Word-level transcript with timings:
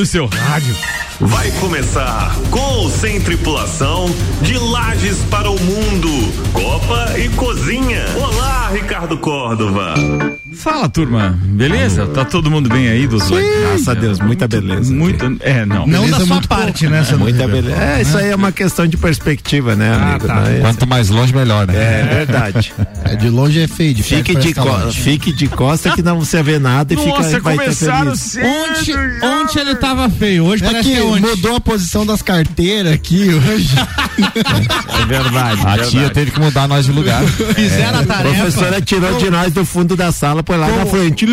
no 0.00 0.06
seu 0.06 0.24
rádio. 0.24 0.74
Vai 1.20 1.50
começar 1.60 2.34
com 2.50 2.58
ou 2.60 2.90
sem 2.90 3.20
tripulação 3.20 4.06
de 4.40 4.56
Lages 4.56 5.18
para 5.30 5.50
o 5.50 5.60
mundo, 5.60 6.08
Copa 6.54 7.18
e 7.18 7.28
Cozinha. 7.30 8.04
Olá, 8.16 8.70
Ricardo 8.72 9.18
Córdova. 9.18 9.94
Fala, 10.54 10.88
turma. 10.88 11.38
Beleza? 11.44 12.06
Tá 12.06 12.24
todo 12.24 12.50
mundo 12.50 12.68
bem 12.70 12.88
aí 12.88 13.06
dos 13.06 13.28
dois? 13.28 13.44
Graças 13.60 13.88
a 13.88 13.94
Deus, 13.94 14.18
muita 14.18 14.48
beleza. 14.48 14.92
Muito, 14.92 15.36
é, 15.40 15.64
não. 15.66 15.86
Não 15.86 16.00
beleza 16.02 16.18
da 16.20 16.26
sua 16.26 16.40
parte, 16.42 16.88
né? 16.88 17.06
É, 17.08 17.14
muita 17.16 17.46
beleza. 17.46 17.76
É, 17.82 18.02
isso 18.02 18.16
aí 18.16 18.30
é 18.30 18.34
uma 18.34 18.50
questão 18.50 18.86
de 18.86 18.96
perspectiva, 18.96 19.76
né, 19.76 19.90
Ah, 19.92 20.10
amigo? 20.12 20.26
tá. 20.26 20.42
É- 20.50 20.60
Quanto 20.60 20.86
mais 20.86 21.08
longe, 21.10 21.34
melhor, 21.34 21.66
né? 21.66 21.74
É 21.76 22.14
verdade. 22.24 22.72
É, 23.02 23.16
de 23.16 23.30
longe 23.30 23.58
é 23.58 23.66
feio, 23.66 23.94
de 23.94 24.02
Fique 24.02 24.34
de, 24.36 24.54
parece 24.54 24.54
co 24.54 24.68
longe. 24.84 25.00
fique 25.00 25.32
de 25.32 25.48
costa 25.48 25.90
que 25.92 26.02
não 26.02 26.20
você 26.20 26.42
vê 26.42 26.58
nada 26.58 26.92
e 26.92 26.96
Nossa, 26.96 27.24
fica 27.24 27.40
vai 27.40 27.56
começaram 27.56 28.04
feliz. 28.14 28.20
cedo. 28.20 28.46
Ontem, 28.46 28.94
ontem 29.26 29.60
ele 29.60 29.74
tava 29.74 30.08
feio, 30.10 30.44
hoje 30.44 30.62
É 30.62 30.66
parece 30.66 30.88
que 30.90 30.94
que 30.96 31.00
é 31.16 31.20
mudou 31.20 31.56
a 31.56 31.60
posição 31.60 32.04
das 32.06 32.22
carteiras 32.22 32.92
aqui 32.92 33.28
hoje. 33.34 33.70
É 34.20 35.06
verdade. 35.06 35.60
A 35.62 35.76
verdade. 35.76 35.90
tia 35.90 36.10
teve 36.10 36.30
que 36.30 36.38
mudar 36.40 36.68
nós 36.68 36.84
de 36.84 36.92
lugar. 36.92 37.22
Fizeram 37.54 37.98
a 37.98 38.02
A 38.02 38.06
tarefa. 38.06 38.34
professora 38.34 38.80
tirou 38.82 39.16
de 39.18 39.30
nós 39.30 39.50
do 39.52 39.64
fundo 39.64 39.96
da 39.96 40.12
sala, 40.12 40.42
põe 40.42 40.58
lá 40.58 40.68
na 40.68 40.84
frente. 40.84 41.26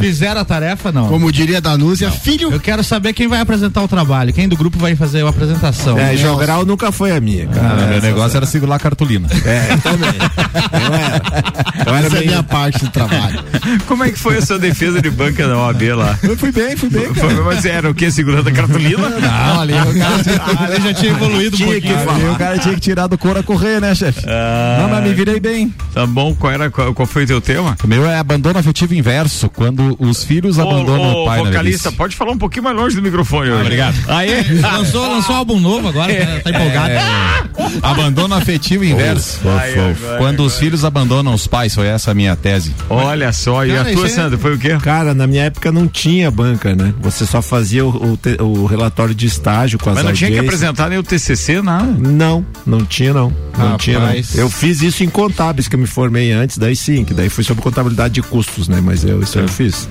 Fizeram 0.00 0.40
a 0.40 0.44
tarefa, 0.44 0.90
não. 0.90 1.06
Como 1.08 1.30
diria 1.30 1.60
Danúzia, 1.60 2.10
filho. 2.10 2.50
Eu 2.52 2.58
quero 2.58 2.82
saber 2.82 3.12
quem 3.12 3.28
vai 3.28 3.40
apresentar 3.40 3.82
o 3.82 3.88
trabalho, 3.88 4.32
quem 4.32 4.48
do 4.48 4.56
grupo 4.56 4.78
vai 4.78 4.96
fazer 4.96 5.24
a 5.24 5.28
apresentação. 5.28 5.98
É, 5.98 6.16
jogral 6.16 6.64
nunca 6.66 6.90
foi 6.90 7.12
a 7.16 7.20
minha, 7.20 7.46
cara. 7.46 7.86
meu 7.86 8.00
negócio 8.02 8.36
era 8.36 8.46
segurar 8.46 8.76
a 8.76 8.80
cartolina. 8.80 9.28
É, 9.44 9.76
também. 9.76 10.10
Eu 10.72 10.94
era. 10.94 11.22
Eu 11.86 11.94
era 11.94 12.06
Essa 12.06 12.16
é 12.16 12.20
a 12.20 12.22
minha 12.24 12.42
parte 12.42 12.84
do 12.84 12.90
trabalho. 12.90 13.44
Como 13.86 14.02
é 14.04 14.10
que 14.10 14.18
foi 14.18 14.38
a 14.38 14.42
sua 14.42 14.58
defesa 14.58 15.00
de 15.00 15.10
banca 15.10 15.46
na 15.46 15.56
OAB 15.58 15.82
lá? 15.94 16.18
Eu 16.22 16.36
fui 16.36 16.50
bem, 16.50 16.76
fui 16.76 16.88
bem. 16.88 17.14
Foi, 17.14 17.32
mas 17.44 17.64
era 17.64 17.90
o 17.90 17.94
que? 17.94 18.10
Segurando 18.34 18.48
a 18.48 18.52
cartolina? 18.52 19.08
Não, 19.20 19.60
ali 19.60 19.72
o 19.74 19.98
cara, 19.98 20.74
Ele 20.74 20.80
já 20.80 20.94
tinha 20.94 21.12
evoluído 21.12 21.54
um 21.54 21.58
Tinha 21.58 21.72
pouquinho. 21.72 21.94
que 22.04 22.10
ali 22.10 22.24
o 22.24 22.34
cara 22.36 22.58
tinha 22.58 22.74
que 22.74 22.80
tirar 22.80 23.06
do 23.06 23.16
couro 23.16 23.38
a 23.38 23.42
correr, 23.42 23.80
né, 23.80 23.94
chefe? 23.94 24.26
Não, 24.26 24.88
mas 24.88 25.04
me 25.04 25.14
virei 25.14 25.38
bem. 25.38 25.72
Tá 25.92 26.06
bom, 26.06 26.34
qual, 26.34 26.52
era, 26.52 26.70
qual, 26.70 26.92
qual 26.92 27.06
foi 27.06 27.24
o 27.24 27.26
teu 27.26 27.40
tema? 27.40 27.76
O 27.82 27.86
meu 27.86 28.06
é 28.06 28.18
abandono 28.18 28.58
afetivo 28.58 28.94
inverso, 28.94 29.48
quando 29.48 29.96
os 30.00 30.24
filhos 30.24 30.58
abandonam 30.58 31.14
ô, 31.14 31.22
o 31.22 31.26
pai 31.26 31.38
vocalista, 31.40 31.92
pode 31.92 32.16
falar 32.16 32.32
um 32.32 32.38
pouquinho 32.38 32.64
mais 32.64 32.76
longe 32.76 32.96
do 32.96 33.02
microfone 33.02 33.50
hoje. 33.50 33.62
obrigado. 33.62 33.94
Aí, 34.08 34.42
Lançou, 34.60 35.08
lançou 35.08 35.34
um 35.34 35.38
álbum 35.38 35.60
novo 35.60 35.88
agora, 35.88 36.12
tá, 36.14 36.40
tá 36.40 36.50
empolgado. 36.50 36.94
Abandono 37.82 38.34
afetivo 38.34 38.84
inverso. 38.84 39.40
Ai, 39.46 39.72
agora, 39.72 40.18
Quando 40.18 40.44
os 40.44 40.58
filhos 40.58 40.84
abandonam 40.84 41.32
os 41.34 41.46
pais, 41.46 41.74
foi 41.74 41.86
essa 41.86 42.10
a 42.10 42.14
minha 42.14 42.34
tese. 42.36 42.74
olha 42.90 43.32
só, 43.32 43.64
e 43.64 43.68
Cara, 43.74 43.90
a 43.90 43.92
tua, 43.92 44.06
é- 44.06 44.08
Sandra, 44.08 44.38
foi 44.38 44.54
o 44.54 44.58
quê? 44.58 44.76
Cara, 44.82 45.14
na 45.14 45.26
minha 45.26 45.44
época 45.44 45.70
não 45.70 45.86
tinha 45.86 46.30
banca, 46.30 46.74
né? 46.74 46.92
Você 47.00 47.26
só 47.26 47.40
fazia 47.42 47.84
o, 47.84 48.12
o 48.12 48.16
o 48.40 48.66
relatório 48.66 49.14
de 49.14 49.26
estágio 49.26 49.78
com 49.78 49.90
as 49.90 49.96
Mas 49.96 50.04
não 50.04 50.12
tinha 50.12 50.30
que 50.30 50.36
audiências. 50.38 50.62
apresentar 50.62 50.88
nem 50.88 50.98
o 50.98 51.02
TCC, 51.02 51.62
nada. 51.62 51.86
Não, 51.98 52.44
não 52.66 52.84
tinha 52.84 53.12
não. 53.12 53.32
Não 53.56 53.64
Rapaz. 53.64 53.82
tinha 53.82 53.98
não. 54.00 54.14
Eu 54.34 54.50
fiz 54.50 54.82
isso 54.82 55.04
em 55.04 55.08
contábeis 55.08 55.68
que 55.68 55.74
eu 55.76 55.80
me 55.80 55.86
formei 55.86 56.32
antes, 56.32 56.58
daí 56.58 56.74
sim, 56.76 57.04
que 57.04 57.14
daí 57.14 57.28
foi 57.28 57.44
sobre 57.44 57.62
contabilidade 57.62 58.14
de 58.14 58.22
custos, 58.22 58.68
né? 58.68 58.80
Mas 58.82 59.04
eu 59.04 59.20
isso 59.22 59.38
eu 59.38 59.48
fiz. 59.48 59.88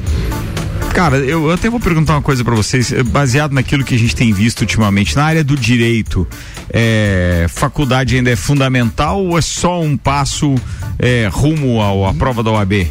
Cara, 0.94 1.18
eu, 1.18 1.46
eu 1.46 1.52
até 1.52 1.70
vou 1.72 1.80
perguntar 1.80 2.14
uma 2.14 2.22
coisa 2.22 2.44
pra 2.44 2.54
vocês, 2.54 2.92
eh, 2.92 3.02
baseado 3.02 3.52
naquilo 3.52 3.84
que 3.84 3.96
a 3.96 3.98
gente 3.98 4.16
tem 4.16 4.32
visto 4.32 4.62
ultimamente, 4.62 5.16
na 5.16 5.24
área 5.24 5.44
do 5.44 5.56
direito, 5.58 6.28
é, 6.72 7.48
faculdade 7.50 8.16
ainda 8.16 8.30
é 8.30 8.36
fundamental 8.36 9.26
ou 9.26 9.36
é 9.36 9.42
só 9.42 9.82
um 9.82 9.98
passo 9.98 10.54
é, 11.00 11.28
rumo 11.32 11.82
ao, 11.82 12.06
à 12.06 12.14
prova 12.14 12.44
da 12.44 12.52
OAB? 12.52 12.88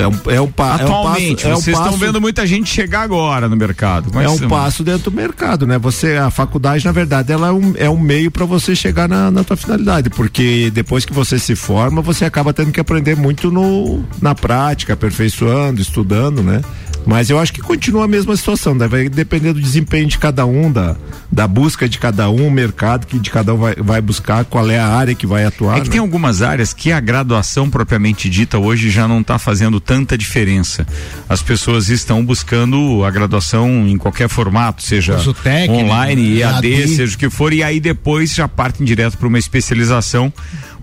É 0.00 0.08
um, 0.08 0.30
é 0.36 0.40
um, 0.40 0.50
pa, 0.50 0.74
Atualmente, 0.74 1.44
é 1.46 1.48
um 1.48 1.52
passo, 1.52 1.62
vocês 1.64 1.76
é 1.76 1.78
um 1.78 1.82
estão 1.82 1.92
passo- 1.92 1.98
vendo 1.98 2.20
muita 2.20 2.46
gente 2.46 2.68
chegar 2.72 3.02
agora 3.02 3.48
no 3.48 3.56
mercado. 3.56 4.10
Como 4.10 4.20
É 4.20 4.24
que 4.24 4.44
um 4.44 4.48
passo 4.48 4.82
dentro 4.82 5.10
do 5.10 5.16
mercado, 5.16 5.66
né? 5.66 5.78
Você, 5.78 6.16
a 6.16 6.30
faculdade, 6.30 6.84
na 6.84 6.92
verdade, 6.92 7.32
ela 7.32 7.48
é 7.48 7.52
um, 7.52 7.72
é 7.76 7.90
um 7.90 7.98
meio 7.98 8.30
para 8.30 8.44
você 8.44 8.74
chegar 8.74 9.08
na, 9.08 9.30
na 9.30 9.44
tua 9.44 9.56
finalidade, 9.56 10.10
porque 10.10 10.70
depois 10.74 11.04
que 11.04 11.12
você 11.12 11.38
se 11.38 11.54
forma, 11.54 12.02
você 12.02 12.24
acaba 12.24 12.52
tendo 12.52 12.72
que 12.72 12.80
aprender 12.80 13.16
muito 13.16 13.50
no, 13.50 14.02
na 14.20 14.34
prática, 14.34 14.94
aperfeiçoando, 14.94 15.80
estudando, 15.80 16.42
né? 16.42 16.60
Mas 17.06 17.28
eu 17.30 17.38
acho 17.38 17.52
que 17.52 17.60
continua 17.60 18.04
a 18.04 18.08
mesma 18.08 18.36
situação, 18.36 18.74
né? 18.74 18.88
vai 18.88 19.08
depender 19.08 19.52
do 19.52 19.60
desempenho 19.60 20.06
de 20.06 20.18
cada 20.18 20.46
um, 20.46 20.72
da, 20.72 20.96
da 21.30 21.46
busca 21.46 21.88
de 21.88 21.98
cada 21.98 22.30
um, 22.30 22.46
o 22.46 22.50
mercado 22.50 23.06
que 23.06 23.18
de 23.18 23.30
cada 23.30 23.54
um 23.54 23.58
vai, 23.58 23.74
vai 23.74 24.00
buscar, 24.00 24.44
qual 24.44 24.70
é 24.70 24.78
a 24.78 24.88
área 24.88 25.14
que 25.14 25.26
vai 25.26 25.44
atuar. 25.44 25.76
É 25.76 25.80
que 25.80 25.88
né? 25.88 25.92
tem 25.92 26.00
algumas 26.00 26.40
áreas 26.40 26.72
que 26.72 26.92
a 26.92 27.00
graduação 27.00 27.68
propriamente 27.68 28.30
dita 28.30 28.58
hoje 28.58 28.90
já 28.90 29.06
não 29.06 29.20
está 29.20 29.38
fazendo 29.38 29.80
tanta 29.80 30.16
diferença. 30.16 30.86
As 31.28 31.42
pessoas 31.42 31.88
estão 31.88 32.24
buscando 32.24 33.04
a 33.04 33.10
graduação 33.10 33.86
em 33.86 33.98
qualquer 33.98 34.28
formato, 34.28 34.82
seja 34.82 35.16
técnico, 35.42 35.84
online, 35.84 36.40
EAD, 36.40 36.72
EAD. 36.72 36.88
seja 36.88 37.14
o 37.14 37.18
que 37.18 37.28
for, 37.28 37.52
e 37.52 37.62
aí 37.62 37.80
depois 37.80 38.34
já 38.34 38.48
partem 38.48 38.86
direto 38.86 39.18
para 39.18 39.28
uma 39.28 39.38
especialização, 39.38 40.32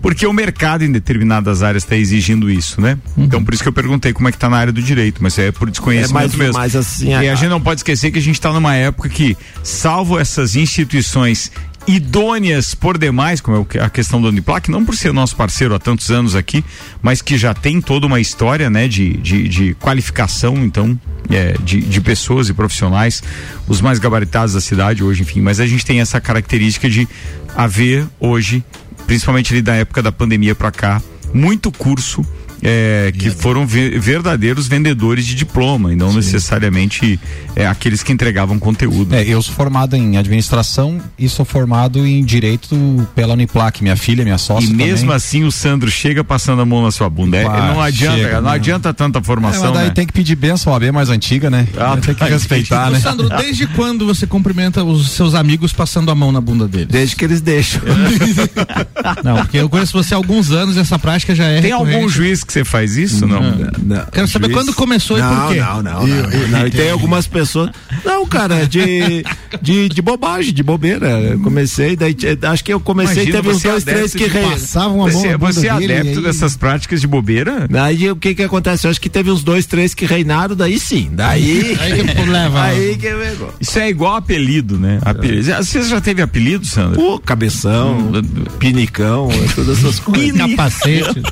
porque 0.02 0.26
o 0.26 0.32
mercado 0.32 0.84
em 0.84 0.92
determinadas 0.92 1.62
áreas 1.62 1.84
está 1.84 1.96
exigindo 1.96 2.50
isso, 2.50 2.80
né? 2.80 2.98
Então 3.16 3.42
por 3.42 3.54
isso 3.54 3.62
que 3.62 3.68
eu 3.68 3.72
perguntei 3.72 4.12
como 4.12 4.28
é 4.28 4.32
que 4.32 4.36
está 4.36 4.50
na 4.50 4.56
área 4.58 4.72
do 4.72 4.82
direito, 4.82 5.22
mas 5.22 5.38
é 5.38 5.50
por 5.52 5.70
desconhecimento 5.70 6.10
É 6.10 6.14
mais- 6.14 6.34
mesmo. 6.34 6.54
mais 6.58 6.76
assim, 6.76 7.08
e 7.10 7.14
a 7.14 7.32
a- 7.32 7.34
gente 7.36 7.48
não 7.48 7.60
pode 7.60 7.78
esquecer 7.80 8.10
que 8.10 8.18
a 8.18 8.22
gente 8.22 8.34
está 8.34 8.52
numa 8.52 8.74
época 8.74 9.08
que, 9.08 9.36
salvo 9.62 10.18
essas 10.18 10.56
instituições 10.56 11.50
idôneas 11.96 12.74
por 12.74 12.96
demais, 12.96 13.40
como 13.40 13.66
é 13.74 13.80
a 13.80 13.90
questão 13.90 14.20
do 14.22 14.28
Uniplac, 14.28 14.70
não 14.70 14.84
por 14.84 14.94
ser 14.96 15.12
nosso 15.12 15.34
parceiro 15.34 15.74
há 15.74 15.78
tantos 15.80 16.10
anos 16.10 16.34
aqui, 16.36 16.64
mas 17.02 17.20
que 17.20 17.36
já 17.36 17.52
tem 17.54 17.80
toda 17.80 18.06
uma 18.06 18.20
história, 18.20 18.70
né, 18.70 18.86
de, 18.86 19.14
de, 19.18 19.48
de 19.48 19.74
qualificação, 19.74 20.56
então, 20.64 20.98
é, 21.28 21.54
de, 21.62 21.80
de 21.80 22.00
pessoas 22.00 22.48
e 22.48 22.52
profissionais, 22.52 23.20
os 23.66 23.80
mais 23.80 23.98
gabaritados 23.98 24.54
da 24.54 24.60
cidade 24.60 25.02
hoje, 25.02 25.22
enfim, 25.22 25.40
mas 25.40 25.58
a 25.60 25.66
gente 25.66 25.84
tem 25.84 26.00
essa 26.00 26.20
característica 26.20 26.88
de 26.88 27.08
haver 27.56 28.06
hoje, 28.20 28.64
principalmente 29.12 29.52
ali 29.52 29.60
da 29.60 29.74
época 29.74 30.02
da 30.02 30.10
pandemia 30.10 30.54
para 30.54 30.70
cá, 30.70 31.02
muito 31.34 31.70
curso 31.70 32.24
é, 32.62 33.12
que 33.16 33.30
foram 33.30 33.66
ve- 33.66 33.98
verdadeiros 33.98 34.68
vendedores 34.68 35.26
de 35.26 35.34
diploma 35.34 35.92
e 35.92 35.96
não 35.96 36.12
necessariamente 36.12 37.18
é, 37.56 37.66
aqueles 37.66 38.02
que 38.02 38.12
entregavam 38.12 38.58
conteúdo. 38.58 39.14
É, 39.14 39.24
eu 39.26 39.42
sou 39.42 39.54
formado 39.54 39.96
em 39.96 40.16
administração 40.16 41.00
e 41.18 41.28
sou 41.28 41.44
formado 41.44 42.06
em 42.06 42.24
direito 42.24 42.76
pela 43.14 43.34
Uniplac. 43.34 43.82
Minha 43.82 43.96
filha, 43.96 44.22
minha 44.24 44.38
sócia. 44.38 44.68
E 44.68 44.72
mesmo 44.72 45.00
também. 45.06 45.16
assim 45.16 45.44
o 45.44 45.50
Sandro 45.52 45.90
chega 45.90 46.22
passando 46.22 46.62
a 46.62 46.64
mão 46.64 46.82
na 46.82 46.90
sua 46.90 47.10
bunda. 47.10 47.36
É, 47.36 47.44
não 47.44 47.80
adianta, 47.80 48.16
chega, 48.18 48.34
não 48.36 48.42
não. 48.42 48.50
adianta 48.50 48.94
tanta 48.94 49.18
É, 49.18 49.22
formação, 49.22 49.64
mas 49.64 49.74
daí 49.74 49.84
né? 49.88 49.90
tem 49.94 50.06
que 50.06 50.12
pedir 50.12 50.36
benção, 50.36 50.72
a 50.72 50.76
AB 50.76 50.90
mais 50.92 51.08
antiga, 51.10 51.50
né? 51.50 51.66
Ah, 51.76 51.96
tem 51.96 52.14
que 52.14 52.20
tá, 52.20 52.26
respeitar, 52.26 52.90
né? 52.90 53.00
Sandro, 53.00 53.28
desde 53.28 53.66
quando 53.68 54.06
você 54.06 54.26
cumprimenta 54.26 54.82
os 54.84 55.10
seus 55.10 55.34
amigos 55.34 55.72
passando 55.72 56.10
a 56.10 56.14
mão 56.14 56.30
na 56.30 56.40
bunda 56.40 56.68
deles? 56.68 56.88
Desde 56.88 57.16
que 57.16 57.24
eles 57.24 57.40
deixam. 57.40 57.80
Não, 59.24 59.36
porque 59.38 59.58
eu 59.58 59.68
conheço 59.68 59.92
você 59.92 60.14
há 60.14 60.16
alguns 60.16 60.50
anos 60.50 60.76
e 60.76 60.80
essa 60.80 60.98
prática 60.98 61.34
já 61.34 61.44
é 61.44 61.60
Tem 61.60 61.72
algum 61.72 61.86
recorrente. 61.86 62.12
juiz 62.12 62.44
que 62.44 62.51
você 62.52 62.64
faz 62.64 62.96
isso? 62.96 63.26
Não. 63.26 63.42
Não, 63.82 64.06
Quero 64.12 64.28
saber 64.28 64.46
juiz- 64.46 64.56
quando 64.58 64.74
começou 64.74 65.18
e 65.18 65.20
não, 65.20 65.46
por 65.46 65.52
quê. 65.54 65.60
Não, 65.60 65.82
não, 65.82 66.06
não. 66.06 66.06
não, 66.06 66.48
não. 66.48 66.66
E 66.66 66.70
tem 66.70 66.90
algumas 66.90 67.26
pessoas. 67.26 67.70
Não, 68.04 68.26
cara, 68.26 68.66
de, 68.66 69.24
de, 69.60 69.88
de 69.88 70.02
bobagem, 70.02 70.52
de 70.52 70.62
bobeira. 70.62 71.08
Eu 71.20 71.40
comecei, 71.40 71.96
daí 71.96 72.16
acho 72.50 72.64
que 72.64 72.72
eu 72.72 72.80
comecei, 72.80 73.24
Imagina, 73.24 73.36
teve 73.42 73.48
uns 73.54 73.64
é 73.64 73.70
dois, 73.70 73.84
três 73.84 74.12
que 74.12 74.24
de 74.28 74.30
re... 74.30 74.40
Passavam 74.42 75.04
a 75.04 75.08
mão 75.08 75.10
Você, 75.10 75.36
bunda 75.36 75.52
você 75.52 75.66
é 75.66 75.70
adepto 75.70 76.18
aí- 76.18 76.22
dessas 76.24 76.56
práticas 76.56 77.00
de 77.00 77.06
bobeira? 77.06 77.66
Daí 77.70 78.10
o 78.10 78.16
que 78.16 78.34
que 78.34 78.42
acontece? 78.42 78.86
Eu 78.86 78.90
acho 78.90 79.00
que 79.00 79.08
teve 79.08 79.30
uns 79.30 79.42
dois, 79.42 79.66
três 79.66 79.94
que 79.94 80.04
reinaram, 80.04 80.54
daí 80.54 80.78
sim. 80.78 81.10
Daí. 81.12 81.76
Aí 81.80 82.04
que 82.04 82.22
leva. 82.24 82.62
Aí 82.72 82.96
que 82.96 83.08
pegou. 83.10 83.54
Isso 83.60 83.78
é 83.78 83.88
igual 83.88 84.16
apelido, 84.16 84.78
né? 84.78 84.98
Apelido. 85.02 85.44
Você 85.56 85.82
já 85.82 86.00
teve 86.00 86.22
apelido, 86.22 86.64
Sandro? 86.66 86.96
Pô, 87.00 87.18
cabeção, 87.18 88.12
pinicão, 88.58 89.28
todas 89.54 89.78
essas 89.78 89.98
coisas. 90.00 90.36
Capacete. 90.36 91.22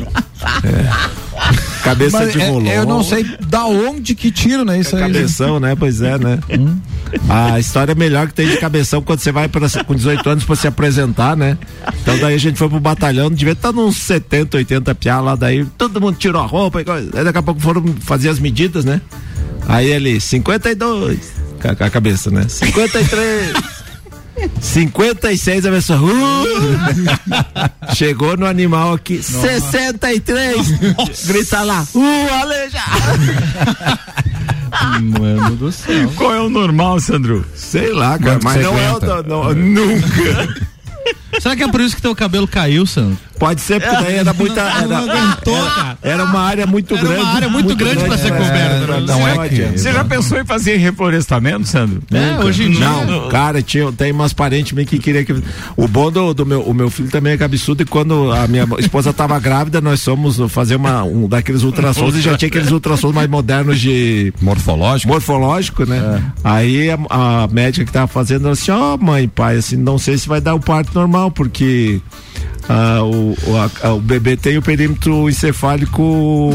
Cabeça 1.83 2.19
Mas 2.19 2.33
de 2.33 2.41
é- 2.41 2.79
eu 2.79 2.85
não 2.85 3.03
sei 3.03 3.25
da 3.47 3.65
onde 3.65 4.15
que 4.15 4.31
tiro, 4.31 4.65
né? 4.65 4.79
Isso 4.79 4.95
aí. 4.95 5.03
Cabeção, 5.03 5.59
né? 5.59 5.75
Pois 5.75 6.01
é, 6.03 6.19
né? 6.19 6.39
A 7.29 7.59
história 7.59 7.95
melhor 7.95 8.29
que 8.29 8.35
tem 8.35 8.49
de 8.49 8.57
cabeção 8.59 9.03
quando 9.03 9.19
você 9.19 9.33
vai 9.33 9.49
pra, 9.49 9.69
com 9.85 9.95
18 9.95 10.31
anos 10.31 10.45
pra 10.45 10.55
se 10.55 10.69
apresentar, 10.69 11.37
né? 11.37 11.59
Então 12.01 12.17
daí 12.19 12.35
a 12.35 12.39
gente 12.39 12.57
foi 12.57 12.69
pro 12.69 12.79
batalhão, 12.79 13.31
devia 13.31 13.55
estar 13.55 13.73
nos 13.73 13.97
70, 13.97 14.59
80 14.59 14.95
piá 14.95 15.21
lá, 15.21 15.35
daí 15.35 15.65
todo 15.77 16.01
mundo 16.01 16.17
tirou 16.17 16.41
a 16.41 16.47
roupa 16.47 16.81
e 16.81 16.85
coisa. 16.85 17.11
Aí 17.19 17.25
daqui 17.25 17.39
a 17.39 17.43
pouco 17.43 17.61
foram 17.61 17.83
fazer 18.01 18.29
as 18.29 18.39
medidas, 18.39 18.85
né? 18.85 19.01
Aí 19.67 19.91
ele, 19.91 20.21
52, 20.21 21.19
com 21.61 21.69
a, 21.69 21.75
com 21.75 21.85
a 21.85 21.91
cabeça, 21.91 22.31
né? 22.31 22.47
53. 22.49 23.80
56 24.61 25.67
a 25.67 25.71
pessoa. 25.71 26.01
Uh! 26.01 26.45
Chegou 27.95 28.37
no 28.37 28.47
animal 28.47 28.95
aqui. 28.95 29.23
63! 29.23 30.71
Grita 31.27 31.63
lá. 31.63 31.87
Uh, 31.95 32.35
Aleja! 32.43 32.81
Mano 35.19 35.57
do 35.57 35.73
céu. 35.73 36.11
Qual 36.17 36.33
é 36.33 36.41
o 36.41 36.49
normal, 36.49 37.01
Sandro? 37.01 37.45
Sei 37.55 37.93
lá, 37.93 38.19
cara, 38.19 38.39
mas 38.43 38.63
não 38.63 38.79
é 38.79 38.93
o. 38.93 39.01
Não, 39.25 39.55
nunca. 39.55 40.71
Será 41.39 41.55
que 41.55 41.63
é 41.63 41.69
por 41.69 41.81
isso 41.81 41.95
que 41.95 42.03
teu 42.03 42.15
cabelo 42.15 42.47
caiu, 42.49 42.85
Sandro? 42.87 43.17
Pode 43.39 43.61
ser, 43.63 43.81
porque 43.81 43.97
daí 44.05 44.17
era 44.17 44.35
muita. 44.35 44.61
Era, 44.81 44.87
Não 44.87 44.97
aguentou, 44.99 45.65
cara. 45.71 45.99
era 46.03 46.25
uma 46.25 46.41
área 46.41 46.67
muito 46.67 46.95
Era 46.95 47.05
uma 47.07 47.15
grande. 47.15 47.31
área 47.37 47.49
muito 47.49 47.75
grande 47.75 48.05
pra 48.05 48.19
ser 48.19 48.33
coberta, 48.33 48.85
pra- 48.85 49.01
né? 49.01 49.07
Não 49.07 49.27
é 49.27 49.49
que- 49.49 49.79
Você 49.79 49.93
já 49.93 50.05
pensou 50.05 50.39
em 50.39 50.45
fazer 50.45 50.77
reflorestamento, 50.77 51.67
Sandro? 51.67 52.03
É, 52.13 52.45
hoje 52.45 52.65
em 52.65 52.71
dia. 52.73 52.81
Não, 52.87 53.29
cara, 53.31 53.63
tinha, 53.63 53.91
tem 53.93 54.13
umas 54.13 54.35
parentes 54.35 54.73
meio 54.73 54.87
que 54.87 54.99
queria 54.99 55.25
que. 55.25 55.33
O 55.75 55.89
bom 55.89 56.11
do, 56.13 56.35
do 56.35 56.45
meu, 56.45 56.61
o 56.63 56.75
meu 56.75 56.91
filho 56.91 57.09
também 57.11 57.33
é 57.33 57.37
cabeçudo 57.39 57.83
e 57.83 57.87
quando 57.87 58.31
a 58.31 58.47
minha 58.47 58.67
esposa 58.79 59.11
tava 59.13 59.39
grávida, 59.41 59.81
nós 59.81 60.05
fomos 60.05 60.39
fazer 60.53 60.77
uma, 60.77 61.03
um 61.05 61.27
daqueles 61.27 61.63
ultrassons 61.63 62.15
e 62.17 62.21
já 62.21 62.37
tinha 62.37 62.49
aqueles 62.49 62.71
ultrassons 62.71 63.15
mais 63.15 63.29
modernos 63.29 63.81
de 63.81 64.35
Morfológico? 64.43 65.11
morfológico, 65.13 65.85
né? 65.87 66.23
Aí 66.45 66.91
a, 66.91 66.99
a 67.09 67.49
médica 67.49 67.87
que 67.87 67.93
tava 67.93 68.07
fazendo 68.07 68.45
ela 68.45 68.53
assim, 68.53 68.71
ó 68.71 68.99
mãe, 68.99 69.27
pai, 69.29 69.57
assim, 69.57 69.77
não 69.77 69.97
sei 69.99 70.19
se 70.19 70.29
vai 70.29 70.41
dar 70.43 70.55
o 70.55 70.61
parto 70.61 70.91
normal, 70.95 71.20
porque 71.29 72.01
ah, 72.69 73.03
o, 73.03 73.33
o, 73.33 73.97
o 73.97 74.01
bebê 74.01 74.37
tem 74.37 74.57
o 74.57 74.63
perímetro 74.63 75.29
encefálico 75.29 76.53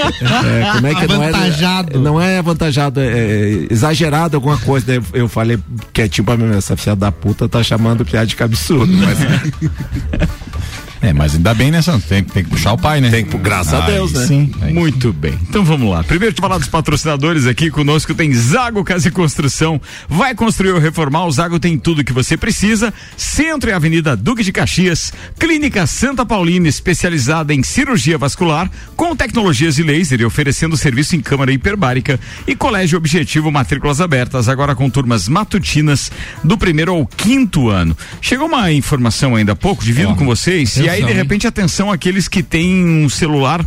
é, 0.00 0.72
como 0.72 0.86
é 0.86 0.94
que 0.94 1.06
não 1.06 1.22
é? 1.22 1.28
Avantajado. 1.28 2.00
Não 2.00 2.20
é 2.20 2.38
avantajado, 2.38 3.00
é, 3.00 3.06
é 3.06 3.66
exagerado 3.70 4.36
alguma 4.36 4.56
coisa. 4.56 4.86
Daí 4.86 5.02
eu 5.12 5.28
falei 5.28 5.58
quietinho 5.92 6.24
pra 6.24 6.38
mim, 6.38 6.56
essa 6.56 6.74
filha 6.74 6.96
da 6.96 7.12
puta 7.12 7.46
tá 7.46 7.62
chamando 7.62 8.02
piada 8.02 8.26
de 8.26 8.42
absurdo, 8.42 8.90
mas 8.96 9.18
É, 11.00 11.12
mas 11.12 11.34
ainda 11.34 11.54
bem, 11.54 11.70
né, 11.70 11.82
Santos? 11.82 12.08
Tem, 12.08 12.22
tem 12.22 12.44
que 12.44 12.50
puxar 12.50 12.72
o 12.72 12.78
pai, 12.78 13.00
né? 13.00 13.10
Tem 13.10 13.24
que, 13.24 13.36
graças 13.38 13.74
a 13.74 13.80
Deus, 13.80 14.12
né? 14.12 14.26
Sim. 14.26 14.50
Aí. 14.62 14.72
Muito 14.72 15.12
bem. 15.12 15.38
Então 15.48 15.64
vamos 15.64 15.90
lá. 15.90 16.02
Primeiro 16.02 16.34
de 16.34 16.40
falar 16.40 16.58
dos 16.58 16.68
patrocinadores 16.68 17.46
aqui 17.46 17.70
conosco 17.70 18.14
tem 18.14 18.32
Zago 18.32 18.82
Casa 18.84 19.08
e 19.08 19.10
Construção. 19.10 19.80
Vai 20.08 20.34
construir 20.34 20.72
ou 20.72 20.78
reformar, 20.78 21.26
o 21.26 21.30
Zago 21.30 21.58
tem 21.58 21.78
tudo 21.78 22.04
que 22.04 22.12
você 22.12 22.36
precisa. 22.36 22.92
Centro 23.16 23.70
e 23.70 23.72
Avenida 23.72 24.16
Duque 24.16 24.42
de 24.42 24.52
Caxias. 24.52 25.12
Clínica 25.38 25.86
Santa 25.86 26.24
Paulina, 26.24 26.68
especializada 26.68 27.52
em 27.52 27.62
cirurgia 27.62 28.18
vascular, 28.18 28.70
com 28.96 29.14
tecnologias 29.14 29.76
de 29.76 29.82
laser 29.82 30.20
e 30.20 30.24
oferecendo 30.24 30.76
serviço 30.76 31.14
em 31.14 31.20
câmara 31.20 31.52
hiperbárica. 31.52 32.18
E 32.46 32.56
Colégio 32.56 32.98
Objetivo, 32.98 33.50
matrículas 33.50 34.00
abertas, 34.00 34.48
agora 34.48 34.74
com 34.74 34.88
turmas 34.88 35.28
matutinas 35.28 36.10
do 36.42 36.56
primeiro 36.56 36.92
ao 36.92 37.06
quinto 37.06 37.68
ano. 37.68 37.96
Chegou 38.20 38.46
uma 38.46 38.72
informação 38.72 39.34
ainda 39.34 39.52
há 39.52 39.56
pouco, 39.56 39.84
divido 39.84 40.14
com 40.14 40.24
vocês, 40.24 40.76
e 40.86 40.88
aí 40.88 41.02
de 41.02 41.10
hein? 41.10 41.16
repente 41.16 41.46
atenção 41.46 41.90
àqueles 41.90 42.28
que 42.28 42.42
têm 42.42 42.84
um 42.84 43.08
celular 43.08 43.64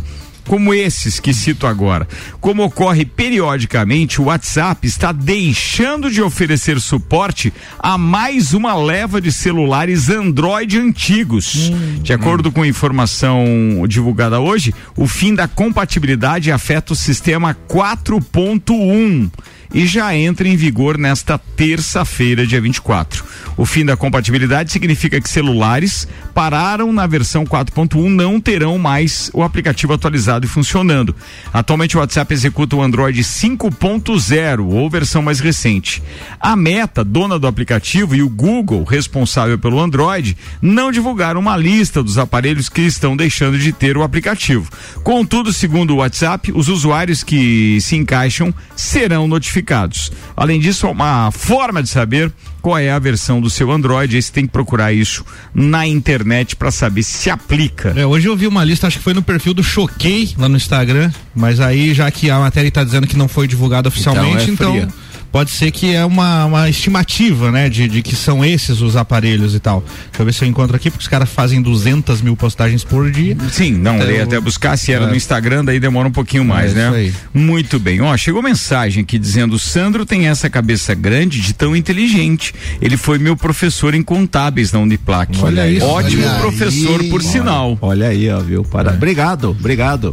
como 0.50 0.74
esses 0.74 1.20
que 1.20 1.32
cito 1.32 1.64
agora. 1.64 2.08
Como 2.40 2.64
ocorre 2.64 3.04
periodicamente, 3.04 4.20
o 4.20 4.24
WhatsApp 4.24 4.84
está 4.84 5.12
deixando 5.12 6.10
de 6.10 6.20
oferecer 6.20 6.80
suporte 6.80 7.52
a 7.78 7.96
mais 7.96 8.52
uma 8.52 8.74
leva 8.74 9.20
de 9.20 9.30
celulares 9.30 10.10
Android 10.10 10.76
antigos. 10.76 11.70
De 12.02 12.12
acordo 12.12 12.50
com 12.50 12.64
informação 12.64 13.44
divulgada 13.86 14.40
hoje, 14.40 14.74
o 14.96 15.06
fim 15.06 15.36
da 15.36 15.46
compatibilidade 15.46 16.50
afeta 16.50 16.94
o 16.94 16.96
sistema 16.96 17.56
4.1 17.68 19.30
e 19.72 19.86
já 19.86 20.14
entra 20.16 20.48
em 20.48 20.56
vigor 20.56 20.98
nesta 20.98 21.38
terça-feira, 21.38 22.44
dia 22.44 22.60
24. 22.60 23.24
O 23.60 23.66
fim 23.66 23.84
da 23.84 23.94
compatibilidade 23.94 24.72
significa 24.72 25.20
que 25.20 25.28
celulares 25.28 26.08
pararam 26.32 26.94
na 26.94 27.06
versão 27.06 27.44
4.1 27.44 28.08
não 28.08 28.40
terão 28.40 28.78
mais 28.78 29.30
o 29.34 29.42
aplicativo 29.42 29.92
atualizado 29.92 30.46
e 30.46 30.48
funcionando. 30.48 31.14
Atualmente 31.52 31.94
o 31.94 32.00
WhatsApp 32.00 32.32
executa 32.32 32.76
o 32.76 32.82
Android 32.82 33.20
5.0 33.20 34.66
ou 34.66 34.88
versão 34.88 35.20
mais 35.20 35.40
recente. 35.40 36.02
A 36.40 36.56
Meta, 36.56 37.04
dona 37.04 37.38
do 37.38 37.46
aplicativo, 37.46 38.16
e 38.16 38.22
o 38.22 38.30
Google, 38.30 38.82
responsável 38.82 39.58
pelo 39.58 39.78
Android, 39.78 40.38
não 40.62 40.90
divulgaram 40.90 41.38
uma 41.38 41.54
lista 41.54 42.02
dos 42.02 42.16
aparelhos 42.16 42.70
que 42.70 42.80
estão 42.80 43.14
deixando 43.14 43.58
de 43.58 43.74
ter 43.74 43.94
o 43.94 44.02
aplicativo. 44.02 44.70
Contudo, 45.04 45.52
segundo 45.52 45.90
o 45.90 45.96
WhatsApp, 45.96 46.50
os 46.50 46.70
usuários 46.70 47.22
que 47.22 47.78
se 47.82 47.94
encaixam 47.94 48.54
serão 48.74 49.28
notificados. 49.28 50.10
Além 50.34 50.58
disso, 50.58 50.88
uma 50.88 51.30
forma 51.30 51.82
de 51.82 51.90
saber 51.90 52.32
qual 52.60 52.78
é 52.78 52.90
a 52.90 52.98
versão 52.98 53.40
do 53.40 53.50
seu 53.50 53.70
Android. 53.70 54.16
Aí 54.16 54.22
você 54.22 54.32
tem 54.32 54.46
que 54.46 54.52
procurar 54.52 54.92
isso 54.92 55.24
na 55.54 55.86
internet 55.86 56.56
para 56.56 56.70
saber 56.70 57.02
se 57.02 57.30
aplica. 57.30 57.92
É, 57.96 58.06
hoje 58.06 58.28
eu 58.28 58.36
vi 58.36 58.46
uma 58.46 58.64
lista, 58.64 58.86
acho 58.86 58.98
que 58.98 59.04
foi 59.04 59.14
no 59.14 59.22
perfil 59.22 59.54
do 59.54 59.62
Choquei 59.62 60.30
lá 60.38 60.48
no 60.48 60.56
Instagram, 60.56 61.10
mas 61.34 61.60
aí 61.60 61.92
já 61.94 62.10
que 62.10 62.30
a 62.30 62.38
matéria 62.38 62.68
está 62.68 62.84
dizendo 62.84 63.06
que 63.06 63.16
não 63.16 63.28
foi 63.28 63.48
divulgada 63.48 63.88
oficialmente, 63.88 64.50
Então 64.50 64.74
é 64.74 64.78
então. 64.78 64.92
Pode 65.32 65.50
ser 65.50 65.70
que 65.70 65.94
é 65.94 66.04
uma, 66.04 66.44
uma 66.46 66.68
estimativa, 66.68 67.50
né, 67.50 67.68
de, 67.68 67.88
de 67.88 68.02
que 68.02 68.14
são 68.16 68.44
esses 68.44 68.80
os 68.80 68.96
aparelhos 68.96 69.54
e 69.54 69.60
tal. 69.60 69.82
Deixa 70.08 70.20
eu 70.22 70.24
ver 70.26 70.32
se 70.34 70.44
eu 70.44 70.48
encontro 70.48 70.74
aqui, 70.76 70.90
porque 70.90 71.02
os 71.02 71.08
caras 71.08 71.28
fazem 71.28 71.60
200 71.62 72.20
mil 72.22 72.36
postagens 72.36 72.82
por 72.84 73.10
dia. 73.10 73.36
Sim, 73.50 73.72
não, 73.72 73.96
Então, 73.96 74.08
eu 74.08 74.16
ia 74.16 74.24
até 74.24 74.40
buscar 74.40 74.76
se 74.76 74.92
era 74.92 75.04
É. 75.04 75.08
no 75.08 75.14
Instagram, 75.14 75.64
daí 75.64 75.78
demora 75.80 76.08
um 76.08 76.12
pouquinho 76.12 76.44
mais, 76.44 76.72
É, 76.72 76.74
né? 76.74 76.86
isso 76.88 76.96
aí. 76.96 77.14
Muito 77.42 77.78
bem. 77.78 78.00
Ó, 78.00 78.16
chegou 78.16 78.42
mensagem 78.42 79.02
aqui 79.02 79.18
dizendo: 79.18 79.58
Sandro 79.58 80.04
tem 80.06 80.26
essa 80.28 80.48
cabeça 80.50 80.94
grande 80.94 81.40
de 81.40 81.52
tão 81.52 81.74
inteligente. 81.76 82.54
Ele 82.80 82.96
foi 82.96 83.18
meu 83.18 83.36
professor 83.36 83.94
em 83.94 84.02
contábeis 84.02 84.72
na 84.72 84.78
Uniplac. 84.80 85.36
Olha 85.42 85.68
isso, 85.70 85.86
Ótimo 85.86 86.24
olha 86.26 86.38
professor, 86.40 87.00
aí. 87.00 87.08
por 87.10 87.22
sinal. 87.22 87.78
olha 87.80 88.08
aí, 88.08 88.28
ó, 88.30 88.40
viu? 88.40 88.62
Para... 88.64 88.90
Obrigado, 88.92 89.50
obrigado. 89.50 90.12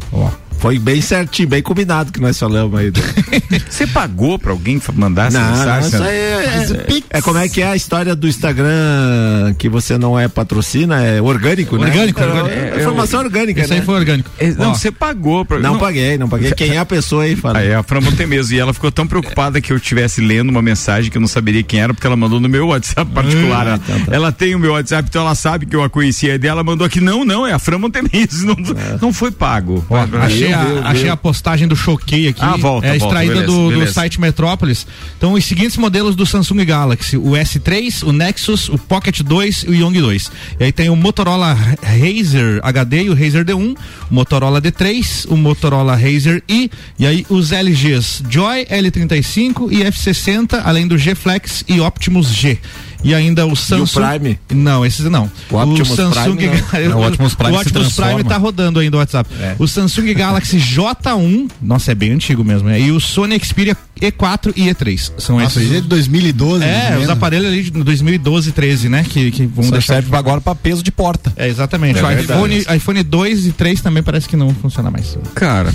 Foi 0.59 0.79
bem 0.79 1.01
certinho, 1.01 1.47
bem 1.47 1.61
combinado 1.61 2.11
que 2.11 2.19
nós 2.19 2.37
falamos 2.37 2.79
aí. 2.79 2.91
Você 3.69 3.85
pagou 3.87 4.39
pra 4.39 4.51
alguém 4.51 4.81
mandar 4.95 5.27
essa 5.27 5.39
Não, 5.39 5.49
não, 5.49 5.57
mensagem? 5.81 6.01
aí 6.01 6.15
é, 6.17 6.97
é, 7.11 7.17
é 7.17 7.21
como 7.21 7.37
é 7.37 7.47
que 7.47 7.61
é 7.61 7.67
a 7.67 7.75
história 7.75 8.15
do 8.15 8.27
Instagram 8.27 9.53
que 9.57 9.69
você 9.69 9.97
não 9.97 10.19
é 10.19 10.27
patrocina, 10.27 11.01
é 11.03 11.21
orgânico, 11.21 11.77
né? 11.77 11.87
Orgânico, 11.87 12.19
é, 12.21 12.25
orgânico. 12.25 12.49
é 12.55 12.79
informação 12.81 13.19
orgânica, 13.21 13.61
Isso 13.61 13.69
né? 13.69 13.79
aí 13.79 13.85
foi 13.85 13.95
orgânico. 13.95 14.29
É, 14.39 14.51
não, 14.51 14.73
você 14.73 14.91
pagou 14.91 15.45
pra. 15.45 15.59
Não, 15.59 15.77
paguei, 15.77 16.17
não 16.17 16.27
paguei. 16.29 16.51
Quem 16.51 16.71
é 16.75 16.77
a 16.79 16.85
pessoa 16.85 17.23
aí, 17.23 17.35
fala. 17.35 17.59
Aí 17.59 17.73
a 17.73 17.83
Fran 17.83 18.01
Montemeso, 18.01 18.53
e 18.53 18.59
ela 18.59 18.73
ficou 18.73 18.91
tão 18.91 19.07
preocupada 19.07 19.61
que 19.61 19.71
eu 19.71 19.77
estivesse 19.77 20.21
lendo 20.21 20.49
uma 20.49 20.61
mensagem 20.61 21.11
que 21.11 21.17
eu 21.17 21.21
não 21.21 21.27
saberia 21.27 21.63
quem 21.63 21.79
era, 21.79 21.93
porque 21.93 22.07
ela 22.07 22.15
mandou 22.15 22.39
no 22.39 22.49
meu 22.49 22.67
WhatsApp 22.67 23.09
particular. 23.11 23.67
Ela- 23.67 23.79
então 23.83 23.99
tá. 24.05 24.15
Ela 24.15 24.31
tem 24.31 24.55
o 24.55 24.59
meu 24.59 24.73
WhatsApp, 24.73 25.07
então 25.09 25.21
ela 25.21 25.35
sabe 25.35 25.65
que 25.65 25.75
eu 25.75 25.83
a 25.83 25.89
conhecia 25.89 26.37
dela, 26.39 26.63
mandou 26.63 26.85
aqui, 26.85 26.99
não, 26.99 27.23
não, 27.23 27.45
é 27.45 27.53
a 27.53 27.59
Fran 27.59 27.77
Montemeso, 27.77 28.45
não, 28.45 28.55
não 29.01 29.13
foi 29.13 29.31
pago. 29.31 29.85
Ó, 29.89 29.97
achei, 30.21 30.46
a, 30.53 30.63
viu, 30.63 30.75
viu. 30.75 30.85
achei 30.85 31.09
a 31.09 31.17
postagem 31.17 31.67
do 31.67 31.75
Choquei 31.75 32.27
aqui. 32.27 32.41
Ah, 32.41 32.57
volta, 32.57 32.87
é 32.87 32.97
volta, 32.97 33.05
extraída 33.05 33.33
beleza, 33.33 33.51
do, 33.51 33.63
do 33.63 33.69
beleza. 33.69 33.93
site 33.93 34.19
Metrópolis. 34.19 34.87
Então, 35.17 35.33
os 35.33 35.45
seguintes 35.45 35.77
modelos 35.77 36.15
do 36.15 36.25
Samsung 36.25 36.63
Galaxy: 36.65 37.17
o 37.17 37.31
S3, 37.31 38.03
o 38.03 38.11
Nexus, 38.11 38.69
o 38.69 38.77
Pocket 38.77 39.21
2 39.21 39.63
e 39.63 39.69
o 39.69 39.75
Young 39.75 39.99
2. 39.99 40.31
E 40.59 40.63
aí 40.65 40.71
tem 40.71 40.89
o 40.89 40.95
Motorola 40.95 41.53
Razer 41.53 42.59
HD 42.63 43.03
e 43.03 43.09
o 43.09 43.13
Razer 43.13 43.45
D1, 43.45 43.75
o 44.09 44.13
Motorola 44.13 44.61
D3, 44.61 45.25
o 45.29 45.37
Motorola 45.37 45.95
Razer 45.95 46.43
I, 46.47 46.69
e 46.99 47.05
aí 47.05 47.25
os 47.29 47.51
LGs 47.51 48.23
Joy 48.29 48.65
L35 48.65 49.71
e 49.71 49.83
F60, 49.83 50.61
além 50.63 50.87
do 50.87 50.97
G 50.97 51.15
Flex 51.15 51.63
e 51.67 51.79
Optimus 51.79 52.27
G. 52.27 52.59
E 53.07 53.15
ainda 53.15 53.45
o 53.45 53.55
Samsung. 53.55 54.01
Prime? 54.01 54.39
Não, 54.53 54.85
esses 54.85 55.05
não. 55.05 55.31
O 55.49 55.55
Optimus 55.55 55.89
Samsung 55.89 56.35
Prime 56.35 56.47
não. 56.47 56.89
Não, 56.89 56.99
o 56.99 57.07
Optimus 57.07 57.35
Prime 57.35 57.51
o 57.53 57.59
Optimus 57.61 57.93
Prime 57.93 58.23
tá 58.23 58.37
rodando 58.37 58.79
ainda 58.79 58.97
o 58.97 58.99
WhatsApp. 58.99 59.29
O 59.57 59.67
Samsung 59.67 60.13
Galaxy 60.13 60.57
J1, 60.59 61.49
nossa, 61.61 61.91
é 61.91 61.95
bem 61.95 62.11
antigo 62.11 62.43
mesmo, 62.43 62.67
né? 62.67 62.79
E 62.81 62.91
o 62.91 62.99
Sony 62.99 63.39
Xperia 63.39 63.77
E4 64.01 64.53
e 64.55 64.63
E3. 64.65 65.11
São 65.17 65.39
Nossa, 65.39 65.59
esses. 65.59 65.73
é 65.73 65.81
de 65.81 65.87
2012. 65.87 66.63
É, 66.63 66.89
mesmo. 66.91 67.03
os 67.03 67.09
aparelhos 67.09 67.47
ali 67.47 67.63
de 67.63 67.71
2012, 67.71 68.51
13, 68.51 68.89
né? 68.89 69.05
Que, 69.07 69.31
que 69.31 69.45
vão 69.45 69.65
Só 69.65 69.71
deixar. 69.71 69.93
serve 69.95 70.15
agora 70.15 70.39
pra 70.41 70.53
peso 70.53 70.83
de 70.83 70.91
porta. 70.91 71.31
É, 71.35 71.47
exatamente. 71.47 71.99
É 71.99 72.03
o 72.03 72.11
iPhone, 72.11 72.65
iPhone 72.75 73.03
2 73.03 73.47
e 73.47 73.51
3 73.51 73.81
também 73.81 74.03
parece 74.03 74.27
que 74.27 74.35
não 74.35 74.53
funciona 74.53 74.91
mais. 74.91 75.17
Cara, 75.33 75.73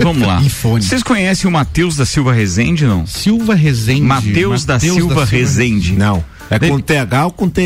vamos 0.00 0.26
lá. 0.26 0.40
iPhone. 0.42 0.82
Vocês 0.82 1.02
conhecem 1.02 1.48
o 1.48 1.52
Matheus 1.52 1.96
da 1.96 2.06
Silva 2.06 2.32
Rezende, 2.32 2.84
não? 2.84 3.06
Silva 3.06 3.54
Rezende. 3.54 4.02
Matheus 4.02 4.64
da 4.64 4.78
Silva 4.80 5.24
Rezende. 5.24 5.92
Não. 5.92 6.24
É 6.50 6.58
com 6.58 6.74
Ele- 6.74 6.82
TH 6.82 7.24
ou 7.26 7.32
com 7.32 7.48
T? 7.48 7.62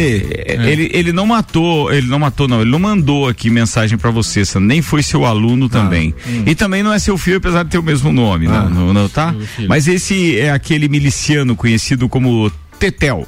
É, 0.46 0.70
Ele, 0.70 0.90
ele 0.92 1.12
não 1.12 1.26
matou, 1.26 1.92
ele 1.92 2.06
não 2.08 2.18
matou, 2.18 2.46
não. 2.46 2.60
Ele 2.60 2.70
não 2.70 2.78
mandou 2.78 3.28
aqui 3.28 3.50
mensagem 3.50 3.98
pra 3.98 4.10
você, 4.10 4.42
nem 4.60 4.80
foi 4.82 5.02
seu 5.02 5.24
aluno 5.24 5.68
também. 5.68 6.14
E 6.46 6.54
também 6.54 6.82
não 6.82 6.92
é 6.92 6.98
seu 6.98 7.16
filho, 7.18 7.38
apesar 7.38 7.62
de 7.64 7.70
ter 7.70 7.78
o 7.78 7.82
mesmo 7.82 8.12
nome, 8.12 8.46
não, 8.46 8.68
não, 8.70 8.92
não, 8.92 9.08
tá? 9.08 9.34
Mas 9.68 9.88
esse 9.88 10.38
é 10.38 10.50
aquele 10.52 10.88
miliciano 10.88 11.56
conhecido 11.56 12.08
como 12.08 12.50
Tetel. 12.78 13.26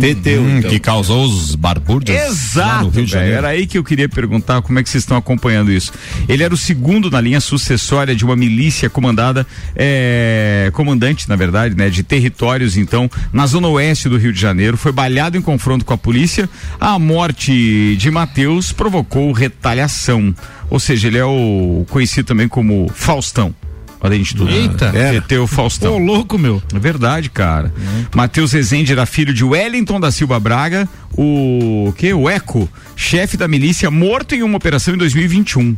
Teteu. 0.00 0.42
Hum, 0.42 0.58
então. 0.58 0.70
que 0.70 0.78
causou 0.78 1.24
os 1.24 1.54
barbúrdios 1.54 2.16
Exato, 2.18 2.84
Rio 2.84 2.90
de 2.90 2.96
velho. 2.96 3.08
Janeiro. 3.08 3.36
Era 3.36 3.48
aí 3.48 3.66
que 3.66 3.76
eu 3.76 3.84
queria 3.84 4.08
perguntar 4.08 4.62
como 4.62 4.78
é 4.78 4.82
que 4.82 4.88
vocês 4.88 5.02
estão 5.02 5.16
acompanhando 5.16 5.70
isso. 5.70 5.92
Ele 6.28 6.42
era 6.42 6.52
o 6.52 6.56
segundo 6.56 7.10
na 7.10 7.20
linha 7.20 7.40
sucessória 7.40 8.14
de 8.14 8.24
uma 8.24 8.36
milícia 8.36 8.88
comandada, 8.88 9.46
é, 9.76 10.70
comandante, 10.72 11.28
na 11.28 11.36
verdade, 11.36 11.76
né, 11.76 11.90
de 11.90 12.02
territórios, 12.02 12.76
então, 12.76 13.10
na 13.32 13.46
zona 13.46 13.68
oeste 13.68 14.08
do 14.08 14.16
Rio 14.16 14.32
de 14.32 14.40
Janeiro. 14.40 14.76
Foi 14.76 14.92
baleado 14.92 15.36
em 15.36 15.42
confronto 15.42 15.84
com 15.84 15.94
a 15.94 15.98
polícia. 15.98 16.48
A 16.80 16.98
morte 16.98 17.96
de 17.96 18.10
Mateus 18.10 18.72
provocou 18.72 19.32
retaliação. 19.32 20.34
Ou 20.68 20.78
seja, 20.78 21.08
ele 21.08 21.18
é 21.18 21.24
o 21.24 21.84
conhecido 21.90 22.26
também 22.26 22.48
como 22.48 22.90
Faustão. 22.94 23.54
Além 24.00 24.22
de 24.22 24.34
tudo. 24.34 24.50
Eita. 24.50 24.86
É. 24.94 25.20
Ter 25.20 25.38
o 25.38 25.44
Ô, 25.44 25.46
Faustão. 25.46 25.98
louco, 25.98 26.38
meu. 26.38 26.62
É 26.74 26.78
verdade, 26.78 27.28
cara. 27.28 27.72
Matheus 28.14 28.52
Rezende 28.52 28.92
era 28.92 29.04
filho 29.04 29.34
de 29.34 29.44
Wellington 29.44 30.00
da 30.00 30.10
Silva 30.10 30.40
Braga, 30.40 30.88
o 31.12 31.92
que? 31.96 32.12
O 32.14 32.28
Eco, 32.28 32.68
chefe 32.96 33.36
da 33.36 33.46
milícia, 33.46 33.90
morto 33.90 34.34
em 34.34 34.42
uma 34.42 34.56
operação 34.56 34.94
em 34.94 34.98
2021. 34.98 35.76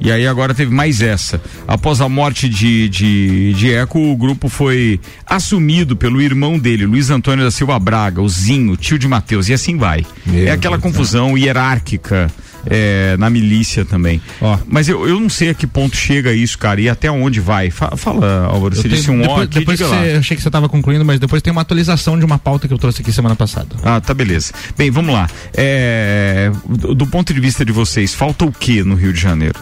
E 0.00 0.12
aí 0.12 0.26
agora 0.28 0.54
teve 0.54 0.72
mais 0.72 1.02
essa. 1.02 1.40
Após 1.66 2.00
a 2.00 2.08
morte 2.08 2.48
de, 2.48 2.88
de, 2.88 3.52
de 3.54 3.72
Eco, 3.72 3.98
o 3.98 4.16
grupo 4.16 4.48
foi 4.48 5.00
assumido 5.26 5.96
pelo 5.96 6.22
irmão 6.22 6.56
dele, 6.58 6.86
Luiz 6.86 7.10
Antônio 7.10 7.44
da 7.44 7.50
Silva 7.50 7.78
Braga, 7.80 8.22
o 8.22 8.28
Zinho, 8.28 8.76
tio 8.76 8.98
de 8.98 9.08
Matheus, 9.08 9.48
e 9.48 9.52
assim 9.52 9.76
vai. 9.76 10.06
Meu 10.24 10.46
é 10.46 10.52
aquela 10.52 10.78
Deus, 10.78 10.92
confusão 10.92 11.36
hierárquica 11.36 12.30
é, 12.70 13.16
na 13.18 13.28
milícia 13.30 13.84
também. 13.84 14.20
Ó. 14.40 14.58
Mas 14.66 14.88
eu, 14.88 15.08
eu 15.08 15.18
não 15.20 15.28
sei 15.28 15.50
a 15.50 15.54
que 15.54 15.66
ponto 15.66 15.96
chega 15.96 16.32
isso, 16.32 16.58
cara, 16.58 16.80
e 16.80 16.88
até 16.88 17.10
onde 17.10 17.40
vai. 17.40 17.70
Fa- 17.70 17.96
Fala, 17.96 18.44
Álvaro, 18.46 18.74
você 18.76 18.86
Eu 18.86 18.90
disse 18.90 19.06
tenho- 19.06 19.18
um 19.18 19.22
ó 19.22 19.26
depois, 19.28 19.42
aqui, 19.48 19.58
depois 19.60 19.78
diga 19.78 19.90
lá. 19.90 20.00
você, 20.00 20.14
eu 20.14 20.18
achei 20.18 20.36
que 20.36 20.42
você 20.42 20.48
estava 20.48 20.68
concluindo, 20.68 21.04
mas 21.04 21.18
depois 21.20 21.42
tem 21.42 21.50
uma 21.52 21.62
atualização 21.62 22.18
de 22.18 22.24
uma 22.24 22.38
pauta 22.38 22.68
que 22.68 22.74
eu 22.74 22.78
trouxe 22.78 23.02
aqui 23.02 23.12
semana 23.12 23.34
passada. 23.36 23.68
Ah, 23.82 24.00
tá 24.00 24.12
beleza. 24.14 24.52
Bem, 24.76 24.90
vamos 24.90 25.14
lá. 25.14 25.28
É, 25.54 26.50
do 26.68 27.06
ponto 27.06 27.32
de 27.34 27.40
vista 27.40 27.64
de 27.64 27.72
vocês, 27.72 28.14
falta 28.14 28.44
o 28.44 28.52
que 28.52 28.82
no 28.82 28.94
Rio 28.94 29.12
de 29.12 29.20
Janeiro? 29.20 29.58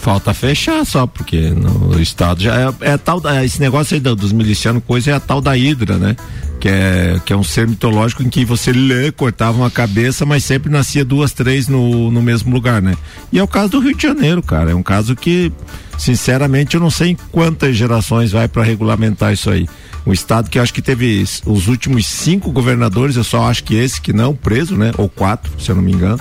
Falta 0.00 0.34
fechar 0.34 0.84
só, 0.84 1.06
porque 1.06 1.50
no 1.50 2.00
estado 2.00 2.42
já 2.42 2.54
é, 2.80 2.92
é 2.92 2.96
tal 2.96 3.20
esse 3.44 3.60
negócio 3.60 3.94
aí 3.94 4.00
do- 4.00 4.16
dos 4.16 4.32
milicianos, 4.32 4.82
coisa 4.84 5.12
é 5.12 5.14
a 5.14 5.20
tal 5.20 5.40
da 5.40 5.56
hidra, 5.56 5.96
né? 5.96 6.16
Que 6.58 6.68
é, 6.68 7.20
que 7.24 7.32
é 7.32 7.36
um 7.36 7.42
ser 7.44 7.68
mitológico 7.68 8.22
em 8.22 8.28
que 8.28 8.44
você 8.44 8.72
lê, 8.72 9.12
cortava 9.12 9.58
uma 9.58 9.70
cabeça, 9.70 10.24
mas 10.26 10.44
sempre 10.44 10.70
nascia 10.72 11.04
duas, 11.04 11.32
três 11.32 11.68
no, 11.68 12.10
no 12.10 12.20
mesmo 12.22 12.52
lugar, 12.52 12.80
né? 12.82 12.96
E 13.32 13.38
é 13.38 13.42
o 13.42 13.48
caso 13.48 13.70
do 13.70 13.80
Rio 13.80 13.96
de 13.96 14.02
Janeiro, 14.02 14.42
cara. 14.42 14.70
É 14.72 14.74
um 14.74 14.82
caso 14.82 15.14
que, 15.14 15.52
sinceramente, 15.98 16.74
eu 16.74 16.80
não 16.80 16.90
sei 16.90 17.10
em 17.10 17.16
quantas 17.30 17.76
gerações 17.76 18.32
vai 18.32 18.48
para 18.48 18.62
regulamentar 18.62 19.32
isso 19.32 19.50
aí. 19.50 19.68
Um 20.06 20.12
estado 20.12 20.50
que 20.50 20.58
eu 20.58 20.62
acho 20.62 20.74
que 20.74 20.82
teve 20.82 21.24
os 21.46 21.68
últimos 21.68 22.06
cinco 22.06 22.50
governadores, 22.50 23.14
eu 23.16 23.24
só 23.24 23.44
acho 23.48 23.62
que 23.62 23.74
esse 23.76 24.00
que 24.00 24.12
não, 24.12 24.34
preso, 24.34 24.76
né? 24.76 24.90
Ou 24.98 25.08
quatro, 25.08 25.52
se 25.60 25.70
eu 25.70 25.76
não 25.76 25.82
me 25.82 25.92
engano. 25.92 26.20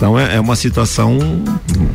Então 0.00 0.18
é, 0.18 0.36
é 0.36 0.40
uma 0.40 0.56
situação 0.56 1.18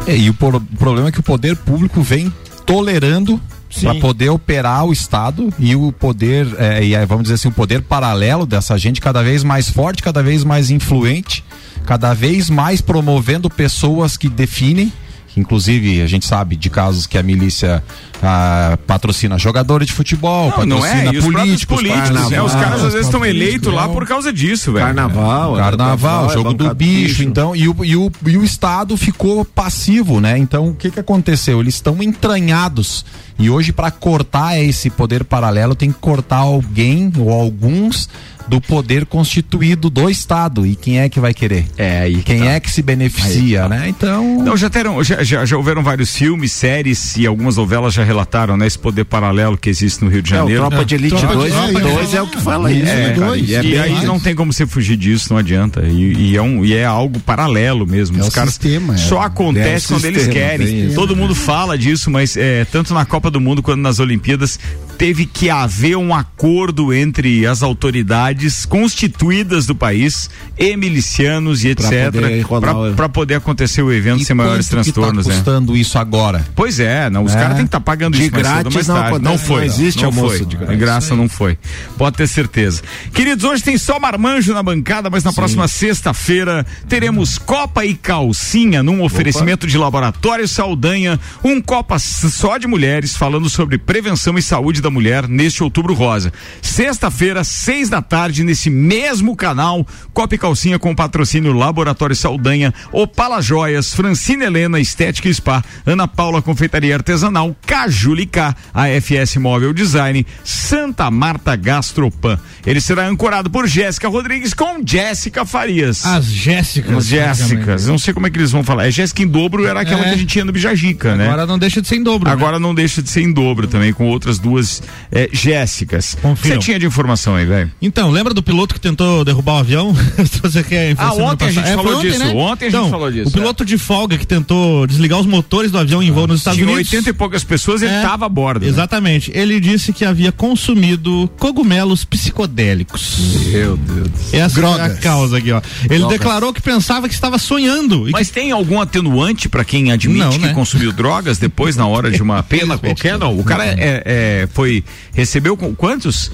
É, 0.05 0.15
e 0.15 0.29
o 0.29 0.33
por- 0.35 0.61
problema 0.77 1.07
é 1.09 1.11
que 1.11 1.19
o 1.19 1.23
poder 1.23 1.55
público 1.55 2.03
vem 2.03 2.31
tolerando 2.63 3.41
para 3.81 3.95
poder 3.95 4.29
operar 4.29 4.85
o 4.85 4.93
Estado 4.93 5.51
e 5.57 5.75
o 5.75 5.91
poder, 5.91 6.47
é, 6.59 6.85
e 6.85 7.05
vamos 7.07 7.23
dizer 7.23 7.33
assim, 7.35 7.47
o 7.47 7.51
poder 7.51 7.81
paralelo 7.81 8.45
dessa 8.45 8.77
gente 8.77 9.01
cada 9.01 9.23
vez 9.23 9.43
mais 9.43 9.69
forte, 9.69 10.03
cada 10.03 10.21
vez 10.21 10.43
mais 10.43 10.69
influente, 10.69 11.43
cada 11.83 12.13
vez 12.13 12.47
mais 12.47 12.79
promovendo 12.79 13.49
pessoas 13.49 14.15
que 14.17 14.29
definem. 14.29 14.93
Que 15.35 15.41
Inclusive, 15.41 16.01
a 16.01 16.07
gente 16.07 16.25
sabe 16.25 16.55
de 16.55 16.69
casos 16.69 17.05
que 17.05 17.17
a 17.17 17.23
milícia 17.23 17.83
ah, 18.23 18.77
patrocina 18.87 19.37
jogadores 19.37 19.87
de 19.87 19.93
futebol, 19.93 20.49
Não, 20.57 20.65
não 20.65 20.77
patrocina 20.79 21.03
é, 21.03 21.09
os 21.09 21.25
próprios 21.25 21.25
políticos, 21.25 21.75
políticos, 21.75 22.09
carnaval, 22.09 22.29
né? 22.29 22.41
Os 22.41 22.53
caras 22.53 22.83
às 22.83 22.93
vezes 22.93 23.07
estão 23.07 23.25
eleitos 23.25 23.73
lá 23.73 23.85
não. 23.85 23.93
por 23.93 24.07
causa 24.07 24.31
disso, 24.31 24.71
velho. 24.71 24.85
carnaval. 24.85 25.57
é, 25.57 25.59
Carnaval, 25.59 26.29
é 26.29 26.33
jogo 26.33 26.53
do 26.53 26.55
bancada 26.55 26.75
bicho, 26.75 27.21
então, 27.21 27.53
e 27.53 27.67
o, 27.67 27.75
e, 27.83 27.95
o, 27.97 28.11
e 28.25 28.37
o 28.37 28.43
Estado 28.43 28.95
ficou 28.95 29.43
passivo, 29.43 30.21
né? 30.21 30.37
Então, 30.37 30.69
o 30.69 30.73
que 30.73 30.89
que 30.89 30.99
aconteceu? 30.99 31.59
Eles 31.59 31.75
estão 31.75 32.01
entranhados. 32.01 33.05
E 33.37 33.49
hoje, 33.49 33.73
para 33.73 33.91
cortar 33.91 34.57
esse 34.57 34.89
poder 34.89 35.25
paralelo, 35.25 35.75
tem 35.75 35.91
que 35.91 35.99
cortar 35.99 36.37
alguém 36.37 37.11
ou 37.17 37.29
alguns 37.29 38.07
do 38.47 38.61
poder 38.61 39.05
constituído 39.05 39.89
do 39.89 40.09
Estado. 40.09 40.65
E 40.65 40.75
quem 40.75 40.99
é 40.99 41.09
que 41.09 41.19
vai 41.19 41.33
querer? 41.33 41.65
É, 41.77 42.01
aí 42.01 42.15
que 42.17 42.23
Quem 42.23 42.39
tá. 42.39 42.45
é 42.51 42.59
que 42.59 42.69
se 42.71 42.81
beneficia, 42.81 43.67
né? 43.67 43.85
Então. 43.89 44.43
Não, 44.43 44.55
já, 44.55 44.69
teram, 44.69 45.03
já, 45.03 45.23
já, 45.23 45.45
já 45.45 45.57
houveram 45.57 45.81
vários 45.83 46.15
filmes, 46.15 46.51
séries 46.51 47.17
e 47.17 47.25
algumas 47.25 47.57
novelas 47.57 47.93
já 47.93 48.03
relataram, 48.03 48.55
né? 48.55 48.67
Esse 48.67 48.77
poder 48.77 49.05
paralelo 49.05 49.57
que 49.57 49.69
existe 49.69 50.03
no 50.03 50.09
Rio 50.11 50.21
de 50.21 50.31
É, 50.33 50.35
o 50.35 50.39
Janeiro. 50.39 50.61
Tropa 50.67 50.85
de 50.85 50.95
Elite 50.95 51.15
Tropa 51.15 51.27
de- 51.27 51.33
2 51.35 51.53
é, 51.53 51.79
dois 51.79 52.13
é 52.13 52.21
o 52.21 52.27
que 52.27 52.39
fala 52.41 52.71
isso, 52.71 52.91
É, 52.91 52.95
né, 52.95 53.13
cara? 53.15 53.25
dois, 53.27 53.49
E 53.49 53.55
é 53.55 53.59
e 53.59 53.71
bem 53.71 53.79
aí 53.79 54.05
não 54.05 54.19
tem 54.19 54.35
como 54.35 54.53
você 54.53 54.67
fugir 54.67 54.97
disso, 54.97 55.27
não 55.33 55.37
adianta. 55.39 55.81
E, 55.85 56.31
e 56.31 56.37
é, 56.37 56.41
um, 56.41 56.63
e 56.63 56.73
é 56.73 56.85
algo 56.85 57.19
paralelo 57.19 57.85
mesmo. 57.87 58.17
É 58.17 58.21
Os 58.21 58.27
o 58.27 58.31
caras 58.31 58.51
sistema, 58.51 58.93
é. 58.93 58.97
só 58.97 59.23
É 59.23 59.25
acontece 59.25 59.87
o 59.87 59.95
quando 59.95 60.05
eles 60.05 60.23
sistema, 60.23 60.45
querem. 60.47 60.67
tem 60.67 60.85
isso. 60.87 60.95
Todo 60.95 61.15
mundo 61.15 61.33
fala 61.33 61.77
disso, 61.77 62.11
mas 62.11 62.37
é, 62.37 62.63
tanto 62.65 62.93
na 62.93 63.05
Copa 63.05 63.31
do 63.31 63.41
Mundo 63.41 63.63
quanto 63.63 63.79
nas 63.81 63.99
Olimpíadas 63.99 64.59
teve 64.97 65.25
que 65.25 65.49
haver 65.49 65.97
um 65.97 66.13
acordo 66.13 66.93
entre 66.93 67.45
as 67.45 67.61
autoridades 67.63 68.65
constituídas 68.65 69.65
do 69.65 69.75
país 69.75 70.29
e 70.57 70.75
milicianos 70.77 71.63
e 71.63 71.69
etc. 71.69 72.11
poder 72.11 72.41
rolar 72.41 72.91
o- 72.91 72.93
para 72.95 73.09
poder 73.09 73.35
acontecer 73.35 73.81
o 73.81 73.91
evento 73.91 74.21
e 74.21 74.25
sem 74.25 74.35
maiores 74.35 74.67
quanto 74.69 74.85
que 74.85 74.91
transtornos, 74.91 75.25
tá 75.25 75.31
né? 75.31 75.35
custando 75.37 75.75
isso 75.77 75.97
agora? 75.99 76.45
Pois 76.55 76.79
é, 76.79 77.09
não, 77.09 77.23
os 77.23 77.33
É. 77.33 77.35
caras 77.35 77.55
têm 77.55 77.65
que 77.65 77.67
estar 77.67 77.79
pagando 77.81 78.15
De 78.17 78.23
isso 78.23 78.31
mais 78.31 78.45
cedo 78.47 78.53
grátis 78.55 78.73
mais 78.75 78.87
não 78.87 78.95
tarde. 78.95 79.19
não 79.23 79.37
foi. 79.37 79.57
não 79.57 79.63
existe 79.65 80.01
não 80.01 80.09
almoço 80.09 80.37
foi. 80.37 80.45
de 80.45 80.55
graça. 80.57 80.75
Graça 80.75 81.15
não 81.15 81.27
foi. 81.29 81.57
Pode 81.97 82.15
ter 82.17 82.27
certeza. 82.27 82.81
Queridos, 83.13 83.43
hoje 83.43 83.63
tem 83.63 83.77
só 83.77 83.99
marmanjo 83.99 84.53
na 84.53 84.63
bancada, 84.63 85.09
mas 85.09 85.23
na 85.23 85.33
próxima 85.33 85.67
sexta-feira 85.67 86.65
teremos 86.87 87.37
Copa 87.37 87.85
e 87.85 87.93
Calcinha 87.95 88.81
num 88.81 89.03
oferecimento 89.03 89.67
de 89.67 89.77
Laboratório 89.77 90.47
Saldanha, 90.47 91.19
um 91.43 91.59
Copa 91.61 91.99
só 91.99 92.57
de 92.57 92.67
mulheres 92.67 93.15
falando 93.15 93.49
sobre 93.49 93.77
prevenção 93.77 94.37
e 94.37 94.41
saúde 94.41 94.81
da 94.85 94.89
mulher 94.91 95.27
neste 95.27 95.63
outubro 95.63 95.93
rosa. 95.93 96.31
Sexta-feira, 96.61 97.43
seis 97.43 97.89
da 97.89 98.01
tarde, 98.01 98.43
nesse 98.43 98.69
mesmo 98.69 99.35
canal, 99.35 99.85
Copa 100.13 100.35
e 100.35 100.37
Calcinha 100.37 100.77
com 100.77 100.93
patrocínio 100.95 101.51
Laboratório 101.53 102.15
Saldanha, 102.15 102.73
Opala 102.91 103.41
Joias, 103.41 103.93
Francina 103.93 104.45
Helena, 104.45 104.79
Estética 104.79 105.27
e 105.27 105.33
Spa, 105.33 105.63
Ana 105.85 106.07
Paula 106.07 106.41
Confeitaria 106.41 106.93
Artesanal, 106.95 107.55
Cajulicá, 107.65 108.55
AFS 108.73 109.37
Móvel 109.37 109.73
Design, 109.73 110.25
Santa 110.43 111.09
Marta 111.09 111.55
Gastropan. 111.55 112.37
Ele 112.65 112.79
será 112.81 113.07
ancorado 113.07 113.49
por 113.49 113.67
Jéssica 113.67 114.07
Rodrigues 114.07 114.53
com 114.53 114.81
Jéssica 114.85 115.45
Farias. 115.45 116.05
As 116.05 116.25
Jéssicas. 116.25 116.97
As 116.97 117.05
Jéssicas, 117.07 117.87
não 117.87 117.97
sei 117.97 118.13
como 118.13 118.27
é 118.27 118.29
que 118.29 118.37
eles 118.37 118.51
vão 118.51 118.63
falar. 118.63 118.87
É 118.87 118.91
Jéssica 118.91 119.23
em 119.23 119.27
dobro, 119.27 119.65
era 119.65 119.81
aquela 119.81 120.01
É. 120.01 120.03
que 120.09 120.09
a 120.09 120.17
gente 120.17 120.25
tinha 120.27 120.45
no 120.45 120.51
Bijagica, 120.51 121.15
né? 121.15 121.25
Agora 121.27 121.45
não 121.47 121.57
deixa 121.57 121.81
de 121.81 121.87
ser 121.87 121.95
em 121.95 122.03
dobro. 122.03 122.27
né? 122.27 122.33
Agora 122.33 122.59
não 122.59 122.73
deixa 122.75 123.01
de 123.01 123.09
ser 123.09 123.21
em 123.21 123.31
dobro 123.33 123.67
também, 123.67 123.91
com 123.93 124.07
outras 124.07 124.37
duas 124.39 124.74
é, 125.11 125.29
Jéssicas. 125.31 126.17
Você 126.41 126.57
tinha 126.57 126.79
de 126.79 126.85
informação 126.85 127.35
aí, 127.35 127.45
velho? 127.45 127.71
Então, 127.81 128.09
lembra 128.11 128.33
do 128.33 128.41
piloto 128.43 128.73
que 128.73 128.79
tentou 128.79 129.23
derrubar 129.25 129.53
o 129.55 129.57
avião? 129.59 129.95
Você 130.43 130.63
quer 130.63 130.95
Ah, 130.97 131.13
ontem 131.13 131.45
a 131.45 131.51
gente 131.51 131.67
falou 131.73 132.01
disso, 132.01 132.23
ontem 132.35 132.65
a 132.65 132.69
gente 132.69 132.77
Então, 132.79 132.89
falou 132.89 133.11
disso, 133.11 133.29
O 133.29 133.31
piloto 133.31 133.65
de 133.65 133.77
folga 133.77 134.17
que 134.17 134.25
tentou 134.27 134.85
desligar 134.87 135.19
os 135.19 135.25
motores 135.25 135.71
do 135.71 135.77
avião 135.77 136.01
em 136.01 136.11
voo 136.11 136.27
nos 136.27 136.39
Estados 136.39 136.57
Tinha 136.59 136.71
Unidos. 136.71 136.91
80 136.91 137.09
e 137.09 137.13
poucas 137.13 137.43
pessoas, 137.43 137.81
ele 137.81 137.91
É, 137.93 138.01
tava 138.01 138.25
a 138.25 138.29
bordo. 138.29 138.63
né? 138.63 138.69
Exatamente. 138.69 139.31
Ele 139.33 139.59
disse 139.59 139.91
que 139.93 140.03
havia 140.05 140.31
consumido 140.31 141.29
cogumelos 141.39 142.03
psicodélicos. 142.49 143.17
Meu 143.47 143.77
Deus. 143.77 144.33
Essa 144.33 144.37
é 144.37 144.41
a 144.41 144.47
Drogas. 144.47 144.99
causa 144.99 145.37
aqui, 145.37 145.51
ó. 145.51 145.61
Ele 145.89 145.99
Drogas. 145.99 146.17
declarou 146.17 146.53
que 146.53 146.61
pensava 146.61 147.07
que 147.07 147.13
estava 147.13 147.37
sonhando. 147.37 148.07
Mas 148.11 148.29
tem 148.29 148.51
algum 148.51 148.79
atenuante 148.81 149.49
pra 149.49 149.63
quem 149.63 149.91
admite 149.91 150.19
Não, 150.19 150.29
que 150.31 150.37
né? 150.39 150.53
consumiu 150.53 150.91
drogas 150.91 151.37
depois 151.37 151.75
na 151.75 151.87
hora 151.87 152.11
de 152.11 152.21
uma 152.21 152.41
pena 152.43 152.77
qualquer? 152.77 153.17
Não, 153.17 153.37
o 153.37 153.43
cara 153.43 153.65
é, 153.65 154.01
é, 154.05 154.47
foi 154.65 154.83
recebeu 155.13 155.55
quantos? 155.75 156.31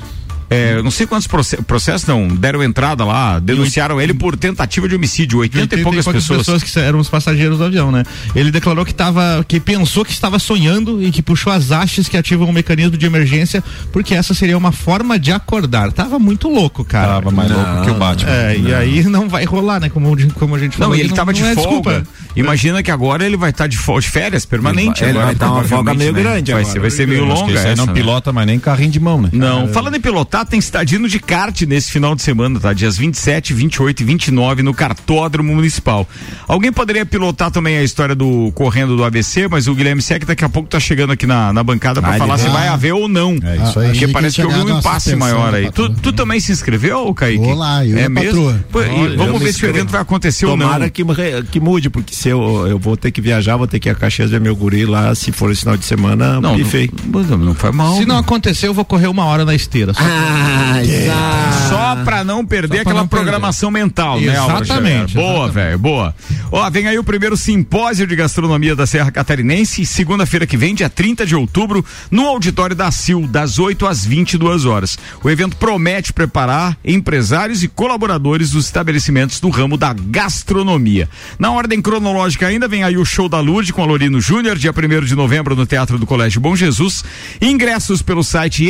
É, 0.51 0.73
eu 0.73 0.83
não 0.83 0.91
sei 0.91 1.07
quantos 1.07 1.27
proce- 1.27 1.57
processos 1.63 2.05
não 2.05 2.27
deram 2.27 2.61
entrada 2.61 3.05
lá, 3.05 3.39
denunciaram 3.39 4.01
ele 4.01 4.13
por 4.13 4.35
tentativa 4.35 4.87
de 4.89 4.95
homicídio, 4.95 5.39
80, 5.39 5.75
e 5.79 5.81
poucas 5.83 6.05
pessoas. 6.05 6.61
que 6.61 6.77
eram 6.77 6.99
os 6.99 7.07
passageiros 7.07 7.57
do 7.57 7.63
avião, 7.63 7.89
né? 7.89 8.03
Ele 8.35 8.51
declarou 8.51 8.83
que 8.85 8.93
tava, 8.93 9.45
que 9.47 9.61
pensou 9.61 10.03
que 10.03 10.11
estava 10.11 10.37
sonhando 10.39 11.01
e 11.01 11.09
que 11.09 11.21
puxou 11.21 11.53
as 11.53 11.71
hastes 11.71 12.09
que 12.09 12.17
ativam 12.17 12.49
o 12.49 12.53
mecanismo 12.53 12.97
de 12.97 13.05
emergência, 13.05 13.63
porque 13.93 14.13
essa 14.13 14.33
seria 14.33 14.57
uma 14.57 14.73
forma 14.73 15.17
de 15.17 15.31
acordar. 15.31 15.91
Tava 15.93 16.19
muito 16.19 16.49
louco, 16.49 16.83
cara. 16.83 17.13
Tava 17.13 17.31
mais 17.31 17.49
louco 17.49 17.83
que 17.85 17.89
o 17.91 17.93
Batman. 17.95 18.29
É, 18.31 18.57
e 18.57 18.73
aí 18.73 19.03
não 19.05 19.29
vai 19.29 19.45
rolar, 19.45 19.79
né? 19.79 19.87
Como, 19.89 20.15
como 20.33 20.55
a 20.55 20.59
gente 20.59 20.75
falou. 20.75 20.89
Não, 20.93 20.97
e 20.97 20.99
ele 21.01 21.13
tava 21.13 21.31
de 21.33 21.41
não 21.41 21.47
é 21.49 21.55
folga. 21.55 21.69
desculpa. 22.01 22.03
Imagina 22.35 22.81
que 22.83 22.91
agora 22.91 23.25
ele 23.25 23.37
vai 23.37 23.51
estar 23.51 23.67
de, 23.67 23.77
fo- 23.77 23.99
de 23.99 24.09
férias 24.09 24.45
permanente. 24.45 25.03
Ele 25.03 25.13
vai- 25.13 25.21
agora, 25.21 25.31
ele 25.31 25.39
vai 25.39 25.47
dar 25.47 25.53
uma 25.53 25.63
folga 25.63 25.93
meio 25.93 26.11
né? 26.13 26.21
grande 26.21 26.51
vai 26.51 26.61
agora. 26.61 26.73
Ser, 26.73 26.79
vai 26.79 26.89
ser 26.89 27.07
meio 27.07 27.25
longa 27.25 27.75
não 27.75 27.85
né? 27.85 27.93
pilota 27.93 28.33
mais 28.33 28.47
nem 28.47 28.59
carrinho 28.59 28.91
de 28.91 28.99
mão, 28.99 29.21
né? 29.21 29.29
Não, 29.31 29.67
falando 29.69 29.95
em 29.95 30.01
pilotar, 30.01 30.40
tem 30.45 30.59
estadino 30.59 31.07
de 31.07 31.19
kart 31.19 31.61
nesse 31.63 31.91
final 31.91 32.15
de 32.15 32.21
semana, 32.21 32.59
tá? 32.59 32.73
Dias 32.73 32.97
27, 32.97 33.53
28 33.53 34.01
e 34.01 34.03
29 34.05 34.63
no 34.63 34.73
Cartódromo 34.73 35.53
Municipal. 35.55 36.07
Alguém 36.47 36.71
poderia 36.71 37.05
pilotar 37.05 37.51
também 37.51 37.77
a 37.77 37.83
história 37.83 38.15
do 38.15 38.51
correndo 38.53 38.95
do 38.97 39.03
ABC, 39.03 39.47
mas 39.47 39.67
o 39.67 39.75
Guilherme 39.75 40.01
Sec 40.01 40.25
daqui 40.25 40.43
a 40.45 40.49
pouco 40.49 40.69
tá 40.69 40.79
chegando 40.79 41.11
aqui 41.13 41.25
na, 41.25 41.51
na 41.53 41.63
bancada 41.63 42.01
pra 42.01 42.15
Ah, 42.15 42.17
falar 42.17 42.37
se 42.37 42.47
vai. 42.49 42.67
haver 42.67 42.93
ou 42.93 43.07
não. 43.07 43.37
É 43.43 43.55
isso 43.57 43.79
Ah, 43.79 43.83
aí. 43.83 43.91
achei 43.91 43.91
Porque 43.91 44.07
que 44.07 44.13
parece 44.13 44.35
que 44.35 44.43
houve 44.45 44.71
um 44.71 44.77
impasse 44.79 45.15
maior 45.15 45.53
aí. 45.53 45.71
Tu, 45.71 45.89
tu 45.95 46.11
também 46.13 46.39
se 46.39 46.51
inscreveu, 46.51 47.13
Kaique? 47.13 47.37
Vou 47.43 47.55
lá, 47.55 47.85
eu 47.85 47.97
é 47.97 48.09
mesmo? 48.09 48.53
Pô, 48.71 48.79
Olha, 48.79 49.17
vamos 49.17 49.41
ver 49.41 49.53
se 49.53 49.65
o 49.65 49.69
evento 49.69 49.89
vai 49.89 50.01
acontecer 50.01 50.45
ou 50.45 50.55
não. 50.57 50.65
Tomara 50.67 50.89
que, 50.89 51.03
que 51.51 51.59
mude, 51.59 51.89
porque 51.89 52.13
se 52.15 52.29
eu, 52.29 52.67
eu 52.67 52.79
vou 52.79 52.95
ter 52.97 53.11
que 53.11 53.21
viajar, 53.21 53.57
vou 53.57 53.67
ter 53.67 53.79
que 53.79 53.89
ir 53.89 53.91
a 53.91 53.95
Caxias 53.95 54.29
ver 54.31 54.39
meu 54.41 54.55
guri 54.55 54.85
lá, 54.85 55.13
se 55.15 55.31
for 55.31 55.51
esse 55.51 55.61
final 55.61 55.77
de 55.77 55.85
semana, 55.85 56.39
Não, 56.41 56.55
bifei. 56.55 56.89
não, 57.05 57.23
não, 57.23 57.37
não 57.37 57.55
faz 57.55 57.73
mal. 57.75 57.97
Se 57.97 58.05
não 58.05 58.17
acontecer, 58.17 58.67
eu 58.67 58.73
vou 58.73 58.85
correr 58.85 59.07
uma 59.07 59.25
hora 59.25 59.45
na 59.45 59.53
esteira. 59.55 59.93
Só 59.93 60.01
Ah, 60.01 60.30
Sai. 60.31 61.69
Só 61.69 62.03
pra 62.03 62.23
não 62.23 62.45
perder 62.45 62.67
pra 62.67 62.81
aquela 62.81 63.01
não 63.01 63.07
perder. 63.07 63.23
programação 63.23 63.71
mental, 63.71 64.19
né, 64.19 64.35
Álvaro 64.35 64.63
Exatamente? 64.63 65.13
Boa, 65.13 65.45
exatamente. 65.45 65.53
velho, 65.53 65.79
boa. 65.79 66.15
Ó, 66.51 66.69
vem 66.69 66.87
aí 66.87 66.99
o 66.99 67.03
primeiro 67.03 67.37
simpósio 67.37 68.05
de 68.05 68.15
gastronomia 68.15 68.75
da 68.75 68.85
Serra 68.85 69.11
Catarinense, 69.11 69.85
segunda-feira 69.85 70.45
que 70.45 70.57
vem, 70.57 70.75
dia 70.75 70.89
30 70.89 71.25
de 71.25 71.35
outubro, 71.35 71.85
no 72.09 72.27
auditório 72.27 72.75
da 72.75 72.91
CIL, 72.91 73.27
das 73.27 73.57
8 73.57 73.87
às 73.87 74.05
22 74.05 74.65
horas. 74.65 74.97
O 75.23 75.29
evento 75.29 75.55
promete 75.55 76.11
preparar 76.11 76.77
empresários 76.83 77.63
e 77.63 77.67
colaboradores 77.67 78.51
dos 78.51 78.65
estabelecimentos 78.65 79.39
do 79.39 79.49
ramo 79.49 79.77
da 79.77 79.93
gastronomia. 79.93 81.07
Na 81.39 81.51
ordem 81.51 81.81
cronológica 81.81 82.47
ainda 82.47 82.67
vem 82.67 82.83
aí 82.83 82.97
o 82.97 83.05
show 83.05 83.29
da 83.29 83.39
Lourdes 83.39 83.71
com 83.71 83.81
a 83.81 83.85
Lorino 83.85 84.19
Júnior, 84.19 84.57
dia 84.57 84.71
1 84.71 85.05
de 85.05 85.15
novembro 85.15 85.55
no 85.55 85.65
Teatro 85.65 85.97
do 85.97 86.05
Colégio 86.05 86.41
Bom 86.41 86.55
Jesus. 86.55 87.03
Ingressos 87.41 88.01
pelo 88.01 88.23
site 88.23 88.65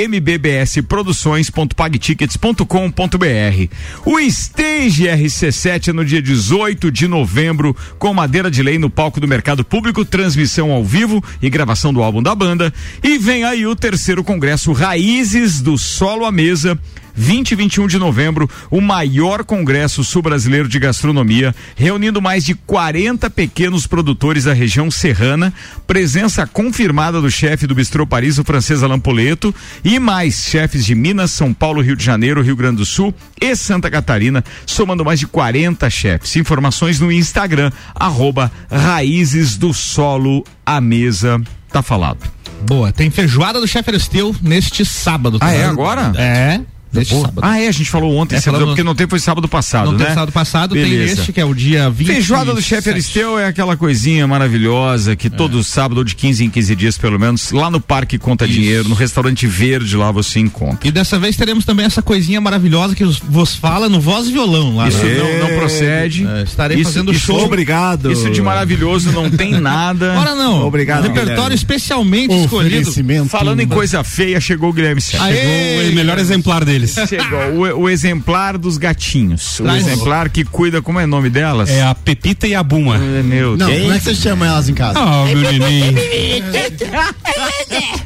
mbbsproduções.pagtickets.com.br. 1.52 3.76
O 4.06 4.20
Stage 4.20 5.04
RC7 5.04 5.90
é 5.90 5.94
no 5.94 6.06
dia 6.06 6.22
18 6.22 6.92
de 6.92 7.08
novembro, 7.08 7.76
com 8.00 8.14
madeira 8.14 8.50
de 8.50 8.64
lei 8.64 8.80
no 8.80 8.90
palco 8.90 9.20
do 9.20 9.28
Mercado 9.28 9.64
Público, 9.64 10.06
transmissão 10.06 10.72
ao 10.72 10.84
vivo 10.84 11.24
e 11.42 11.50
gravação 11.50 11.94
do 11.94 12.02
álbum 12.02 12.24
da 12.24 12.34
banda. 12.34 12.74
E 13.04 13.18
vem 13.18 13.44
aí 13.44 13.68
o 13.68 13.76
terceiro 13.76 14.24
congresso 14.24 14.72
Raízes 14.72 15.62
do 15.62 15.78
Solo 15.78 16.26
à 16.26 16.32
Mesa. 16.32 16.80
20 17.14 17.52
e 17.52 17.56
21 17.56 17.88
de 17.88 17.98
novembro, 17.98 18.50
o 18.70 18.82
maior 18.82 19.44
congresso 19.44 20.04
sul-brasileiro 20.04 20.68
de 20.68 20.80
gastronomia, 20.80 21.54
reunindo 21.76 22.22
mais 22.22 22.44
de 22.44 22.56
40 22.56 23.30
pequenos 23.30 23.88
produtores 23.88 24.46
da 24.46 24.54
região 24.54 24.90
serrana, 24.90 25.54
presença 25.86 26.46
confirmada 26.48 27.22
do 27.22 27.30
chefe 27.30 27.68
do 27.68 27.76
Bistrô 27.76 28.06
Paris, 28.06 28.38
o 28.38 28.44
francês 28.44 28.84
Alain 28.84 29.00
Poleto, 29.00 29.54
e 29.84 30.00
mais 30.00 30.44
chefes 30.44 30.86
de 30.86 30.96
Minas, 30.96 31.32
São 31.32 31.54
Paulo, 31.54 31.82
Rio 31.82 31.96
de 31.96 32.04
Janeiro, 32.04 32.42
Rio 32.42 32.56
Grande 32.56 32.78
do 32.78 32.86
Sul 32.86 33.14
e 33.40 33.56
Santa 33.56 33.90
Catarina, 33.90 34.44
somando 34.66 35.06
mais 35.06 35.20
de 35.20 35.28
40 35.28 35.90
chefes. 35.90 36.36
Informações 36.36 37.00
no 37.00 37.12
Instagram, 37.12 37.72
arroba 37.96 38.52
Raízes 38.70 39.58
do 39.58 39.74
Solo 39.74 40.44
à 40.66 40.80
Mesa. 40.80 41.42
Tá 41.72 41.82
falado. 41.82 42.20
Boa, 42.68 42.92
tem 42.92 43.10
feijoada 43.10 43.60
do 43.60 43.68
chefe 43.68 43.90
Aristeu 43.90 44.36
neste 44.42 44.86
sábado. 44.86 45.38
Ah, 45.42 45.48
tá? 45.48 45.54
é 45.54 45.66
agora? 45.66 46.12
É, 46.16 46.62
neste 46.94 47.16
sábado. 47.16 47.40
Ah, 47.42 47.60
é, 47.60 47.68
a 47.68 47.72
gente 47.72 47.90
falou 47.90 48.16
ontem, 48.16 48.36
É, 48.36 48.42
falamos- 48.42 48.70
porque 48.70 48.84
não 48.84 48.94
tem, 48.96 49.08
foi 49.08 49.20
sábado 49.20 49.48
passado, 49.48 49.92
Não 49.92 49.98
né? 49.98 50.06
tem 50.06 50.14
sábado 50.14 50.32
passado, 50.32 50.74
Beleza. 50.76 50.92
tem 51.16 51.22
este 51.22 51.34
que 51.34 51.40
é 51.42 51.46
o 51.46 51.54
dia 51.54 51.90
20. 51.90 52.08
Feijoada 52.08 52.54
do 52.54 52.62
chefe 52.62 52.90
Aristeu 52.90 53.38
é 53.40 53.46
aquela 53.48 53.76
coisinha 53.78 54.28
maravilhosa 54.28 55.16
que 55.16 55.30
todo 55.30 55.64
sábado, 55.64 56.00
ou 56.00 56.04
de 56.04 56.16
15 56.16 56.44
em 56.46 56.50
15 56.50 56.76
dias 56.76 56.98
pelo 56.98 57.20
menos, 57.20 57.52
lá 57.52 57.70
no 57.70 57.80
Parque 57.80 58.18
Conta 58.18 58.46
Isso. 58.46 58.54
Dinheiro, 58.54 58.88
no 58.90 58.96
restaurante 58.96 59.48
verde 59.48 59.96
lá 59.96 60.12
você 60.12 60.40
encontra. 60.40 60.88
E 60.88 60.92
dessa 60.92 61.18
vez 61.18 61.36
teremos 61.36 61.66
também 61.66 61.86
essa 61.86 62.02
coisinha 62.02 62.40
maravilhosa 62.42 62.96
que 62.96 63.04
os- 63.04 63.20
vos 63.20 63.56
fala 63.56 63.88
no 63.90 64.00
voz 64.00 64.28
e 64.28 64.32
violão 64.32 64.76
lá. 64.76 64.88
Isso 64.90 65.04
né? 65.04 65.16
não, 65.40 65.50
não 65.50 65.58
procede. 65.58 66.26
É, 66.28 66.44
estarei 66.44 66.78
Isso- 66.78 66.92
fazendo 66.92 67.12
isso- 67.12 67.26
show. 67.28 67.46
Obrigado. 67.46 68.12
Isso 68.12 68.30
de 68.30 68.42
maravilhoso 68.42 69.12
não 69.12 69.30
tem 69.30 69.60
nada. 69.60 70.14
Ora 70.20 70.36
não. 70.36 70.66
Obrigado, 70.68 71.04
Repertório 71.04 71.34
Guilherme. 71.36 71.56
especialmente 71.56 72.34
escolhido. 72.36 72.92
Falando 73.30 73.60
em 73.62 73.68
coisa 73.68 74.04
feia, 74.04 74.40
chegou 74.40 74.70
o 74.70 74.74
Guilherme. 74.74 75.02
Aê! 75.20 75.90
O 75.92 75.96
melhor 75.96 76.20
exemplar 76.20 76.64
deles. 76.82 76.96
Chegou 77.10 77.40
o, 77.78 77.82
o 77.84 77.90
exemplar 77.90 78.58
dos 78.58 78.78
gatinhos. 78.78 79.60
O 79.60 79.64
Traz. 79.64 79.88
exemplar 79.88 80.30
que 80.30 80.44
cuida, 80.44 80.82
como 80.82 81.00
é 81.00 81.06
o 81.06 81.08
nome 81.08 81.30
delas? 81.30 81.70
É 81.70 81.82
a 81.84 81.96
Pepita 81.96 82.48
e 82.48 82.56
a 82.56 82.64
Buma. 82.64 82.96
É, 82.96 83.24
Meu 83.24 83.58
Não, 83.58 83.68
Deus. 83.68 83.82
como 83.82 83.94
é 83.94 83.98
que 84.00 84.04
você 84.06 84.16
chama 84.16 84.46
elas 84.48 84.70
em 84.70 84.74
casa? 84.74 85.00
Ah, 85.00 85.26
meu 85.26 85.42
neném. 85.52 85.96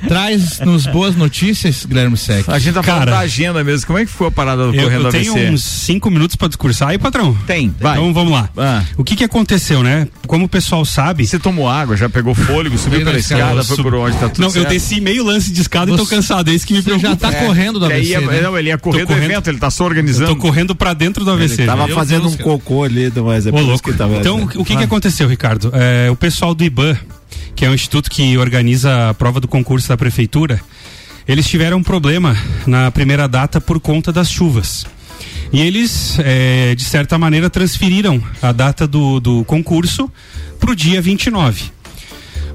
Traz 0.08 0.60
nos 0.60 0.86
boas 0.86 1.15
notícias, 1.15 1.86
Guilherme 1.86 2.15
Sec. 2.17 2.48
A 2.48 2.60
gente 2.60 2.74
tá 2.75 2.84
falando 2.84 3.00
Cara, 3.00 3.12
da 3.12 3.20
agenda 3.20 3.63
mesmo. 3.63 3.88
Como 3.88 3.98
é 4.00 4.05
que 4.05 4.12
ficou 4.12 4.27
a 4.27 4.32
parada 4.32 4.67
do 4.67 4.75
Eu, 4.75 4.84
Correndo 4.84 5.05
eu 5.05 5.12
tenho 5.12 5.32
ABC? 5.34 5.50
uns 5.50 5.63
cinco 5.63 6.12
minutos 6.12 6.36
pra 6.36 6.48
discursar 6.48 6.89
aí, 6.89 6.98
patrão. 6.98 7.36
Tem, 7.48 7.74
vai. 7.79 7.94
Então 7.98 8.13
vamos 8.13 8.32
lá. 8.32 8.50
Ah. 8.58 8.84
O 8.98 9.03
que 9.03 9.15
que 9.15 9.24
aconteceu, 9.24 9.82
né? 9.82 10.08
Como 10.27 10.46
o 10.46 10.50
pessoal 10.50 10.86
sabe. 10.86 11.25
Você 11.25 11.39
tomou 11.39 11.67
água, 11.67 11.98
já 11.98 12.08
pegou 12.10 12.36
fôlego, 12.36 12.77
subiu 12.77 13.03
pela 13.03 13.17
escada, 13.17 13.63
foi 13.63 13.77
por 13.77 13.96
onde, 13.96 14.17
tá 14.17 14.29
tudo 14.29 14.41
Não, 14.44 14.50
certo. 14.50 14.65
eu 14.65 14.70
desci 14.70 15.01
meio 15.01 15.24
lance 15.24 15.51
de 15.51 15.62
escada 15.62 15.91
e 15.91 15.96
tô 15.98 16.05
Você- 16.05 16.15
cansado, 16.15 16.50
é 16.50 16.53
isso 16.53 16.65
que 16.67 16.74
me 16.74 16.79
Você 16.82 16.89
preocupa. 16.91 17.10
já 17.10 17.15
tá 17.15 17.32
correndo 17.46 17.79
do 17.79 17.86
Ele 17.86 17.94
ABC, 17.96 18.12
ia, 18.12 18.22
né? 18.22 18.41
não, 18.41 18.58
ele 18.58 18.65
ia 18.70 18.78
correr 18.78 19.00
Tô 19.00 19.06
do 19.06 19.08
correndo- 19.14 19.32
evento, 19.32 19.50
ele 19.50 19.58
tá 19.60 19.70
Eu 19.80 19.86
organizando. 19.86 20.30
tô 20.30 20.36
correndo 20.36 20.75
pra 20.75 20.94
dentro 20.94 21.24
do 21.25 21.32
AVC. 21.32 21.66
Tava 21.66 21.88
Meu 21.88 21.96
fazendo 21.96 22.22
Deus, 22.24 22.34
um 22.36 22.38
cocô 22.38 22.84
ali, 22.84 23.12
mas 23.24 23.46
é 23.48 23.51
Ô, 23.51 23.60
louco. 23.60 23.92
que 23.92 23.98
tava. 23.98 24.16
Então, 24.18 24.44
o 24.56 24.64
que 24.66 24.75
que 24.75 24.84
aconteceu, 24.84 25.28
Ricardo? 25.28 25.72
É, 25.74 26.10
o 26.12 26.16
pessoal 26.16 26.54
do 26.56 26.64
IBAN, 26.64 26.98
que 27.56 27.66
é 27.66 27.70
o 27.70 27.74
instituto 27.74 28.10
que 28.10 28.38
organiza 28.38 29.10
a 29.10 29.14
prova 29.14 29.40
do 29.40 29.48
concurso 29.48 29.88
da 29.90 29.98
prefeitura, 29.98 30.60
eles 31.28 31.48
tiveram 31.48 31.78
um 31.78 31.84
problema 31.84 32.38
na 32.68 32.92
primeira 32.92 33.28
data 33.28 33.60
por 33.62 33.80
conta 33.80 34.12
das 34.12 34.30
chuvas. 34.30 34.86
E 35.54 35.62
eles, 35.62 36.18
é, 36.20 36.75
de 36.75 36.84
certa 36.84 37.18
maneira, 37.18 37.50
transferiram 37.50 38.22
a 38.42 38.51
data 38.51 38.86
do, 38.88 39.20
do 39.20 39.44
concurso 39.46 40.12
para 40.60 40.72
o 40.72 40.75
dia 40.75 41.01
29. 41.01 41.72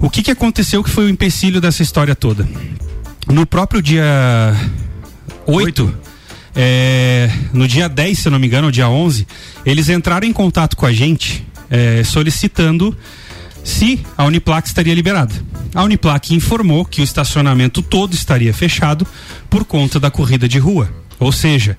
O 0.01 0.11
que, 0.11 0.23
que 0.23 0.31
aconteceu 0.31 0.83
que 0.83 0.91
foi 0.91 1.05
o 1.07 1.09
empecilho 1.09 1.61
dessa 1.61 1.83
história 1.83 2.15
toda? 2.15 2.47
No 3.29 3.47
próprio 3.47 3.81
dia 3.83 4.05
8, 5.47 5.95
é, 6.55 7.31
no 7.53 7.67
dia 7.67 7.89
10, 7.89 8.19
se 8.19 8.29
eu 8.29 8.33
não 8.33 8.39
me 8.39 8.47
engano, 8.47 8.67
ou 8.67 8.71
dia 8.71 8.89
11, 8.89 9.27
eles 9.65 9.89
entraram 9.89 10.27
em 10.27 10.33
contato 10.33 10.77
com 10.77 10.87
a 10.87 10.93
gente 10.93 11.47
é, 11.71 12.03
solicitando 12.05 12.97
se 13.63 14.01
a 14.17 14.25
Uniplac 14.25 14.67
estaria 14.67 14.95
liberada. 14.95 15.35
A 15.75 15.85
Uniplac 15.85 16.35
informou 16.35 16.85
que 16.85 17.01
o 17.01 17.05
estacionamento 17.05 17.83
todo 17.83 18.15
estaria 18.15 18.53
fechado 18.53 19.07
por 19.49 19.65
conta 19.65 20.01
da 20.01 20.11
corrida 20.11 20.49
de 20.49 20.59
rua. 20.59 20.91
Ou 21.19 21.31
seja, 21.31 21.77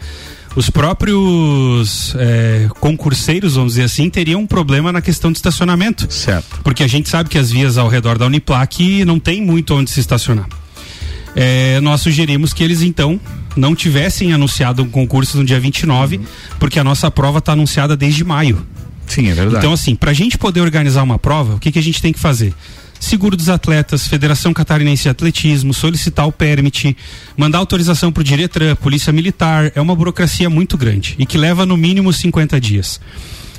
os 0.56 0.70
próprios 0.70 2.14
é, 2.18 2.70
concurseiros, 2.80 3.56
vamos 3.56 3.74
dizer 3.74 3.84
assim, 3.84 4.10
teriam 4.10 4.42
um 4.42 4.48
problema 4.48 4.92
na 4.92 5.02
questão 5.02 5.32
de 5.32 5.38
estacionamento. 5.38 6.12
Certo. 6.14 6.62
Porque 6.64 6.84
a 6.84 6.88
gente 6.88 7.10
sabe 7.10 7.30
que 7.30 7.38
as 7.38 7.52
vias 7.52 7.78
ao 7.78 7.90
redor 7.90 8.18
da 8.18 8.26
Uniplac 8.26 9.04
não 9.04 9.20
tem 9.20 9.42
muito 9.42 9.74
onde 9.74 9.90
se 9.90 10.00
estacionar. 10.00 10.48
É, 11.36 11.80
nós 11.82 12.02
sugerimos 12.02 12.54
que 12.54 12.64
eles 12.64 12.82
então 12.82 13.20
não 13.56 13.76
tivessem 13.76 14.34
anunciado 14.34 14.84
um 14.84 14.90
concurso 14.90 15.38
no 15.38 15.46
dia 15.46 15.60
29, 15.60 16.22
porque 16.60 16.80
a 16.80 16.84
nossa 16.84 17.10
prova 17.10 17.40
está 17.40 17.54
anunciada 17.54 17.96
desde 17.96 18.24
maio. 18.24 18.66
Sim, 19.08 19.30
é 19.30 19.34
verdade. 19.34 19.58
Então, 19.58 19.74
assim, 19.74 19.96
para 19.96 20.12
a 20.12 20.14
gente 20.14 20.38
poder 20.38 20.62
organizar 20.62 21.04
uma 21.04 21.20
prova, 21.20 21.56
o 21.56 21.60
que, 21.60 21.72
que 21.72 21.80
a 21.80 21.84
gente 21.84 22.02
tem 22.02 22.14
que 22.14 22.20
fazer? 22.20 22.54
Seguro 23.00 23.36
dos 23.36 23.50
atletas, 23.50 24.08
Federação 24.08 24.54
Catarinense 24.54 25.04
de 25.04 25.10
Atletismo, 25.10 25.74
solicitar 25.74 26.28
o 26.28 26.32
permit, 26.32 26.96
mandar 27.36 27.58
autorização 27.58 28.12
para 28.12 28.22
o 28.22 28.24
Diretran, 28.24 28.76
Polícia 28.76 29.12
Militar, 29.12 29.72
é 29.76 29.82
uma 29.82 29.96
burocracia 29.96 30.50
muito 30.50 30.78
grande 30.78 31.16
e 31.18 31.26
que 31.26 31.38
leva 31.38 31.66
no 31.66 31.76
mínimo 31.76 32.14
50 32.14 32.62
dias. 32.62 33.02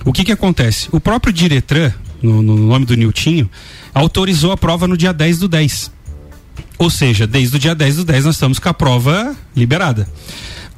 O 0.05 0.13
que 0.13 0.25
que 0.25 0.33
acontece? 0.33 0.89
O 0.93 1.01
próprio 1.01 1.33
Diretran, 1.33 1.93
no, 2.23 2.41
no 2.41 2.57
nome 2.57 2.87
do 2.87 2.95
Niltinho, 2.95 3.51
autorizou 3.93 4.53
a 4.53 4.57
prova 4.57 4.87
no 4.87 4.97
dia 4.97 5.13
10 5.13 5.41
do 5.41 5.49
10. 5.49 5.91
Ou 6.79 6.91
seja, 6.91 7.27
desde 7.27 7.57
o 7.57 7.59
dia 7.59 7.75
10 7.75 7.97
do 7.97 8.05
10 8.05 8.25
nós 8.25 8.35
estamos 8.35 8.59
com 8.59 8.69
a 8.69 8.75
prova 8.75 9.35
liberada. 9.55 10.09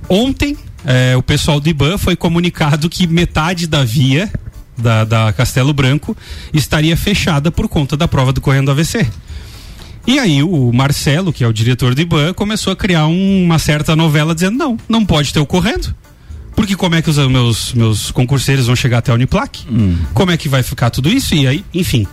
Ontem, 0.09 0.57
eh, 0.85 1.16
o 1.16 1.22
pessoal 1.22 1.59
do 1.61 1.68
IBAN 1.68 1.96
foi 1.96 2.14
comunicado 2.14 2.90
que 2.90 3.07
metade 3.07 3.66
da 3.66 3.83
via 3.85 4.30
da, 4.76 5.04
da 5.04 5.33
Castelo 5.33 5.72
Branco 5.72 6.16
estaria 6.52 6.96
fechada 6.96 7.50
por 7.50 7.68
conta 7.68 7.96
da 7.96 8.07
prova 8.09 8.33
do 8.33 8.40
Correndo 8.40 8.70
AVC. 8.70 9.07
E 10.07 10.18
aí 10.18 10.42
o 10.42 10.70
Marcelo, 10.72 11.33
que 11.33 11.42
é 11.42 11.46
o 11.48 11.52
diretor 11.52 11.94
do 11.94 12.00
IBAN, 12.02 12.35
começou 12.35 12.72
a 12.72 12.76
criar 12.76 13.07
um- 13.07 13.44
uma 13.44 13.59
certa 13.59 13.96
novela 13.96 14.35
dizendo, 14.35 14.59
não, 14.59 14.76
não 14.87 15.07
pode 15.07 15.33
ter 15.33 15.40
o 15.40 15.46
correndo. 15.46 15.94
Porque 16.54 16.76
como 16.76 16.94
é 16.94 17.02
que 17.02 17.10
os 17.10 17.18
meus, 17.28 17.72
meus 17.74 18.10
concurseiros 18.10 18.66
vão 18.66 18.76
chegar 18.76 18.98
até 18.98 19.10
a 19.10 19.14
Uniplac? 19.14 19.66
Como 20.12 20.30
é 20.30 20.36
que 20.36 20.48
vai 20.48 20.62
ficar 20.62 20.90
tudo 20.90 21.08
isso? 21.08 21.34
E 21.34 21.46
aí, 21.46 21.64
enfim. 21.74 22.06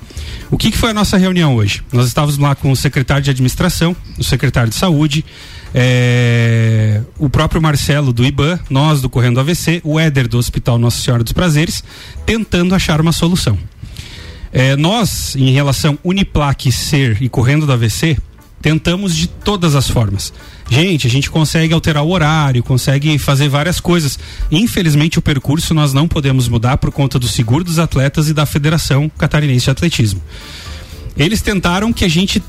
O 0.50 0.58
que, 0.58 0.72
que 0.72 0.78
foi 0.78 0.90
a 0.90 0.94
nossa 0.94 1.18
reunião 1.18 1.56
hoje? 1.56 1.84
Nós 1.92 2.08
estávamos 2.08 2.38
lá 2.38 2.56
com 2.56 2.72
o 2.72 2.76
secretário 2.76 3.24
de 3.24 3.30
administração, 3.30 3.96
o 4.18 4.24
secretário 4.24 4.70
de 4.70 4.76
saúde, 4.76 5.24
eh, 5.74 7.02
o 7.18 7.30
próprio 7.30 7.62
Marcelo 7.62 8.12
do 8.12 8.26
IBAN, 8.26 8.60
nós 8.70 9.02
do 9.02 9.10
Correndo 9.10 9.40
AVC, 9.40 9.82
o 9.84 10.00
Éder 10.00 10.28
do 10.28 10.38
Hospital 10.38 10.78
Nossa 10.78 11.02
Senhora 11.02 11.24
dos 11.24 11.34
Prazeres, 11.34 11.84
tentando 12.26 12.76
achar 12.76 13.00
uma 13.00 13.12
solução. 13.12 13.58
É, 14.52 14.76
nós, 14.76 15.36
em 15.36 15.52
relação 15.52 15.98
Uniplac 16.04 16.72
ser 16.72 17.22
e 17.22 17.30
correndo 17.30 17.66
do 17.66 17.72
AVC, 17.72 18.18
tentamos 18.62 19.16
de 19.16 19.28
todas 19.28 19.76
as 19.76 19.90
formas. 19.90 20.34
Gente, 20.72 21.06
a 21.06 21.10
gente 21.10 21.30
consegue 21.30 21.74
alterar 21.74 22.02
o 22.02 22.10
horário, 22.10 22.64
consegue 22.64 23.18
fazer 23.18 23.50
várias 23.50 23.82
coisas. 23.82 24.18
Infelizmente, 24.50 25.20
o 25.20 25.22
percurso 25.22 25.74
nós 25.74 25.92
não 25.92 26.08
podemos 26.08 26.48
mudar 26.48 26.78
por 26.78 26.94
conta 26.94 27.20
do 27.20 27.28
seguro 27.28 27.62
dos 27.62 27.78
atletas 27.78 28.30
e 28.30 28.34
da 28.34 28.46
Federação 28.46 29.12
Catarinense 29.18 29.66
de 29.66 29.70
Atletismo. 29.70 30.24
Eles 31.18 31.42
tentaram 31.42 31.92
que 31.92 32.06
a 32.06 32.08
gente 32.08 32.42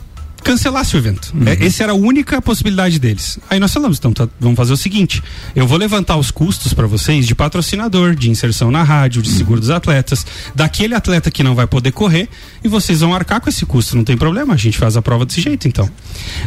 cancelasse 0.42 0.94
o 0.96 0.98
evento. 0.98 1.32
É, 1.46 1.66
essa 1.66 1.82
era 1.82 1.92
a 1.92 1.94
única 1.94 2.40
possibilidade 2.42 2.98
deles. 2.98 3.38
Aí 3.48 3.58
nós 3.58 3.72
falamos, 3.72 3.98
então 3.98 4.12
tá, 4.12 4.28
vamos 4.38 4.56
fazer 4.56 4.72
o 4.72 4.76
seguinte: 4.76 5.22
eu 5.54 5.66
vou 5.66 5.78
levantar 5.78 6.16
os 6.16 6.30
custos 6.30 6.74
para 6.74 6.86
vocês 6.86 7.26
de 7.26 7.34
patrocinador, 7.34 8.14
de 8.14 8.30
inserção 8.30 8.70
na 8.70 8.82
rádio, 8.82 9.22
de 9.22 9.30
seguro 9.30 9.60
dos 9.60 9.70
atletas, 9.70 10.26
daquele 10.54 10.94
atleta 10.94 11.30
que 11.30 11.42
não 11.42 11.54
vai 11.54 11.66
poder 11.66 11.92
correr, 11.92 12.28
e 12.62 12.68
vocês 12.68 13.00
vão 13.00 13.14
arcar 13.14 13.40
com 13.40 13.48
esse 13.48 13.64
custo, 13.64 13.96
não 13.96 14.04
tem 14.04 14.16
problema, 14.16 14.54
a 14.54 14.56
gente 14.56 14.76
faz 14.76 14.96
a 14.96 15.02
prova 15.02 15.24
desse 15.24 15.40
jeito 15.40 15.66
então. 15.66 15.88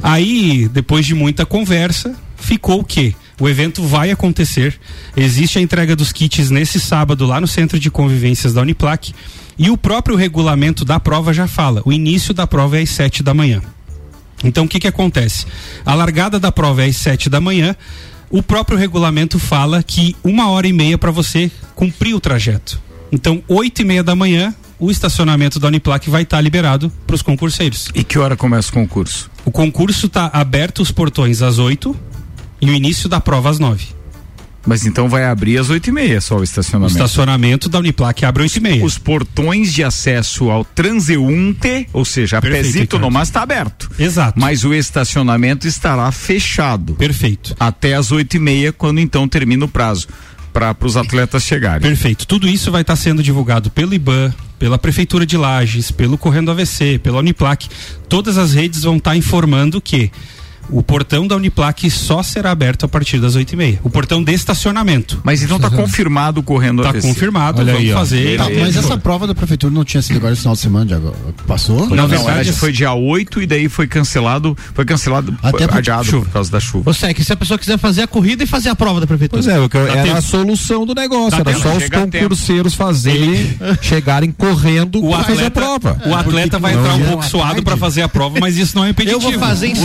Aí, 0.03 0.67
depois 0.67 1.05
de 1.05 1.15
muita 1.15 1.45
conversa, 1.45 2.15
ficou 2.36 2.81
o 2.81 2.84
quê? 2.84 3.15
O 3.39 3.49
evento 3.49 3.84
vai 3.84 4.12
acontecer. 4.12 4.79
Existe 5.15 5.60
a 5.60 5.62
entrega 5.62 5.95
dos 5.95 6.12
kits 6.12 6.49
nesse 6.49 6.79
sábado 6.79 7.25
lá 7.25 7.41
no 7.41 7.47
Centro 7.47 7.77
de 7.77 7.91
Convivências 7.91 8.53
da 8.53 8.62
Uniplac. 8.62 9.13
E 9.58 9.69
o 9.69 9.77
próprio 9.77 10.15
regulamento 10.15 10.84
da 10.86 10.99
prova 10.99 11.34
já 11.34 11.47
fala: 11.47 11.81
o 11.86 11.91
início 11.91 12.34
da 12.34 12.47
prova 12.47 12.77
é 12.77 12.81
às 12.81 12.89
7 12.89 13.23
da 13.23 13.34
manhã. 13.34 13.62
Então 14.45 14.65
o 14.65 14.67
que, 14.67 14.79
que 14.79 14.88
acontece? 14.88 15.45
A 15.86 15.93
largada 15.93 16.39
da 16.39 16.51
prova 16.51 16.84
é 16.84 16.88
às 16.88 16.95
7 16.95 17.29
da 17.29 17.41
manhã. 17.41 17.75
O 18.29 18.41
próprio 18.41 18.77
regulamento 18.77 19.39
fala 19.39 19.84
que 19.84 20.15
uma 20.23 20.49
hora 20.49 20.67
e 20.67 20.73
meia 20.73 20.97
para 20.97 21.12
você 21.12 21.51
cumprir 21.75 22.13
o 22.13 22.19
trajeto. 22.19 22.79
Então, 23.12 23.41
oito 23.47 23.81
e 23.81 23.86
meia 23.86 24.03
da 24.03 24.15
manhã, 24.15 24.53
o 24.79 24.91
estacionamento 24.91 25.60
da 25.60 25.67
Uniplac 25.67 26.10
vai 26.10 26.23
estar 26.23 26.41
liberado 26.41 26.91
para 27.05 27.15
os 27.15 27.21
concurseiros. 27.21 27.89
E 27.93 28.03
que 28.03 28.19
hora 28.19 28.36
começa 28.36 28.69
o 28.69 28.73
concurso? 28.73 29.29
O 29.45 29.51
concurso 29.51 30.08
está 30.08 30.29
aberto 30.34 30.81
os 30.81 30.91
portões 30.91 31.41
às 31.41 31.60
8 31.60 31.95
e 32.62 32.69
o 32.69 32.73
início 32.73 33.08
da 33.08 33.21
prova 33.21 33.49
às 33.49 33.60
9. 33.60 33.94
Mas 34.65 34.86
então 34.86 35.08
vai 35.08 35.25
abrir 35.25 35.58
às 35.58 35.69
oito 35.69 35.89
e 35.89 35.91
meia 35.91 36.19
só 36.19 36.36
o 36.36 36.39
O 36.39 36.43
estacionamento. 36.43 36.93
estacionamento 36.93 37.69
da 37.69 37.80
Uniplac 37.80 38.25
abre 38.25 38.43
às 38.43 38.51
8 38.51 38.58
e 38.58 38.62
meia. 38.62 38.86
Os 38.86 38.97
portões 38.97 39.73
de 39.73 39.84
acesso 39.84 40.49
ao 40.49 40.65
transeunte, 40.65 41.88
ou 41.93 42.04
seja, 42.06 42.38
a 42.38 42.41
Perfeito, 42.41 42.65
Pezito. 42.73 42.99
Nomás 42.99 43.28
está 43.30 43.41
aberto. 43.41 43.89
Exato. 43.97 44.39
Mas 44.39 44.63
o 44.63 44.73
estacionamento 44.73 45.67
estará 45.67 46.12
fechado 46.12 46.95
Perfeito. 46.95 47.56
até 47.60 47.93
às 47.93 48.12
oito 48.12 48.36
e 48.38 48.39
meia, 48.39 48.71
quando 48.73 48.99
então 48.99 49.28
termina 49.28 49.65
o 49.65 49.67
prazo 49.67 50.08
para 50.51 50.75
os 50.82 50.95
atletas 50.97 51.43
chegarem. 51.43 51.82
Perfeito. 51.82 52.25
Tudo 52.25 52.47
isso 52.47 52.71
vai 52.71 52.82
estar 52.82 52.95
sendo 52.95 53.21
divulgado 53.21 53.69
pelo 53.69 53.93
IBAN, 53.93 54.34
pela 54.58 54.78
Prefeitura 54.78 55.25
de 55.25 55.36
Lages, 55.36 55.91
pelo 55.91 56.17
Correndo 56.17 56.49
AVC, 56.49 56.97
pela 57.04 57.19
Uniplac. 57.19 57.67
Todas 58.08 58.38
as 58.38 58.54
redes 58.54 58.84
vão 58.84 58.95
estar 58.97 59.15
informando 59.17 59.82
que 59.82 60.10
o 60.69 60.82
portão 60.84 61.28
da 61.28 61.36
Uniplac 61.36 61.89
só 61.89 62.21
será 62.23 62.51
aberto 62.51 62.86
a 62.86 62.88
partir 62.88 63.19
das 63.19 63.36
oito 63.36 63.54
e 63.54 63.56
meia. 63.56 63.80
O 63.84 63.89
portão 63.89 64.23
de 64.23 64.34
estacionamento. 64.34 65.19
Mas 65.23 65.41
então 65.41 65.58
está 65.58 65.69
confirmado 65.69 66.41
correndo 66.43 66.82
Está 66.82 66.89
AVC. 66.89 67.08
confirmado, 67.08 67.62
Olha 67.62 67.73
vamos 67.73 67.88
aí, 67.88 67.93
fazer. 67.93 68.38
Tá, 68.38 68.45
mas 68.60 68.75
essa 68.75 68.97
prova 68.97 69.28
da 69.28 69.36
prefeitura 69.36 69.73
não 69.73 69.84
tinha 69.84 70.01
sido 70.01 70.17
agora 70.17 70.34
esse 70.34 70.41
final 70.41 70.54
de 70.56 70.60
semana, 70.62 70.86
de 70.86 70.93
agora. 70.93 71.15
Passou? 71.47 71.89
Na 71.89 71.95
Não, 71.95 72.08
verdade, 72.08 72.34
verdade, 72.36 72.54
foi 72.54 72.71
dia 72.71 72.93
8 72.93 73.41
e 73.41 73.47
daí 73.47 73.69
foi 73.69 73.88
cancelado, 73.88 74.58
foi 74.73 74.86
cancelado, 74.86 75.36
Até 75.43 75.67
por 75.67 75.78
adiado 75.78 76.06
chuva. 76.06 76.25
por 76.25 76.32
causa 76.32 76.51
da 76.51 76.60
chuva. 76.60 76.93
Você 76.93 77.08
é 77.08 77.13
que 77.13 77.23
se 77.23 77.32
a 77.34 77.36
pessoa 77.38 77.58
quiser 77.58 77.78
fazer 77.78 78.04
a 78.04 78.08
corrida 78.08 78.43
e 78.43 78.47
fazer 78.47 78.69
a 78.69 78.75
prova 78.75 78.99
da 78.99 79.08
prefeitura. 79.08 79.41
Pois 79.41 79.54
é, 79.56 79.60
o 79.60 79.69
que 79.69 79.78
eu- 79.78 79.86
Dá 79.86 79.93
era 79.93 80.04
tempo. 80.04 80.17
a 80.17 80.21
solução 80.21 80.86
do 80.86 80.93
negócio, 80.95 81.32
Dá 81.32 81.38
era 81.38 81.45
tempo, 81.45 81.62
só 81.62 81.75
os 81.78 81.84
a 81.84 81.89
concurseiros 81.89 82.73
fazerem, 82.73 83.58
chegarem 83.82 84.32
correndo 84.32 84.99
O 85.06 85.10
pra 85.10 85.23
fazer 85.23 85.45
a 85.45 85.51
prova. 85.51 85.97
o 86.06 86.15
atleta 86.15 86.60
vai 86.60 86.73
entrar 86.73 86.95
um 86.95 87.06
pouco 87.06 87.25
suado 87.25 87.62
para 87.63 87.78
fazer 87.78 88.01
a 88.01 88.10
prova, 88.10 88.38
mas 88.39 88.58
isso 88.58 88.75
não 88.75 88.86
é 88.86 88.89
impeditivo. 88.89 89.23
Eu 89.25 89.32
vou 89.32 89.39
fazer 89.39 89.67
em, 89.67 89.75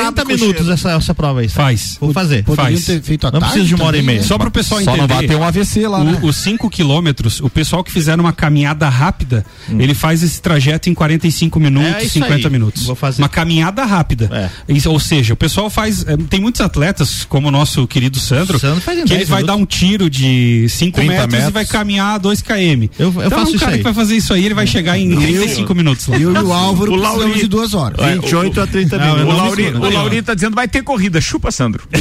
Os 0.00 0.06
outros 0.06 0.26
que 0.26 0.32
em 0.32 0.36
se 0.36 0.38
40 0.38 0.38
acabam 0.38 0.38
com 0.38 0.44
o 0.44 0.48
minutos 0.48 0.68
essa, 0.68 0.90
essa 0.92 1.14
prova 1.14 1.40
aí. 1.40 1.48
Faz. 1.48 1.96
Vou 2.00 2.12
fazer. 2.12 2.44
Poderiam 2.44 2.72
Faz. 2.72 2.84
ter 2.86 3.02
feito 3.02 3.26
a 3.26 3.30
Não 3.30 3.40
tarde 3.40 3.52
preciso 3.54 3.68
de 3.68 3.74
uma 3.74 3.84
hora 3.84 3.98
e 3.98 4.02
meia. 4.02 4.20
né? 4.20 4.24
Só 4.26 4.36
para 4.38 4.48
o 4.48 4.50
pessoal 4.50 4.80
Só 4.82 4.90
entender. 4.92 5.08
não 5.08 5.16
vai 5.16 5.26
ter 5.26 5.36
um 5.36 5.44
AVC 5.44 5.86
lá, 5.88 6.02
né? 6.04 6.18
O- 6.22 6.26
os 6.26 6.36
5 6.36 6.68
quilômetros, 6.70 7.40
o 7.40 7.48
pessoal 7.50 7.82
que 7.84 7.90
fizer 7.90 8.18
uma 8.18 8.32
caminhada 8.32 8.88
rápida, 8.88 9.44
Hum. 9.70 9.80
ele 9.80 9.94
faz 9.94 10.22
esse 10.22 10.40
trajeto 10.40 10.88
em 10.90 10.94
45 10.94 11.58
minutos, 11.60 11.94
É 11.94 12.02
isso 12.04 12.12
50 12.14 12.48
aí. 12.48 12.52
minutos. 12.52 12.84
Vou 12.86 12.94
fazer. 12.96 13.22
Uma 13.22 13.28
caminhada 13.28 13.84
rápida. 13.84 14.30
É. 14.68 14.72
Isso, 14.72 14.90
ou 14.90 14.98
seja, 15.00 15.34
o 15.34 15.36
pessoal 15.36 15.68
faz. 15.70 16.04
eh, 16.06 16.16
Tem 16.28 16.40
muitos 16.40 16.60
atletas, 16.60 17.24
como 17.28 17.48
o 17.48 17.50
nosso 17.50 17.86
querido 17.86 18.18
Sandro, 18.18 18.58
Sandro 18.58 18.80
que 18.82 18.90
ele 18.90 19.04
10 19.04 19.28
vai 19.28 19.42
minutos. 19.42 19.46
dar 19.46 19.62
um 19.62 19.66
tiro 19.66 20.08
de 20.10 20.66
5 20.68 20.96
30 20.96 21.12
metros, 21.12 21.28
e 21.28 21.36
metros. 21.36 21.52
vai 21.52 21.64
caminhar 21.66 22.18
2 22.18 22.40
km. 22.42 22.88
Eu- 22.98 23.12
eu 23.14 23.26
então, 23.26 23.30
faço 23.38 23.52
o 23.52 23.54
isso 23.56 23.58
cara 23.58 23.72
aí. 23.72 23.78
que 23.78 23.84
vai 23.84 23.94
fazer 23.94 24.16
isso 24.16 24.32
aí, 24.34 24.44
ele 24.44 24.54
vai 24.54 24.66
chegar 24.66 24.98
em 24.98 25.14
35 25.14 25.74
minutos 25.74 26.06
lá. 26.06 26.16
Eu 26.16 26.32
e 26.34 26.38
o 26.38 26.52
Álvaro 26.52 26.92
O 26.92 26.98
precisamos 26.98 27.24
Lauri- 27.26 27.40
de 27.40 27.46
duas 27.46 27.74
horas. 27.74 27.98
28 28.14 28.60
a 28.60 28.66
30 28.66 28.98
Não, 28.98 29.04
O 29.04 29.16
minutos. 29.18 29.36
não 29.36 29.44
Lauri, 29.44 29.70
o 29.88 29.90
não. 29.90 29.98
Lauri 30.00 30.22
tá 30.22 30.34
dizendo 30.34 30.54
vai 30.54 30.66
ter 30.68 30.82
corrida, 30.82 31.20
chupa, 31.20 31.50
Sandro. 31.50 31.82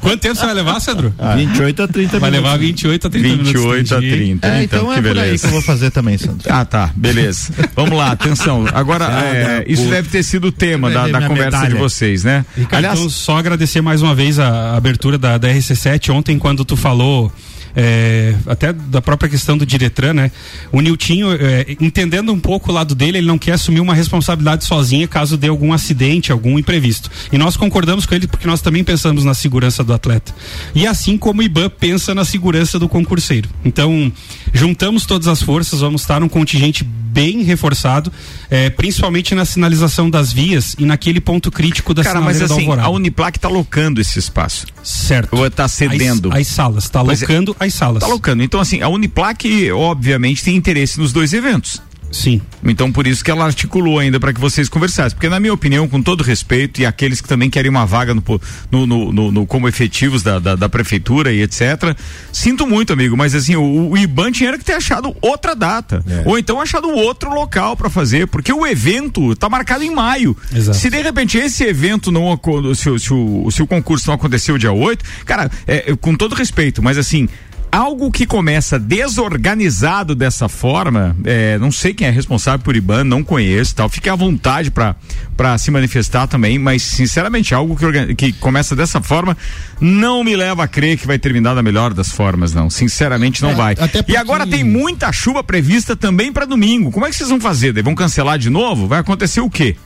Quanto 0.00 0.20
tempo 0.20 0.34
você 0.34 0.46
vai 0.46 0.54
levar, 0.54 0.80
Sandro? 0.80 1.14
28 1.36 1.82
a 1.82 1.88
30 1.88 2.18
Vai 2.18 2.30
minutos. 2.30 2.50
levar 2.50 2.58
28 2.58 3.06
a 3.06 3.10
30 3.10 3.28
minutos. 3.28 3.52
28 3.52 3.94
a 3.94 3.98
entendi. 3.98 4.16
30. 4.16 4.46
É, 4.46 4.62
então, 4.62 4.78
então, 4.80 4.92
que 4.94 4.98
é 4.98 5.02
por 5.02 5.08
aí 5.18 5.24
beleza. 5.24 5.38
que 5.42 5.46
eu 5.46 5.50
vou 5.50 5.62
fazer 5.62 5.90
também, 5.90 6.16
Sandro. 6.16 6.50
Ah, 6.50 6.64
tá, 6.64 6.90
beleza. 6.96 7.52
Vamos 7.76 7.96
lá, 7.98 8.12
atenção. 8.12 8.64
Agora, 8.72 9.04
é, 9.06 9.64
isso 9.68 9.84
deve 9.88 10.08
ter 10.08 10.22
sido 10.22 10.48
o 10.48 10.52
tema 10.52 10.90
da, 10.90 11.02
Vai 11.02 11.12
da 11.12 11.28
conversa 11.28 11.58
de 11.58 11.64
medalha. 11.64 11.76
vocês, 11.80 12.24
né? 12.24 12.44
Ricardo, 12.56 12.76
Aliás, 12.76 12.98
então, 12.98 13.10
só 13.10 13.36
agradecer 13.38 13.80
mais 13.82 14.00
uma 14.00 14.14
vez 14.14 14.38
a, 14.38 14.48
a 14.72 14.76
abertura 14.76 15.18
da, 15.18 15.36
da 15.36 15.48
RC7 15.48 16.10
ontem, 16.14 16.38
quando 16.38 16.64
tu 16.64 16.76
falou. 16.76 17.30
É, 17.74 18.34
até 18.46 18.72
da 18.72 19.00
própria 19.00 19.28
questão 19.28 19.56
do 19.56 19.64
Diretran, 19.64 20.14
né? 20.14 20.30
O 20.72 20.80
Niltinho, 20.80 21.32
é, 21.32 21.76
entendendo 21.80 22.32
um 22.32 22.40
pouco 22.40 22.70
o 22.70 22.74
lado 22.74 22.94
dele, 22.94 23.18
ele 23.18 23.26
não 23.26 23.38
quer 23.38 23.52
assumir 23.52 23.80
uma 23.80 23.94
responsabilidade 23.94 24.64
sozinha 24.64 25.06
caso 25.06 25.36
dê 25.36 25.48
algum 25.48 25.72
acidente, 25.72 26.32
algum 26.32 26.58
imprevisto. 26.58 27.10
E 27.32 27.38
nós 27.38 27.56
concordamos 27.56 28.06
com 28.06 28.14
ele 28.14 28.26
porque 28.26 28.46
nós 28.46 28.60
também 28.60 28.84
pensamos 28.84 29.24
na 29.24 29.34
segurança 29.34 29.82
do 29.84 29.92
atleta. 29.92 30.34
E 30.74 30.86
assim 30.86 31.16
como 31.16 31.40
o 31.40 31.44
IBAN 31.44 31.70
pensa 31.70 32.14
na 32.14 32.24
segurança 32.24 32.78
do 32.78 32.88
concurseiro. 32.88 33.48
Então, 33.64 34.12
juntamos 34.52 35.06
todas 35.06 35.28
as 35.28 35.42
forças, 35.42 35.80
vamos 35.80 36.02
estar 36.02 36.22
um 36.22 36.28
contingente 36.28 36.84
bem 36.84 37.42
reforçado, 37.42 38.12
é, 38.50 38.70
principalmente 38.70 39.34
na 39.34 39.44
sinalização 39.44 40.08
das 40.08 40.32
vias 40.32 40.76
e 40.78 40.84
naquele 40.84 41.20
ponto 41.20 41.50
crítico 41.50 41.94
da 41.94 42.04
cara, 42.04 42.20
mas 42.20 42.40
assim, 42.40 42.60
Alvorada. 42.60 42.86
a 42.86 42.90
Uniplac 42.90 43.38
tá 43.38 43.48
locando 43.48 44.00
esse 44.00 44.18
espaço. 44.18 44.66
Certo. 44.88 45.36
Ou 45.36 45.50
tá 45.50 45.68
cedendo. 45.68 46.30
As, 46.32 46.40
as 46.40 46.46
salas, 46.46 46.84
está 46.84 47.00
é. 47.00 47.02
alocando 47.02 47.56
as 47.60 47.74
salas. 47.74 48.02
Tá 48.02 48.08
locando. 48.08 48.42
Então, 48.42 48.58
assim, 48.58 48.80
a 48.80 48.88
Uniplac, 48.88 49.70
obviamente, 49.72 50.42
tem 50.42 50.56
interesse 50.56 50.98
nos 50.98 51.12
dois 51.12 51.32
eventos. 51.34 51.82
Sim. 52.10 52.40
Então, 52.64 52.90
por 52.90 53.06
isso 53.06 53.22
que 53.22 53.30
ela 53.30 53.44
articulou 53.44 53.98
ainda 53.98 54.18
para 54.18 54.32
que 54.32 54.40
vocês 54.40 54.68
conversassem. 54.68 55.14
Porque, 55.14 55.28
na 55.28 55.38
minha 55.38 55.52
opinião, 55.52 55.86
com 55.86 56.02
todo 56.02 56.22
respeito, 56.24 56.80
e 56.80 56.86
aqueles 56.86 57.20
que 57.20 57.28
também 57.28 57.48
querem 57.50 57.70
uma 57.70 57.84
vaga 57.86 58.14
no, 58.14 58.22
no, 58.70 58.86
no- 58.86 59.12
no- 59.12 59.30
no- 59.32 59.46
como 59.46 59.68
efetivos 59.68 60.22
da, 60.22 60.38
da, 60.38 60.56
da 60.56 60.68
prefeitura 60.68 61.32
e 61.32 61.42
etc. 61.42 61.94
Sinto 62.32 62.66
muito, 62.66 62.92
amigo, 62.92 63.16
mas 63.16 63.34
assim, 63.34 63.56
o, 63.56 63.90
o 63.90 63.96
IBAN 63.98 64.32
tinha 64.32 64.56
que 64.58 64.64
ter 64.64 64.74
achado 64.74 65.14
outra 65.20 65.54
data. 65.54 66.02
Ou 66.24 66.38
então 66.38 66.60
achado 66.60 66.88
outro 66.88 67.30
local 67.32 67.76
para 67.76 67.90
fazer, 67.90 68.26
porque 68.26 68.52
o 68.52 68.66
evento 68.66 69.34
tá 69.36 69.48
marcado 69.48 69.84
em 69.84 69.94
maio. 69.94 70.36
Exato. 70.54 70.78
Se 70.78 70.88
de 70.90 71.00
repente 71.02 71.36
esse 71.38 71.62
evento 71.64 72.10
não 72.10 72.38
se, 72.74 72.88
o- 72.90 72.98
se 72.98 73.12
o, 73.12 73.50
se 73.50 73.62
o 73.62 73.66
concurso 73.66 74.06
não 74.08 74.14
aconteceu 74.14 74.56
dia 74.58 74.72
8, 74.72 75.04
cara, 75.24 75.50
é, 75.66 75.92
é, 75.92 75.96
com 75.96 76.14
todo 76.14 76.34
respeito, 76.34 76.82
mas 76.82 76.96
assim. 76.98 77.28
Algo 77.70 78.10
que 78.10 78.26
começa 78.26 78.78
desorganizado 78.78 80.14
dessa 80.14 80.48
forma, 80.48 81.14
é, 81.24 81.58
não 81.58 81.70
sei 81.70 81.92
quem 81.92 82.06
é 82.06 82.10
responsável 82.10 82.60
por 82.64 82.74
IBAN, 82.74 83.04
não 83.04 83.22
conheço, 83.22 83.74
tal. 83.74 83.88
Fique 83.88 84.08
à 84.08 84.14
vontade 84.16 84.70
para 84.70 85.58
se 85.58 85.70
manifestar 85.70 86.26
também, 86.26 86.58
mas 86.58 86.82
sinceramente 86.82 87.54
algo 87.54 87.76
que, 87.76 88.14
que 88.14 88.32
começa 88.32 88.74
dessa 88.74 89.00
forma 89.02 89.36
não 89.80 90.24
me 90.24 90.34
leva 90.34 90.64
a 90.64 90.68
crer 90.68 90.96
que 90.98 91.06
vai 91.06 91.18
terminar 91.18 91.54
da 91.54 91.62
melhor 91.62 91.92
das 91.92 92.10
formas, 92.10 92.54
não. 92.54 92.70
Sinceramente 92.70 93.42
não 93.42 93.50
É, 93.50 93.54
vai. 93.54 93.72
até 93.78 93.98
E 93.98 94.02
porque- 94.02 94.16
agora 94.16 94.46
tem 94.46 94.64
muita 94.64 95.12
chuva 95.12 95.44
prevista 95.44 95.94
também 95.94 96.32
para 96.32 96.46
domingo. 96.46 96.90
Como 96.90 97.04
é 97.06 97.10
que 97.10 97.16
vocês 97.16 97.28
vão 97.28 97.40
fazer? 97.40 97.72
Daí 97.72 97.82
Vão 97.82 97.94
cancelar 97.94 98.38
de 98.38 98.48
novo? 98.50 98.86
Vai 98.86 99.00
acontecer 99.00 99.40
o 99.40 99.50
quê? 99.50 99.76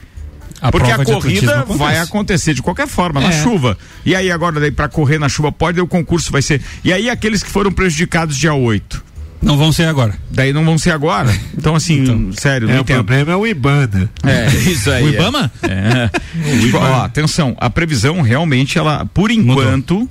Porque 0.71 0.91
a 0.91 0.97
de 0.97 1.03
atletismo 1.03 1.23
corrida 1.23 1.55
acontece. 1.61 1.79
vai 1.79 1.99
acontecer 1.99 2.55
de 2.55 2.63
qualquer 2.63 2.87
forma, 2.87 3.21
na 3.21 3.29
É. 3.31 3.43
chuva. 3.43 3.77
E 4.05 4.15
aí 4.15 4.31
agora 4.31 4.61
daí 4.61 4.71
para 4.71 4.89
correr 4.89 5.19
na 5.19 5.29
chuva 5.29 5.51
pode, 5.51 5.81
o 5.81 5.87
concurso 5.87 6.31
vai 6.31 6.43
ser. 6.43 6.61
E 6.85 6.93
aí 6.93 7.11
aqueles 7.11 7.43
que 7.43 7.51
foram 7.51 7.73
prejudicados 7.73 8.37
dia 8.37 8.55
8, 8.55 9.03
Não 9.43 9.57
vão 9.57 9.73
ser 9.73 9.85
agora. 9.89 10.15
daí 10.31 10.53
não 10.53 10.65
vão 10.65 10.79
ser 10.79 10.91
agora. 10.93 11.33
Então 11.57 11.75
assim, 11.75 12.31
sério, 12.33 12.69
não 12.69 12.75
É, 12.75 12.79
o 12.79 12.81
entendo. 12.83 12.97
problema 13.05 13.33
é 13.33 13.37
o 13.37 13.47
IBAN, 13.47 13.89
né? 13.93 14.09
É, 14.25 14.47
isso 14.71 14.91
aí. 14.91 15.05
O 15.05 15.09
é. 15.09 15.13
Ibama? 15.13 15.51
É. 15.63 16.11
Tipo, 16.61 16.79
ó, 16.79 17.05
atenção, 17.05 17.57
a 17.59 17.69
previsão 17.69 18.21
realmente 18.21 18.79
ela, 18.79 19.05
por 19.13 19.31
enquanto, 19.31 20.09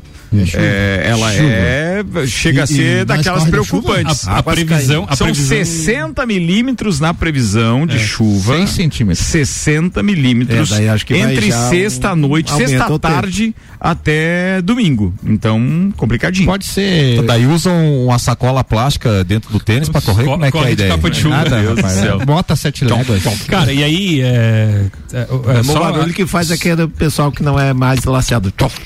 é, 0.55 1.03
ela 1.09 1.33
é 1.33 2.03
chega 2.27 2.61
a 2.61 2.63
E- 2.63 2.67
ser 2.67 2.81
e 2.81 2.95
mais 2.95 3.05
daquelas 3.07 3.43
da 3.43 3.45
chuva? 3.45 3.51
preocupantes. 3.51 4.27
A, 4.27 4.37
a 4.37 4.43
previsão, 4.43 5.05
a 5.09 5.15
São 5.15 5.27
previsão 5.27 5.57
60 5.57 6.25
milímetros 6.25 6.99
na 6.99 7.13
previsão 7.13 7.85
de 7.85 7.99
chuva. 7.99 8.55
6 8.55 8.69
centímetros. 8.69 9.25
60 9.25 10.01
milímetros 10.01 10.71
É, 10.71 10.97
que 11.05 11.13
vai 11.13 11.33
entre 11.33 11.51
sexta 11.51 12.13
um- 12.13 12.15
noite, 12.15 12.51
sexta 12.53 12.91
o 12.91 12.97
tarde 12.99 13.53
até 13.79 14.61
domingo. 14.61 15.13
Então, 15.25 15.93
complicadinho. 15.97 16.45
Pode 16.47 16.65
ser. 16.65 17.13
Então, 17.13 17.25
daí 17.25 17.45
usam 17.45 18.05
uma 18.05 18.17
sacola 18.19 18.63
plástica 18.63 19.23
dentro 19.23 19.51
do 19.51 19.59
tênis 19.59 19.89
pra 19.89 20.01
correr? 20.01 20.23
Co- 20.25 20.31
Como 20.31 20.45
é 20.45 20.51
que 20.51 20.57
é 20.57 20.59
a 20.59 20.63
corre 20.63 20.75
de 20.75 20.81
ideia? 20.83 20.91
capa 20.95 21.09
de 21.09 21.17
chuva. 21.19 21.35
Nada. 21.35 22.25
Bota 22.25 22.55
sete 22.55 22.85
léguas. 22.85 23.23
Cara, 23.47 23.71
e 23.73 23.83
aí, 23.83 24.21
é, 24.21 24.85
é, 25.13 25.17
é, 25.17 25.27
É 25.57 25.59
o 25.59 25.63
só, 25.63 25.79
barulho 25.91 26.13
que 26.13 26.25
faz 26.25 26.51
aquele 26.51 26.87
pessoal 26.87 27.31
que 27.31 27.43
não 27.43 27.59
é 27.59 27.73
mais 27.73 28.03
laceado. 28.05 28.51
Tchof. 28.51 28.79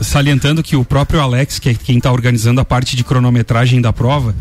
Salientando 0.00 0.62
que 0.62 0.76
o 0.76 0.84
próprio 0.84 1.20
Alex, 1.20 1.58
que 1.58 1.70
é 1.70 1.74
quem 1.74 1.98
está 1.98 2.10
organizando 2.10 2.60
a 2.60 2.64
parte 2.64 2.96
de 2.96 3.04
cronometragem 3.04 3.80
da 3.80 3.92
prova, 3.92 4.34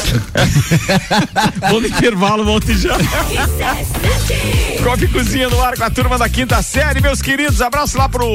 Vou 1.70 1.80
no 1.80 1.86
intervalo, 1.86 2.44
volto 2.44 2.72
já. 2.74 2.96
Coffee 4.82 5.08
Cozinha 5.08 5.48
no 5.48 5.60
ar 5.60 5.76
com 5.76 5.84
a 5.84 5.90
turma 5.90 6.18
da 6.18 6.28
quinta 6.28 6.62
série, 6.62 7.00
meus 7.00 7.20
queridos. 7.20 7.60
Abraço 7.60 7.98
lá 7.98 8.08
pro 8.08 8.26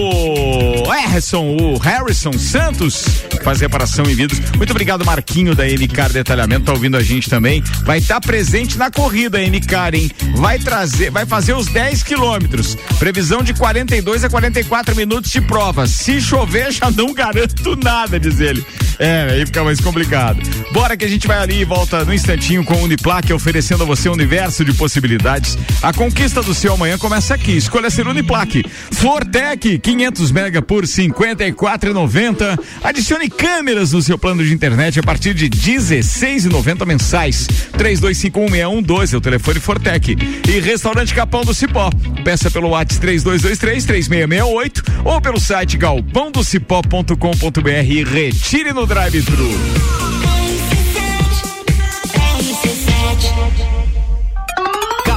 Harrison, 0.89 1.57
o 1.57 1.77
Harrison 1.77 2.33
Santos, 2.33 3.05
que 3.29 3.43
faz 3.43 3.59
reparação 3.59 4.05
em 4.05 4.15
vidros. 4.15 4.39
Muito 4.55 4.71
obrigado, 4.71 5.03
Marquinho 5.05 5.55
da 5.55 5.65
MCAR 5.65 6.11
Detalhamento, 6.11 6.65
tá 6.65 6.73
ouvindo 6.73 6.97
a 6.97 7.03
gente 7.03 7.29
também. 7.29 7.63
Vai 7.83 7.97
estar 7.97 8.21
presente 8.21 8.77
na 8.77 8.91
corrida, 8.91 9.39
MCAR, 9.39 9.95
hein? 9.95 10.09
Vai 10.35 10.59
trazer, 10.59 11.09
vai 11.09 11.25
fazer 11.25 11.53
os 11.53 11.67
10 11.67 12.03
quilômetros. 12.03 12.77
Previsão 12.99 13.43
de 13.43 13.53
42 13.53 14.23
a 14.23 14.29
44 14.29 14.95
minutos 14.95 15.31
de 15.31 15.41
prova. 15.41 15.87
Se 15.87 16.21
chover, 16.21 16.71
já 16.71 16.91
não 16.91 17.13
garanto 17.13 17.75
nada, 17.83 18.19
diz 18.19 18.39
ele. 18.39 18.65
É, 18.99 19.27
aí 19.31 19.45
fica 19.45 19.63
mais 19.63 19.79
complicado. 19.81 20.39
Bora 20.71 20.95
que 20.95 21.03
a 21.03 21.07
gente 21.07 21.27
vai 21.27 21.37
ali 21.37 21.54
e 21.61 21.65
volta 21.65 22.03
no 22.03 22.13
instantinho 22.13 22.63
com 22.65 22.81
Uniplaque, 22.81 23.31
oferecendo 23.31 23.83
a 23.83 23.85
você 23.85 24.09
um 24.09 24.13
universo 24.13 24.65
de 24.65 24.73
possibilidades. 24.73 25.57
A 25.81 25.93
conquista 25.93 26.41
do 26.41 26.53
seu 26.53 26.73
amanhã 26.73 26.97
começa 26.97 27.33
aqui. 27.33 27.55
Escolha 27.55 27.89
ser 27.89 28.07
Uniplaque. 28.07 28.63
Fortec, 28.91 29.79
500 29.79 30.31
mega 30.31 30.61
por 30.61 30.83
54,90. 30.83 32.59
Adicione 32.83 33.29
câmeras 33.29 33.93
no 33.93 34.01
seu 34.01 34.17
plano 34.17 34.43
de 34.43 34.53
internet 34.53 34.99
a 34.99 35.03
partir 35.03 35.33
de 35.33 35.49
16,90 35.49 36.85
mensais. 36.85 37.47
32516112 37.77 39.13
é 39.13 39.17
o 39.17 39.21
telefone 39.21 39.59
Fortec. 39.59 40.17
E 40.47 40.59
Restaurante 40.59 41.13
Capão 41.13 41.41
do 41.41 41.53
Cipó. 41.53 41.89
Peça 42.23 42.51
pelo 42.51 42.69
WhatsApp 42.69 42.99
3223 43.01 43.85
3668 43.85 44.83
ou 45.05 45.21
pelo 45.21 45.39
site 45.39 45.77
galpãodocipó.com.br 45.77 47.69
e 47.69 48.03
retire 48.03 48.73
no 48.73 48.85
drive-thru. 48.85 50.14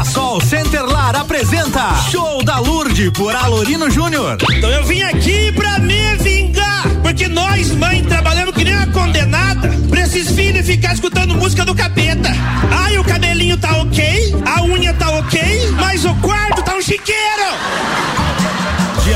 Cassol 0.08 0.40
Centerlar 0.40 1.14
apresenta 1.16 1.94
Show 2.10 2.42
da 2.42 2.58
Lourdes 2.58 3.10
por 3.10 3.36
Alorino 3.36 3.90
Júnior. 3.90 4.38
Então 4.56 4.70
eu 4.70 4.82
vim 4.84 5.02
aqui 5.02 5.52
pra 5.52 5.78
me 5.80 6.16
vingar, 6.16 6.88
porque 7.02 7.28
nós, 7.28 7.72
mãe, 7.72 8.02
trabalhamos 8.02 8.54
que 8.54 8.64
nem 8.64 8.74
uma 8.74 8.86
condenada 8.86 9.68
pra 9.90 10.00
esses 10.00 10.30
filhos 10.30 10.64
ficar 10.64 10.94
escutando 10.94 11.34
música 11.34 11.62
do 11.62 11.74
capeta. 11.74 12.30
Ai, 12.70 12.96
o 12.96 13.04
cabelinho 13.04 13.58
tá 13.58 13.70
ok, 13.82 14.34
a 14.46 14.62
unha 14.62 14.94
tá 14.94 15.10
ok, 15.10 15.42
mas 15.72 16.06
o 16.06 16.14
quarto 16.14 16.62
tá 16.62 16.74
um 16.74 16.80
chiqueiro. 16.80 18.37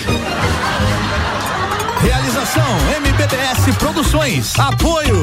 Realização 2.02 2.76
MBBS 2.98 3.76
Produções. 3.78 4.58
Apoio. 4.58 5.20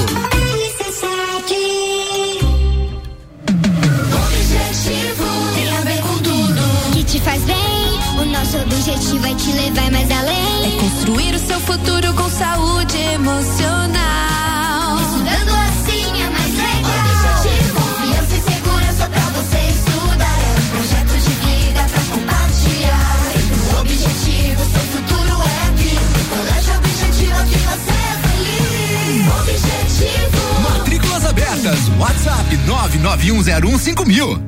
991015000. 32.97 34.41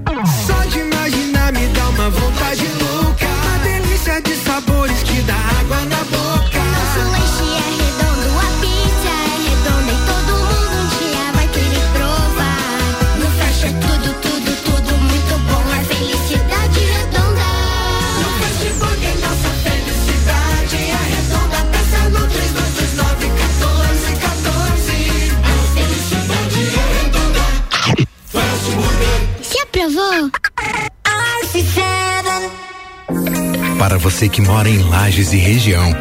Só 0.45 0.53
de 0.65 0.79
imaginar 0.79 1.53
me 1.53 1.67
dá 1.67 1.89
uma 1.89 2.09
vontade 2.09 2.65
louca. 2.79 3.25
Uma 3.25 3.57
delícia 3.59 4.21
de 4.21 4.35
sabores 4.35 5.03
que 5.03 5.21
dá 5.21 5.35
água 5.35 5.81
na 5.85 6.03
boca. 6.05 6.59
Nosso 6.73 6.99
lanche 7.11 7.43
é 7.55 7.61
redondo, 7.83 8.10
Para 33.91 33.97
você 33.97 34.29
que 34.29 34.41
mora 34.41 34.69
em 34.69 34.77
Lages 34.77 35.33
e 35.33 35.35
região, 35.35 35.93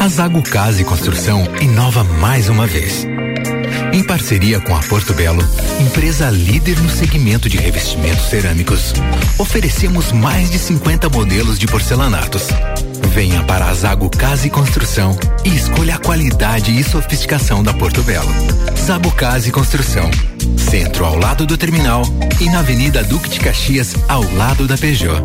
a 0.00 0.08
Zago 0.08 0.42
Casa 0.42 0.82
e 0.82 0.84
Construção 0.84 1.46
inova 1.60 2.02
mais 2.02 2.48
uma 2.48 2.66
vez. 2.66 3.06
Em 3.92 4.02
parceria 4.02 4.58
com 4.58 4.74
a 4.74 4.80
Porto 4.80 5.14
Belo, 5.14 5.48
empresa 5.80 6.28
líder 6.28 6.76
no 6.80 6.90
segmento 6.90 7.48
de 7.48 7.56
revestimentos 7.56 8.24
cerâmicos, 8.24 8.92
oferecemos 9.38 10.10
mais 10.10 10.50
de 10.50 10.58
50 10.58 11.08
modelos 11.08 11.56
de 11.56 11.68
porcelanatos. 11.68 12.48
Venha 13.14 13.44
para 13.44 13.66
a 13.66 13.74
Zago 13.74 14.10
Casa 14.10 14.48
e 14.48 14.50
Construção 14.50 15.16
e 15.44 15.50
escolha 15.50 15.94
a 15.94 15.98
qualidade 15.98 16.76
e 16.76 16.82
sofisticação 16.82 17.62
da 17.62 17.72
Porto 17.72 18.02
Belo. 18.02 18.34
Zago 18.76 19.12
Casa 19.12 19.48
e 19.48 19.52
Construção, 19.52 20.10
centro 20.58 21.04
ao 21.04 21.16
lado 21.16 21.46
do 21.46 21.56
terminal 21.56 22.02
e 22.40 22.46
na 22.46 22.58
Avenida 22.58 23.04
Duque 23.04 23.28
de 23.28 23.38
Caxias, 23.38 23.94
ao 24.08 24.24
lado 24.34 24.66
da 24.66 24.76
Peugeot. 24.76 25.22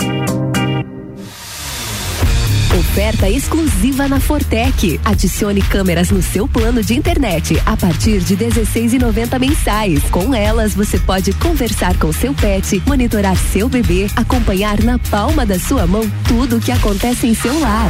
Oferta 2.79 3.29
exclusiva 3.29 4.07
na 4.07 4.17
Fortec. 4.19 4.99
Adicione 5.03 5.61
câmeras 5.61 6.09
no 6.09 6.21
seu 6.21 6.47
plano 6.47 6.81
de 6.81 6.97
internet 6.97 7.61
a 7.65 7.75
partir 7.75 8.21
de 8.21 8.37
16,90 8.37 9.37
mensais. 9.37 10.01
Com 10.09 10.33
elas, 10.33 10.73
você 10.73 10.97
pode 10.97 11.33
conversar 11.33 11.97
com 11.97 12.13
seu 12.13 12.33
pet, 12.33 12.81
monitorar 12.87 13.35
seu 13.35 13.67
bebê, 13.67 14.07
acompanhar 14.15 14.81
na 14.83 14.97
palma 14.97 15.45
da 15.45 15.59
sua 15.59 15.85
mão 15.85 16.09
tudo 16.25 16.57
o 16.57 16.61
que 16.61 16.71
acontece 16.71 17.27
em 17.27 17.33
seu 17.33 17.59
lar. 17.59 17.89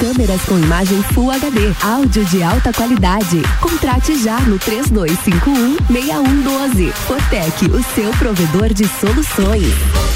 Câmeras 0.00 0.42
com 0.42 0.58
imagem 0.58 1.02
Full 1.02 1.30
HD, 1.30 1.72
áudio 1.82 2.24
de 2.24 2.42
alta 2.42 2.72
qualidade. 2.72 3.42
Contrate 3.60 4.16
já 4.22 4.40
no 4.40 4.58
3251 4.58 5.76
6112. 5.90 6.92
Fortec, 7.06 7.66
o 7.66 7.82
seu 7.94 8.10
provedor 8.12 8.72
de 8.72 8.88
soluções. 8.98 10.15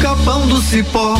Capão 0.00 0.46
do 0.46 0.60
cipó 0.62 1.14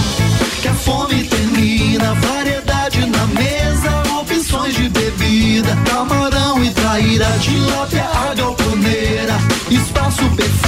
que 0.61 0.69
a 0.69 0.75
fome 0.75 1.25
termina. 1.25 2.14
Variedade 2.14 3.07
na 3.07 3.27
mesa, 3.27 4.03
opções 4.21 4.75
de 4.75 4.88
bebida. 4.88 5.77
Camarão 5.88 6.62
e 6.62 6.71
traíra, 6.71 7.27
tilápia, 7.40 8.05
a 8.05 8.35
galponeira. 8.35 9.37
Espaço 9.71 10.23
perfeito 10.31 10.60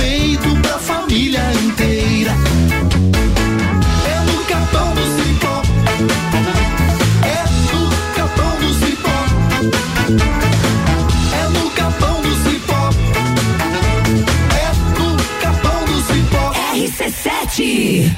RC7 17.52 18.10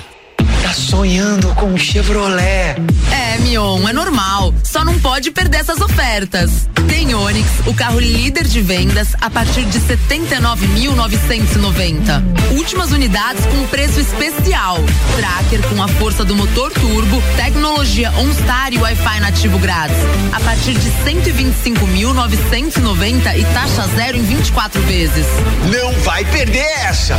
Tá 0.62 0.73
sonhando 0.73 1.49
com 1.57 1.66
um 1.66 1.77
Chevrolet. 1.77 2.77
É, 3.12 3.37
Mion, 3.40 3.87
é 3.87 3.92
normal. 3.92 4.55
Só 4.62 4.83
não 4.83 4.99
pode 4.99 5.31
perder 5.31 5.59
essas 5.59 5.79
ofertas. 5.79 6.66
Tem 6.88 7.14
Onix, 7.14 7.47
o 7.66 7.75
carro 7.75 8.01
líder 8.01 8.44
de 8.44 8.62
vendas, 8.62 9.14
a 9.20 9.29
partir 9.29 9.66
de 9.66 9.79
79.990. 9.81 12.57
Últimas 12.57 12.92
unidades 12.92 13.44
com 13.44 13.66
preço 13.66 14.01
especial. 14.01 14.79
Tracker 15.16 15.61
com 15.68 15.83
a 15.83 15.88
força 15.88 16.25
do 16.25 16.35
motor 16.35 16.73
turbo, 16.73 17.23
tecnologia 17.37 18.11
OnStar 18.12 18.73
e 18.73 18.79
Wi-Fi 18.79 19.20
nativo 19.20 19.59
grátis. 19.59 19.99
A 20.33 20.40
partir 20.40 20.73
de 20.73 20.90
125.990 21.05 23.38
e 23.38 23.44
taxa 23.53 23.87
zero 23.94 24.16
em 24.16 24.23
24 24.23 24.81
vezes. 24.83 25.27
Não 25.70 25.92
vai 26.01 26.25
perder 26.25 26.64
essa. 26.87 27.18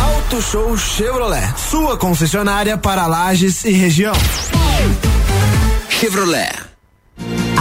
Auto 0.00 0.40
Show 0.40 0.76
Chevrolet, 0.78 1.52
sua 1.70 1.96
concessionária 1.96 2.78
para 2.78 3.06
Lages 3.06 3.64
e 3.64 3.72
região. 3.72 4.14
Chevrolet. 5.88 6.69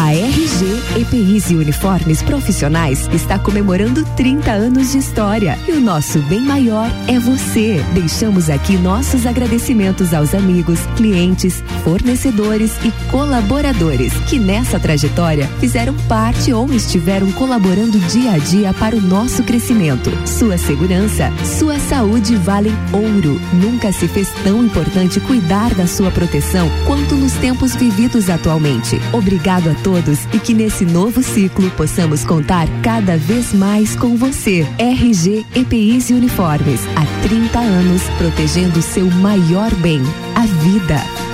A 0.01 0.13
RG 0.13 1.01
EPIs 1.01 1.51
e 1.51 1.55
Uniformes 1.55 2.21
Profissionais 2.21 3.05
está 3.11 3.37
comemorando 3.37 4.05
30 4.15 4.49
anos 4.49 4.93
de 4.93 4.97
história 4.97 5.59
e 5.67 5.73
o 5.73 5.81
nosso 5.81 6.19
bem 6.19 6.39
maior 6.39 6.89
é 7.05 7.19
você. 7.19 7.83
Deixamos 7.93 8.49
aqui 8.49 8.77
nossos 8.77 9.25
agradecimentos 9.25 10.13
aos 10.13 10.33
amigos, 10.33 10.79
clientes, 10.95 11.61
fornecedores 11.83 12.71
e 12.81 12.93
colaboradores 13.11 14.13
que 14.29 14.39
nessa 14.39 14.79
trajetória 14.79 15.47
fizeram 15.59 15.93
parte 16.07 16.53
ou 16.53 16.71
estiveram 16.71 17.29
colaborando 17.33 17.99
dia 17.99 18.31
a 18.31 18.37
dia 18.37 18.73
para 18.73 18.95
o 18.95 19.01
nosso 19.01 19.43
crescimento. 19.43 20.09
Sua 20.25 20.57
segurança, 20.57 21.29
sua 21.59 21.77
saúde 21.77 22.37
valem 22.37 22.73
ouro. 22.93 23.37
Nunca 23.51 23.91
se 23.91 24.07
fez 24.07 24.29
tão 24.45 24.63
importante 24.63 25.19
cuidar 25.19 25.73
da 25.75 25.85
sua 25.85 26.09
proteção 26.09 26.69
quanto 26.87 27.15
nos 27.15 27.33
tempos 27.33 27.75
vividos 27.75 28.29
atualmente. 28.29 28.97
Obrigado 29.11 29.69
a 29.69 29.73
todos 29.73 29.88
e 30.33 30.39
que 30.39 30.53
nesse 30.53 30.85
novo 30.85 31.23
ciclo 31.23 31.69
possamos 31.71 32.23
contar 32.23 32.67
cada 32.83 33.17
vez 33.17 33.53
mais 33.53 33.95
com 33.95 34.15
você. 34.15 34.67
RG 34.77 35.45
EPIs 35.55 36.09
e 36.09 36.13
Uniformes, 36.13 36.81
há 36.95 37.27
30 37.27 37.59
anos 37.59 38.03
protegendo 38.17 38.81
seu 38.81 39.09
maior 39.09 39.73
bem, 39.75 40.01
a 40.35 40.45
vida. 40.45 41.29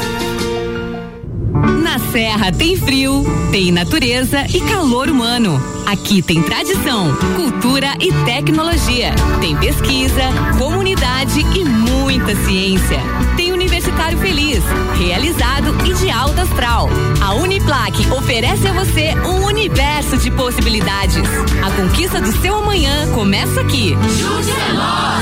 Na 1.84 2.00
Serra 2.12 2.52
tem 2.52 2.78
frio, 2.78 3.24
tem 3.52 3.72
natureza 3.72 4.46
e 4.54 4.60
calor 4.62 5.10
humano. 5.10 5.62
Aqui 5.86 6.22
tem 6.22 6.42
tradição, 6.42 7.16
cultura 7.36 7.96
e 8.00 8.12
tecnologia. 8.26 9.14
Tem 9.40 9.56
pesquisa, 9.58 10.24
comunidade 10.58 11.42
e 11.42 11.64
muita 11.64 12.36
ciência. 12.44 13.00
Tem 13.38 13.45
Universitário 13.76 14.18
Feliz, 14.20 14.64
realizado 14.98 15.76
e 15.86 15.94
de 15.96 16.10
alta 16.10 16.44
astral. 16.44 16.88
A 17.22 17.34
Uniplaque 17.34 18.10
oferece 18.10 18.70
a 18.70 18.72
você 18.72 19.14
um 19.16 19.44
universo 19.44 20.18
de 20.18 20.32
possibilidades. 20.32 21.28
A 21.62 21.70
conquista 21.72 22.22
do 22.22 22.32
seu 22.40 22.56
amanhã 22.56 23.12
começa 23.14 23.60
aqui. 23.60 23.94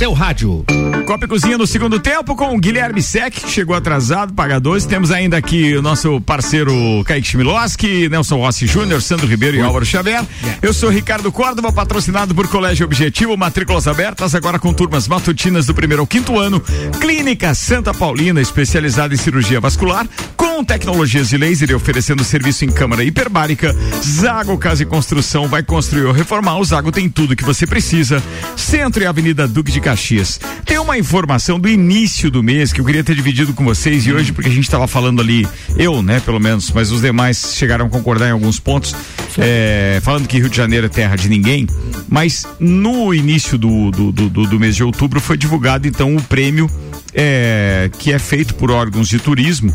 Seu 0.00 0.14
rádio. 0.14 0.64
Copa 1.10 1.24
e 1.24 1.28
Cozinha 1.28 1.58
no 1.58 1.66
segundo 1.66 1.98
tempo 1.98 2.36
com 2.36 2.54
o 2.54 2.60
Guilherme 2.60 3.02
Sec, 3.02 3.34
que 3.34 3.50
chegou 3.50 3.74
atrasado, 3.74 4.32
paga 4.32 4.60
dois. 4.60 4.86
Temos 4.86 5.10
ainda 5.10 5.36
aqui 5.36 5.76
o 5.76 5.82
nosso 5.82 6.20
parceiro 6.20 6.72
Kaique 7.04 7.26
Chmiloski, 7.26 8.08
Nelson 8.08 8.36
Rossi 8.36 8.64
Júnior, 8.64 9.02
Sandro 9.02 9.26
Ribeiro 9.26 9.56
e 9.56 9.60
Álvaro 9.60 9.84
Xavier. 9.84 10.24
Eu 10.62 10.72
sou 10.72 10.88
Ricardo 10.88 11.32
Córdova, 11.32 11.72
patrocinado 11.72 12.32
por 12.32 12.46
Colégio 12.46 12.86
Objetivo, 12.86 13.36
matrículas 13.36 13.88
abertas 13.88 14.36
agora 14.36 14.56
com 14.56 14.72
turmas 14.72 15.08
matutinas 15.08 15.66
do 15.66 15.74
primeiro 15.74 16.00
ao 16.00 16.06
quinto 16.06 16.38
ano. 16.38 16.62
Clínica 17.00 17.56
Santa 17.56 17.92
Paulina, 17.92 18.40
especializada 18.40 19.12
em 19.12 19.16
cirurgia 19.16 19.58
vascular, 19.58 20.06
com 20.36 20.62
tecnologias 20.64 21.28
de 21.28 21.36
laser 21.36 21.70
e 21.72 21.74
oferecendo 21.74 22.22
serviço 22.22 22.64
em 22.64 22.70
câmara 22.70 23.02
hiperbárica. 23.02 23.74
Zago 24.04 24.56
Casa 24.56 24.84
e 24.84 24.86
Construção 24.86 25.48
vai 25.48 25.64
construir 25.64 26.04
ou 26.04 26.12
reformar. 26.12 26.56
O 26.58 26.64
Zago 26.64 26.92
tem 26.92 27.08
tudo 27.08 27.34
que 27.34 27.44
você 27.44 27.66
precisa. 27.66 28.22
Centro 28.56 29.02
e 29.02 29.06
Avenida 29.06 29.48
Duque 29.48 29.72
de 29.72 29.80
Caxias. 29.80 30.38
Tem 30.64 30.78
uma 30.78 30.99
informação 31.00 31.58
do 31.58 31.68
início 31.68 32.30
do 32.30 32.42
mês 32.42 32.72
que 32.72 32.80
eu 32.80 32.84
queria 32.84 33.02
ter 33.02 33.14
dividido 33.14 33.52
com 33.52 33.64
vocês 33.64 34.06
e 34.06 34.12
hoje, 34.12 34.32
porque 34.32 34.48
a 34.48 34.52
gente 34.52 34.64
estava 34.64 34.86
falando 34.86 35.20
ali, 35.20 35.46
eu, 35.76 36.02
né, 36.02 36.20
pelo 36.20 36.38
menos, 36.38 36.70
mas 36.72 36.92
os 36.92 37.00
demais 37.00 37.54
chegaram 37.56 37.86
a 37.86 37.88
concordar 37.88 38.28
em 38.28 38.32
alguns 38.32 38.60
pontos, 38.60 38.94
é, 39.38 39.98
falando 40.02 40.28
que 40.28 40.38
Rio 40.38 40.48
de 40.48 40.56
Janeiro 40.56 40.86
é 40.86 40.88
terra 40.88 41.16
de 41.16 41.28
ninguém, 41.28 41.66
mas 42.08 42.46
no 42.60 43.12
início 43.14 43.58
do, 43.58 43.90
do, 43.90 44.12
do, 44.12 44.28
do- 44.28 44.46
do 44.46 44.60
mês 44.60 44.76
de 44.76 44.84
outubro 44.84 45.20
foi 45.20 45.36
divulgado 45.36 45.88
então 45.88 46.14
o 46.14 46.22
prêmio 46.22 46.70
é, 47.14 47.90
que 47.98 48.12
é 48.12 48.18
feito 48.18 48.54
por 48.54 48.70
órgãos 48.70 49.08
de 49.08 49.18
turismo 49.18 49.74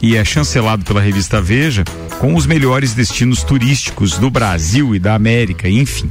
e 0.00 0.16
é 0.16 0.24
chancelado 0.24 0.84
pela 0.84 1.00
revista 1.00 1.40
Veja 1.40 1.84
com 2.18 2.34
os 2.34 2.46
melhores 2.46 2.94
destinos 2.94 3.42
turísticos 3.42 4.18
do 4.18 4.28
Brasil 4.28 4.94
e 4.94 4.98
da 4.98 5.14
América, 5.14 5.68
enfim. 5.68 6.10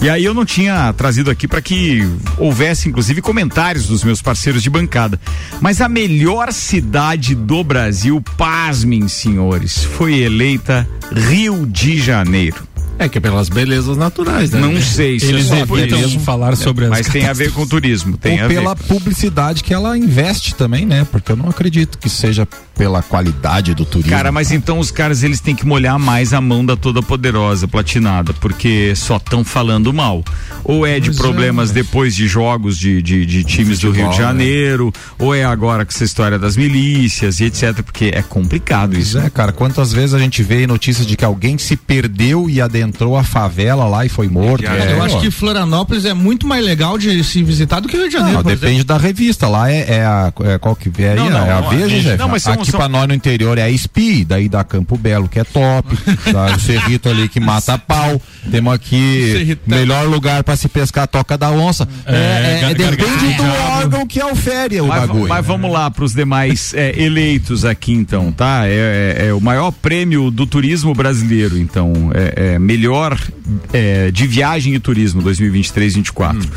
E 0.00 0.08
aí 0.08 0.24
eu 0.24 0.32
não 0.32 0.44
tinha 0.44 0.92
trazido 0.92 1.30
aqui 1.30 1.48
para 1.48 1.60
que 1.60 2.08
houvesse 2.36 2.88
inclusive 2.88 3.20
comentários 3.20 3.86
dos 3.86 4.04
meus 4.04 4.22
parceiros 4.22 4.62
de 4.62 4.70
bancada. 4.70 5.20
Mas 5.60 5.80
a 5.80 5.88
melhor 5.88 6.52
cidade 6.52 7.34
do 7.34 7.64
Brasil, 7.64 8.22
pasmem, 8.36 9.08
senhores, 9.08 9.82
foi 9.82 10.18
eleita 10.18 10.88
Rio 11.12 11.66
de 11.66 11.98
Janeiro. 12.00 12.67
É 12.98 13.08
que 13.08 13.18
é 13.18 13.20
pelas 13.20 13.48
belezas 13.48 13.96
naturais, 13.96 14.50
né? 14.50 14.60
Não 14.60 14.80
sei 14.80 15.20
se 15.20 15.26
Eles 15.26 15.50
é 15.52 15.64
por 15.64 15.78
evitam 15.78 16.00
isso. 16.00 16.18
falar 16.20 16.56
sobre 16.56 16.84
as 16.86 16.90
Mas 16.90 17.06
tem 17.08 17.26
a 17.26 17.32
ver 17.32 17.52
com 17.52 17.66
turismo, 17.66 18.16
tem 18.16 18.38
Ou 18.38 18.44
a 18.44 18.48
ver. 18.48 18.54
pela 18.54 18.74
publicidade 18.74 19.62
que 19.62 19.72
ela 19.72 19.96
investe 19.96 20.54
também, 20.54 20.84
né? 20.84 21.06
Porque 21.10 21.30
eu 21.30 21.36
não 21.36 21.48
acredito 21.48 21.96
que 21.96 22.08
seja 22.10 22.46
pela 22.76 23.02
qualidade 23.02 23.74
do 23.74 23.84
turismo. 23.84 24.10
Cara, 24.10 24.32
mas 24.32 24.50
então 24.50 24.78
os 24.78 24.90
caras 24.90 25.22
eles 25.22 25.40
têm 25.40 25.54
que 25.54 25.66
molhar 25.66 25.98
mais 25.98 26.32
a 26.32 26.40
mão 26.40 26.64
da 26.64 26.76
toda 26.76 27.00
poderosa 27.02 27.66
platinada, 27.68 28.32
porque 28.34 28.92
só 28.96 29.16
estão 29.16 29.44
falando 29.44 29.92
mal. 29.92 30.24
Ou 30.64 30.86
é 30.86 30.98
de 30.98 31.10
é, 31.10 31.14
problemas 31.14 31.70
depois 31.70 32.14
de 32.14 32.26
jogos 32.26 32.76
de, 32.78 33.00
de, 33.00 33.24
de 33.24 33.44
times 33.44 33.78
do 33.78 33.90
Rio 33.90 34.08
de 34.10 34.18
né? 34.18 34.24
Janeiro, 34.24 34.92
ou 35.18 35.34
é 35.34 35.44
agora 35.44 35.84
com 35.84 35.90
essa 35.92 36.04
história 36.04 36.38
das 36.38 36.56
milícias 36.56 37.40
e 37.40 37.44
etc, 37.44 37.82
porque 37.82 38.10
é 38.12 38.22
complicado 38.22 38.92
Pois 38.92 39.08
isso. 39.08 39.18
é, 39.18 39.30
cara, 39.30 39.52
quantas 39.52 39.92
vezes 39.92 40.14
a 40.14 40.18
gente 40.18 40.42
vê 40.42 40.66
notícias 40.66 41.06
de 41.06 41.16
que 41.16 41.24
alguém 41.24 41.56
se 41.58 41.76
perdeu 41.76 42.48
e 42.50 42.60
adentrou 42.60 42.87
a 43.16 43.24
favela 43.24 43.84
lá 43.86 44.04
e 44.04 44.08
foi 44.08 44.28
morto. 44.28 44.64
É, 44.66 44.92
eu 44.92 45.02
acho 45.02 45.20
que 45.20 45.30
Florianópolis 45.30 46.04
é 46.04 46.14
muito 46.14 46.46
mais 46.46 46.64
legal 46.64 46.98
de 46.98 47.22
se 47.24 47.42
visitar 47.42 47.80
do 47.80 47.88
que 47.88 47.96
o 47.96 48.00
Rio 48.00 48.08
de 48.08 48.12
Janeiro. 48.14 48.36
Não, 48.38 48.42
por 48.42 48.54
depende 48.54 48.84
da 48.84 48.96
revista. 48.96 49.48
Lá 49.48 49.70
é, 49.70 49.86
é 49.96 50.04
a. 50.04 50.32
É, 50.44 50.58
qual 50.58 50.74
que 50.76 50.90
é 51.02 51.10
aí? 51.10 51.16
Não, 51.16 51.30
não, 51.30 51.46
é 51.46 51.52
a 51.52 51.60
Veja, 51.62 51.96
é- 51.96 52.00
Jeff? 52.00 52.16
não, 52.18 52.28
mas 52.28 52.42
são- 52.42 52.52
Aqui 52.54 52.70
são- 52.70 52.78
pra 52.80 52.88
nós 52.88 53.06
no 53.08 53.14
interior 53.14 53.58
é 53.58 53.62
a 53.62 53.70
SPI, 53.70 54.24
daí 54.24 54.48
da 54.48 54.64
Campo 54.64 54.96
Belo, 54.96 55.28
que 55.28 55.38
é 55.38 55.44
top. 55.44 55.88
da 56.32 56.56
o 56.56 56.60
Cerrito 56.60 57.08
ali 57.08 57.28
que 57.28 57.40
mata 57.40 57.78
pau. 57.78 58.20
Temos 58.50 58.72
aqui 58.72 59.58
melhor 59.66 60.06
lugar 60.06 60.42
pra 60.42 60.56
se 60.56 60.68
pescar 60.68 61.06
Toca 61.06 61.36
da 61.36 61.50
Onça. 61.50 61.86
É, 62.06 62.14
é, 62.56 62.60
gar- 62.60 62.74
depende 62.74 63.34
do 63.34 63.42
órgão 63.78 64.06
que 64.06 64.22
ofere 64.22 64.80
o 64.80 64.86
Mas, 64.86 65.00
bagulho. 65.00 65.28
mas 65.28 65.46
vamos 65.46 65.70
lá 65.72 65.90
para 65.90 66.04
os 66.04 66.14
demais 66.14 66.72
é, 66.74 67.00
eleitos 67.00 67.64
aqui 67.64 67.92
então, 67.92 68.32
tá? 68.32 68.62
É, 68.66 69.16
é- 69.20 69.26
é 69.28 69.32
o 69.34 69.40
maior 69.40 69.70
prêmio 69.70 70.30
do 70.30 70.46
turismo 70.46 70.94
brasileiro, 70.94 71.58
então 71.58 72.10
é, 72.14 72.54
é 72.54 72.58
melhor 72.78 73.18
é, 73.72 74.10
de 74.12 74.26
viagem 74.26 74.74
e 74.74 74.78
turismo 74.78 75.20
2023-24. 75.22 76.48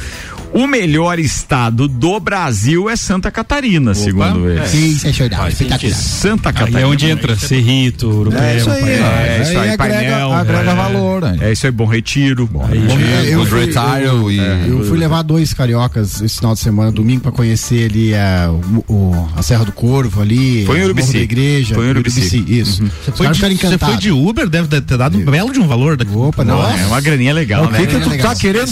O 0.53 0.67
melhor 0.67 1.17
estado 1.17 1.87
do 1.87 2.19
Brasil 2.19 2.89
é 2.89 2.95
Santa 2.97 3.31
Catarina, 3.31 3.93
segundo 3.93 4.49
eles. 4.49 4.69
Sim, 4.69 4.87
isso 4.89 5.07
é 5.07 5.11
verdade. 5.11 5.53
Espetacular. 5.53 5.93
Santa 5.95 6.49
Aí 6.49 6.53
Catarina. 6.53 6.79
é 6.81 6.85
onde 6.85 7.05
entra 7.09 7.35
Cerrito, 7.37 8.05
É 8.05 8.13
Urupema, 8.13 8.53
isso 8.57 8.69
aí. 8.69 8.83
É, 8.83 9.37
é, 9.37 9.41
isso 9.43 9.51
aí, 9.51 9.69
agrega, 9.69 9.77
painel, 9.77 10.33
agrega 10.33 10.71
é. 10.71 10.75
valor, 10.75 11.21
né? 11.21 11.37
É 11.39 11.51
isso 11.53 11.65
aí, 11.65 11.71
Bom 11.71 11.85
Retiro. 11.85 12.49
É, 12.69 13.33
eu, 13.33 13.45
fui, 13.45 13.59
Retire 13.61 14.03
eu, 14.03 14.29
e- 14.31 14.69
eu 14.69 14.83
fui 14.85 14.97
levar 14.97 15.21
dois 15.21 15.53
cariocas 15.53 16.21
esse 16.21 16.37
final 16.37 16.53
de 16.53 16.59
semana, 16.59 16.91
domingo, 16.91 17.21
pra 17.21 17.31
conhecer 17.31 17.89
ali 17.89 18.13
a, 18.13 18.51
o- 18.51 18.93
o- 18.93 19.29
a 19.37 19.41
Serra 19.41 19.63
do 19.63 19.71
Corvo 19.71 20.21
ali. 20.21 20.65
Foi 20.65 20.79
em 20.79 20.81
o 20.81 20.85
Urubici. 20.85 21.13
da 21.13 21.19
Igreja. 21.19 21.75
Foi 21.75 21.85
em 21.87 21.89
Urubici. 21.91 22.43
Isso. 22.47 22.83
Você 23.05 23.11
Os 23.11 23.17
foi, 23.17 23.27
de, 23.29 23.55
você 23.57 23.77
foi 23.77 23.95
de 23.97 24.11
Uber, 24.11 24.49
deve 24.49 24.81
ter 24.81 24.97
dado 24.97 25.17
um 25.17 25.23
belo 25.23 25.53
de 25.53 25.59
um 25.59 25.67
valor 25.67 25.95
daqui. 25.95 26.11
Opa, 26.13 26.43
não. 26.43 26.61
É 26.61 26.85
uma 26.87 26.99
graninha 26.99 27.33
legal, 27.33 27.65
O 27.67 27.71
né? 27.71 27.79
que, 27.79 27.87
que 27.87 27.99
tu 28.01 28.17
tá 28.17 28.35
querendo 28.35 28.63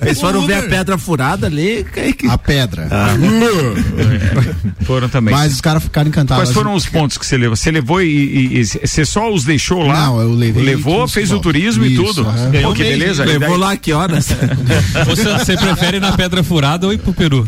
Eles 0.00 0.20
foram 0.42 0.46
ver 0.46 0.54
a, 0.54 0.62
pedra 0.68 0.98
furada 0.98 1.46
ali. 1.46 1.84
que- 2.16 2.26
A 2.28 2.38
pedra. 2.38 2.88
Foram 4.84 5.08
também. 5.08 5.34
Mas 5.34 5.54
os 5.54 5.60
caras 5.60 5.82
ficaram 5.82 6.08
encantados. 6.08 6.44
Quais 6.44 6.54
foram 6.54 6.74
os 6.74 6.86
pontos 6.86 7.18
que 7.18 7.26
você 7.26 7.36
levou? 7.36 7.56
Você 7.56 7.70
levou 7.72 8.00
e, 8.00 8.06
e- 8.06 8.60
e 8.60 8.64
você 8.64 9.04
só 9.04 9.32
os 9.32 9.44
deixou 9.44 9.82
lá? 9.84 10.06
Não, 10.06 10.20
eu 10.20 10.32
levei 10.32 10.62
Levou, 10.62 11.08
fez 11.08 11.32
o 11.32 11.40
turismo 11.40 11.84
e 11.84 11.94
Isso, 11.94 12.04
tudo. 12.04 12.28
aham. 12.28 12.52
Pô, 12.62 12.72
que 12.72 12.84
beleza. 12.84 13.24
E 13.24 13.26
Levou 13.26 13.50
daí- 13.50 13.58
lá 13.58 13.76
que 13.76 13.92
horas? 13.92 14.28
Você, 15.06 15.24
você 15.24 15.56
prefere 15.56 15.96
ir 15.98 16.00
na 16.00 16.12
Pedra 16.12 16.42
Furada 16.42 16.86
ou 16.86 16.92
ir 16.92 16.98
pro 16.98 17.12
Peru? 17.12 17.46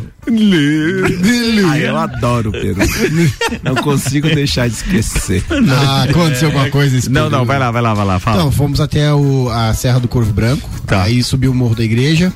Ah, 1.71 1.79
eu 1.79 1.97
adoro 1.97 2.51
o 2.51 2.53
Peru. 2.53 2.77
Não 3.63 3.75
consigo 3.77 4.29
deixar 4.29 4.69
de 4.69 4.75
esquecer. 4.75 5.43
Ah, 5.71 6.05
aconteceu 6.05 6.49
alguma 6.49 6.69
coisa 6.71 6.95
nesse 6.97 7.09
Não, 7.09 7.23
período. 7.23 7.39
não, 7.39 7.45
vai 7.47 7.59
lá, 7.59 7.71
vai 7.71 7.83
lá, 7.83 7.95
vai 7.95 8.05
lá, 8.07 8.19
fala. 8.19 8.37
Então, 8.39 8.53
fomos 8.53 8.81
até 8.81 9.13
o- 9.15 9.49
a 9.51 9.73
Serra 9.75 9.99
do 10.01 10.09
Corvo 10.09 10.33
Branco, 10.33 10.69
Tá. 10.87 11.03
aí 11.05 11.23
subiu 11.23 11.51
o 11.53 11.55
Morro 11.55 11.75
da 11.75 11.85
Igreja, 11.85 12.33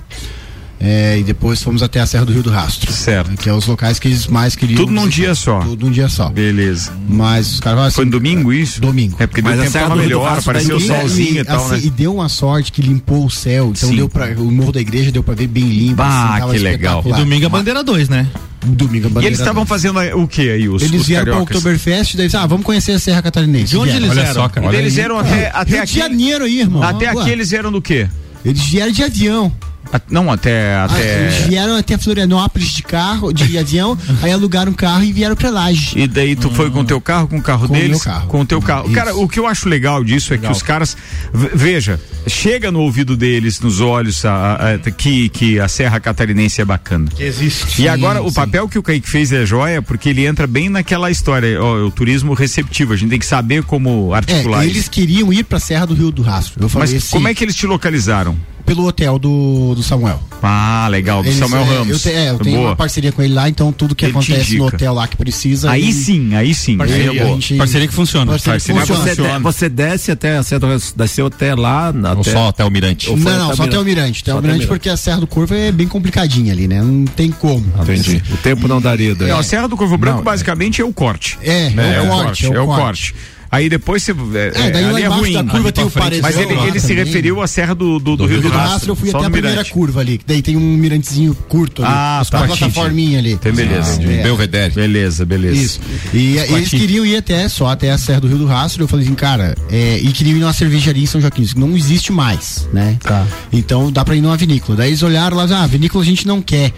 é, 0.84 1.18
e 1.18 1.22
depois 1.22 1.62
fomos 1.62 1.80
até 1.80 2.00
a 2.00 2.06
Serra 2.06 2.24
do 2.24 2.32
Rio 2.32 2.42
do 2.42 2.50
Rastro. 2.50 2.90
Certo. 2.92 3.36
Que 3.36 3.48
é 3.48 3.52
os 3.54 3.66
locais 3.68 4.00
que 4.00 4.08
eles 4.08 4.26
mais 4.26 4.56
queriam. 4.56 4.76
Tudo 4.78 4.90
num 4.90 5.04
visitar. 5.04 5.22
dia 5.26 5.34
só. 5.36 5.60
Tudo 5.60 5.86
num 5.86 5.92
dia 5.92 6.08
só. 6.08 6.28
Beleza. 6.30 6.90
Mas 7.08 7.54
os 7.54 7.60
caras 7.60 7.84
assim, 7.84 7.94
Foi 7.96 8.04
no 8.04 8.10
domingo 8.10 8.52
isso? 8.52 8.80
Domingo. 8.80 9.16
É 9.20 9.26
porque 9.28 9.40
Mas 9.42 9.56
deu 9.60 9.68
a 9.68 9.70
tempo 9.70 9.96
melhor, 9.96 10.38
apareceu 10.38 10.76
o 10.76 10.78
daí- 10.80 10.88
solzinho 10.88 11.40
e, 11.40 11.44
tal, 11.44 11.64
assim, 11.64 11.74
né? 11.74 11.80
e 11.84 11.90
deu 11.90 12.14
uma 12.14 12.28
sorte 12.28 12.72
que 12.72 12.82
limpou 12.82 13.24
o 13.24 13.30
céu, 13.30 13.70
então 13.74 13.88
Sim. 13.88 13.96
deu 13.96 14.08
para 14.08 14.32
o 14.40 14.50
Morro 14.50 14.72
da 14.72 14.80
Igreja 14.80 15.12
deu 15.12 15.22
pra 15.22 15.34
ver 15.34 15.46
bem 15.46 15.68
limpo. 15.68 15.96
Bah, 15.96 16.36
assim, 16.38 16.50
que 16.52 16.58
legal. 16.58 17.02
E 17.06 17.12
domingo 17.12 17.46
a 17.46 17.48
bandeira 17.48 17.84
2, 17.84 18.08
né? 18.08 18.26
Domingo 18.64 19.08
a 19.18 19.22
E 19.22 19.26
eles 19.26 19.38
estavam 19.38 19.64
fazendo 19.66 19.98
o 20.16 20.26
que 20.26 20.48
aí, 20.50 20.68
os, 20.68 20.82
Eles 20.82 21.00
os 21.02 21.06
vieram 21.06 21.32
para 21.32 21.40
o? 21.40 21.42
Oktoberfest, 21.42 22.16
daí 22.16 22.28
ah, 22.34 22.46
vamos 22.46 22.64
conhecer 22.64 22.92
a 22.92 22.98
Serra 22.98 23.22
Catarinense. 23.22 23.66
De 23.70 23.76
onde 23.76 23.90
Vieram. 23.90 24.06
eles 24.06 24.18
Olha 24.18 24.24
eram? 24.26 24.34
só, 24.34 24.48
cara. 24.48 24.76
Eles 24.76 24.94
vieram 24.94 25.18
até, 25.18 25.48
até 25.52 25.58
Rio 25.62 25.76
de 25.76 25.78
aqui. 25.78 25.98
Janeiro 25.98 26.44
aí, 26.44 26.60
irmão. 26.60 26.82
Até 26.82 27.12
Ué, 27.12 27.20
aqui 27.22 27.30
eles 27.30 27.50
vieram 27.50 27.70
do 27.72 27.80
quê? 27.82 28.08
Eles 28.44 28.62
vieram 28.64 28.92
de 28.92 29.02
avião. 29.02 29.52
A- 29.92 30.00
Não, 30.10 30.30
até. 30.32 30.74
Ah, 30.74 30.84
até... 30.84 31.22
Eles 31.24 31.46
vieram 31.46 31.76
até 31.76 31.98
Florianópolis 31.98 32.68
de 32.70 32.82
carro, 32.82 33.32
de 33.32 33.56
avião, 33.58 33.96
aí 34.22 34.32
alugaram 34.32 34.72
um 34.72 34.74
carro 34.74 35.04
e 35.04 35.12
vieram 35.12 35.36
pra 35.36 35.50
Laje. 35.50 35.98
E 35.98 36.06
daí 36.06 36.34
tu 36.34 36.48
foi 36.50 36.70
com 36.70 36.80
o 36.80 36.84
teu 36.84 37.00
carro, 37.00 37.28
com 37.28 37.36
o 37.38 37.42
carro 37.42 37.68
Com 37.68 37.74
o 37.74 37.76
deles? 37.76 38.02
carro. 38.02 38.26
Com 38.28 38.40
o 38.40 38.46
teu 38.46 38.60
carro. 38.62 38.86
Isso. 38.86 38.94
Cara, 38.94 39.14
o 39.14 39.28
que 39.28 39.38
eu 39.38 39.46
acho 39.46 39.68
legal 39.68 40.02
disso 40.02 40.32
é 40.34 40.38
que 40.38 40.50
os 40.50 40.62
caras. 40.62 40.96
ve- 41.32 41.50
Veja, 41.54 42.00
chega 42.26 42.70
no 42.72 42.80
ouvido 42.80 43.16
deles, 43.16 43.60
nos 43.60 43.80
olhos, 43.80 44.24
a- 44.24 44.32
a- 44.32 44.74
a- 44.74 44.78
que, 44.90 45.28
que 45.28 45.60
a 45.60 45.68
Serra 45.68 46.00
Catarinense 46.00 46.60
é 46.60 46.64
bacana. 46.64 47.08
Que 47.14 47.22
existe. 47.24 47.82
E 47.82 47.88
agora 47.88 48.22
o 48.22 48.28
sim. 48.28 48.34
papel 48.34 48.68
que 48.68 48.78
o 48.78 48.82
Kaique 48.82 49.08
fez 49.08 49.30
é 49.32 49.44
joia, 49.44 49.82
porque 49.82 50.08
ele 50.08 50.24
entra 50.26 50.46
bem 50.46 50.68
naquela 50.68 51.10
história, 51.10 51.62
ó, 51.62 51.84
o 51.84 51.90
turismo 51.90 52.32
receptivo. 52.34 52.92
A 52.92 52.96
gente 52.96 53.10
tem 53.10 53.18
que 53.18 53.26
saber 53.26 53.62
como 53.64 54.14
articular 54.14 54.62
É, 54.62 54.66
isso. 54.66 54.74
eles 54.76 54.88
queriam 54.88 55.32
ir 55.32 55.44
pra 55.44 55.58
Serra 55.58 55.86
do 55.86 55.94
Rio 55.94 56.10
do 56.10 56.22
Rastro. 56.22 56.62
Eu 56.64 56.68
falei 56.68 56.88
Mas 56.94 57.02
assim, 57.02 57.10
como 57.12 57.28
é 57.28 57.34
que 57.34 57.44
eles 57.44 57.54
te 57.54 57.66
localizaram? 57.66 58.36
Pelo 58.64 58.86
hotel 58.86 59.18
do, 59.18 59.74
do 59.74 59.82
Samuel. 59.82 60.20
Ah, 60.42 60.88
legal, 60.90 61.22
do 61.22 61.28
Eles, 61.28 61.38
Samuel 61.38 61.62
é, 61.62 61.66
Ramos. 61.66 61.88
Eu, 61.88 61.98
te- 61.98 62.16
é, 62.16 62.30
eu 62.30 62.38
tenho 62.38 62.56
Boa. 62.56 62.70
uma 62.70 62.76
parceria 62.76 63.12
com 63.12 63.22
ele 63.22 63.32
lá, 63.34 63.48
então 63.48 63.70
tudo 63.72 63.94
que 63.94 64.04
Ele 64.04 64.12
te 64.12 64.32
acontece 64.32 64.58
no 64.58 64.66
hotel 64.66 64.92
lá 64.92 65.06
que 65.06 65.16
precisa. 65.16 65.70
Aí 65.70 65.82
ele- 65.84 65.92
sim, 65.92 66.34
aí 66.34 66.52
sim. 66.54 66.76
Parceria, 66.76 67.10
aí 67.10 67.18
é 67.18 67.26
gente- 67.26 67.54
Parceria 67.56 67.86
que 67.88 67.94
funciona. 67.94 68.32
Parceria 68.32 68.58
que 68.58 68.66
funciona. 68.72 68.86
você, 69.02 69.08
funciona. 69.10 69.38
você 69.40 69.68
desce 69.68 70.10
até 70.10 70.36
a 70.36 70.42
Serra 70.42 70.58
do 70.60 70.66
Rio- 70.68 70.80
desceu 70.96 71.26
até 71.26 71.54
lá. 71.54 71.92
Ou 72.14 72.20
Até... 72.20 72.32
só 72.32 72.48
até 72.48 72.64
o 72.64 72.70
Mirante. 72.70 73.08
Ou 73.10 73.16
Não, 73.16 73.30
não, 73.38 73.46
até 73.46 73.56
só 73.56 73.62
até 73.64 73.78
o 73.78 73.84
Mirante. 73.84 74.22
Até 74.22 74.32
Só 74.32 74.38
o 74.38 74.40
Mirante 74.42 74.58
Mirante. 74.60 74.68
porque 74.68 74.88
a 74.88 74.96
Serra 74.96 75.20
do 75.20 75.26
Corvo 75.26 75.54
é 75.54 75.70
bem 75.70 75.86
complicadinha 75.86 76.52
ali, 76.52 76.66
né? 76.66 76.82
Não 76.82 77.04
tem 77.04 77.30
como. 77.30 77.64
Entendi. 77.80 78.22
O 78.32 78.36
tempo 78.38 78.66
não 78.66 78.80
daria. 78.80 79.14
daí. 79.14 79.30
É, 79.30 79.32
a 79.32 79.42
Serra 79.42 79.68
do 79.68 79.76
Corvo 79.76 79.96
Branco 79.96 80.18
Não, 80.18 80.24
basicamente 80.24 80.80
é 80.80 80.84
o 80.84 80.92
corte. 80.92 81.38
É, 81.42 81.66
é, 81.76 82.00
o 82.02 82.08
corte, 82.08 82.46
é 82.46 82.60
o 82.60 82.66
corte. 82.66 83.14
Aí 83.52 83.68
depois 83.68 84.02
você. 84.02 84.12
É, 84.12 84.68
É, 84.68 84.70
daí 84.70 84.82
lá 84.84 84.88
ali 84.88 85.02
é 85.02 85.06
embaixo 85.06 85.22
ruim. 85.24 85.32
da 85.34 85.44
curva 85.44 85.72
tem 85.72 85.84
o 85.84 85.90
frente. 85.90 86.22
Mas 86.22 86.34
paredão 86.34 86.42
ele, 86.42 86.54
lá 86.54 86.66
ele 86.68 86.80
se 86.80 86.94
referiu 86.94 87.42
à 87.42 87.46
Serra 87.46 87.74
do, 87.74 87.98
do, 87.98 88.16
do 88.16 88.24
Rio 88.24 88.38
do 88.38 88.42
Rio 88.44 88.50
do 88.50 88.56
Rastro. 88.56 88.72
Rastro 88.72 88.90
eu 88.92 88.96
fui 88.96 89.10
só 89.10 89.18
até 89.18 89.26
a 89.26 89.30
primeira 89.30 89.56
Mirante. 89.56 89.72
curva 89.72 90.00
ali, 90.00 90.16
que 90.16 90.24
daí 90.26 90.40
tem 90.40 90.56
um 90.56 90.76
mirantezinho 90.76 91.34
curto 91.50 91.84
ali. 91.84 91.92
Ah, 91.94 92.22
uma 92.24 92.24
tá. 92.24 92.46
plataforminha 92.46 93.18
ali. 93.18 93.36
Tem 93.36 93.52
beleza. 93.52 94.00
Ah, 94.00 94.10
é. 94.10 94.22
Belvedere. 94.22 94.72
Beleza, 94.74 95.26
beleza. 95.26 95.62
Isso. 95.62 95.80
E, 96.14 96.38
eles 96.38 96.70
queriam 96.70 97.04
ir 97.04 97.16
até 97.16 97.46
só 97.46 97.66
até 97.68 97.90
a 97.90 97.98
Serra 97.98 98.22
do 98.22 98.28
Rio 98.28 98.38
do 98.38 98.46
Rastro. 98.46 98.84
Eu 98.84 98.88
falei 98.88 99.04
assim, 99.04 99.14
cara, 99.14 99.54
é, 99.70 99.98
e 99.98 100.10
queriam 100.12 100.38
ir 100.38 100.40
numa 100.40 100.54
cervejaria 100.54 101.02
em 101.02 101.06
São 101.06 101.20
Joaquim. 101.20 101.42
Isso 101.42 101.60
não 101.60 101.76
existe 101.76 102.10
mais, 102.10 102.66
né? 102.72 102.96
Tá. 103.02 103.26
Então 103.52 103.92
dá 103.92 104.02
pra 104.02 104.16
ir 104.16 104.22
numa 104.22 104.36
vinícola. 104.38 104.78
Daí 104.78 104.88
eles 104.88 105.02
olharam 105.02 105.36
lá, 105.36 105.46
ah, 105.62 105.66
vinícola 105.66 106.02
a 106.02 106.06
gente 106.06 106.26
não 106.26 106.40
quer. 106.40 106.72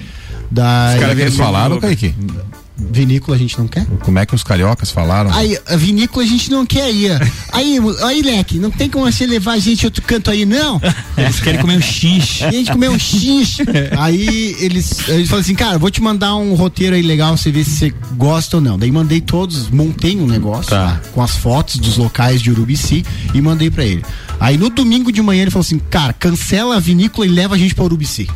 Daí, 0.51 0.97
Os 0.97 1.01
caras 1.01 1.19
eles 1.21 1.37
falaram, 1.37 1.79
Kaique? 1.79 2.15
Vinícola 2.77 3.37
a 3.37 3.39
gente 3.39 3.57
não 3.57 3.69
quer? 3.69 3.87
Como 4.03 4.19
é 4.19 4.27
que 4.27 4.35
os 4.35 4.43
cariocas 4.43 4.91
falaram? 4.91 5.33
Aí, 5.33 5.57
a 5.69 5.77
vinícola 5.77 6.25
a 6.25 6.29
gente 6.29 6.51
não 6.51 6.67
quer 6.67 6.91
ir. 6.93 7.13
Aí, 7.53 7.79
aí, 8.03 8.21
Leque, 8.21 8.59
não 8.59 8.71
tem 8.71 8.91
como 8.91 9.05
você 9.11 9.27
levar 9.27 9.53
a 9.53 9.59
gente 9.59 9.85
outro 9.85 10.03
canto 10.03 10.29
aí, 10.31 10.45
não? 10.45 10.81
Eles 11.17 11.39
querem 11.39 11.61
comer 11.61 11.77
um 11.79 11.81
X. 11.81 12.41
E 12.41 12.45
a 12.45 12.51
gente 12.51 12.73
comeu 12.73 12.91
um 12.91 12.99
X. 12.99 13.59
aí 13.97 14.57
eles, 14.59 15.09
eles 15.09 15.29
falaram 15.29 15.45
assim, 15.45 15.55
cara, 15.55 15.79
vou 15.79 15.89
te 15.91 16.03
mandar 16.03 16.35
um 16.35 16.55
roteiro 16.55 16.97
aí 16.97 17.03
legal, 17.03 17.37
você 17.37 17.53
vê 17.53 17.63
se 17.63 17.71
você 17.71 17.95
gosta 18.17 18.57
ou 18.57 18.61
não. 18.63 18.77
Daí 18.77 18.91
mandei 18.91 19.21
todos, 19.21 19.71
montei 19.71 20.17
um 20.17 20.27
negócio 20.27 20.71
Tá. 20.71 20.85
lá, 20.85 21.01
com 21.13 21.23
as 21.23 21.37
fotos 21.37 21.77
dos 21.77 21.97
locais 21.97 22.43
de 22.43 22.51
Urubici 22.51 23.05
e 23.33 23.41
mandei 23.41 23.71
pra 23.71 23.85
ele. 23.85 24.05
Aí 24.41 24.59
no 24.59 24.69
domingo 24.69 25.13
de 25.13 25.23
manhã 25.23 25.43
ele 25.43 25.51
falou 25.51 25.65
assim, 25.65 25.79
cara, 25.79 26.13
cancela 26.13 26.77
a 26.77 26.81
vinícola 26.81 27.25
e 27.27 27.31
leva 27.31 27.55
a 27.55 27.59
gente 27.59 27.73
pra 27.75 27.85
Urubici. 27.85 28.29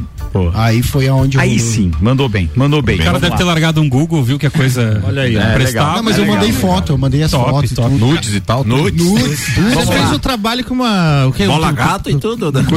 Aí 0.54 0.82
foi 0.82 1.08
aonde 1.08 1.38
Aí 1.38 1.56
rolou. 1.58 1.72
sim, 1.72 1.90
mandou 2.00 2.28
bem, 2.28 2.50
mandou 2.54 2.82
bem. 2.82 2.96
O 2.96 2.98
cara 2.98 3.10
Vamos 3.12 3.20
deve 3.22 3.32
lá. 3.32 3.38
ter 3.38 3.44
largado 3.44 3.80
um 3.80 3.88
Google, 3.88 4.22
viu 4.22 4.38
que 4.38 4.46
a 4.46 4.50
coisa 4.50 5.02
Olha 5.06 5.22
aí, 5.22 5.36
é, 5.36 5.40
é, 5.40 5.54
prestava. 5.54 5.64
legal. 5.86 5.96
Não, 5.96 6.02
mas 6.02 6.18
eu 6.18 6.26
mandei 6.26 6.52
foto, 6.52 6.92
eu 6.92 6.98
mandei 6.98 7.22
as 7.22 7.30
Top, 7.30 7.50
fotos. 7.50 7.70
e 7.72 7.74
top. 7.74 7.90
tudo. 7.90 8.06
Nudes 8.06 8.34
e 8.34 8.40
tal. 8.40 8.64
Nudes. 8.64 9.04
Nudes. 9.04 9.40
Você 9.74 9.86
fez 9.92 10.12
o 10.12 10.18
trabalho 10.18 10.64
com 10.64 10.74
uma. 10.74 11.26
O 11.26 11.32
que, 11.32 11.46
Bola 11.46 11.68
um- 11.70 11.74
gato 11.74 12.10
e 12.10 12.16
tudo. 12.18 12.50
Né? 12.52 12.64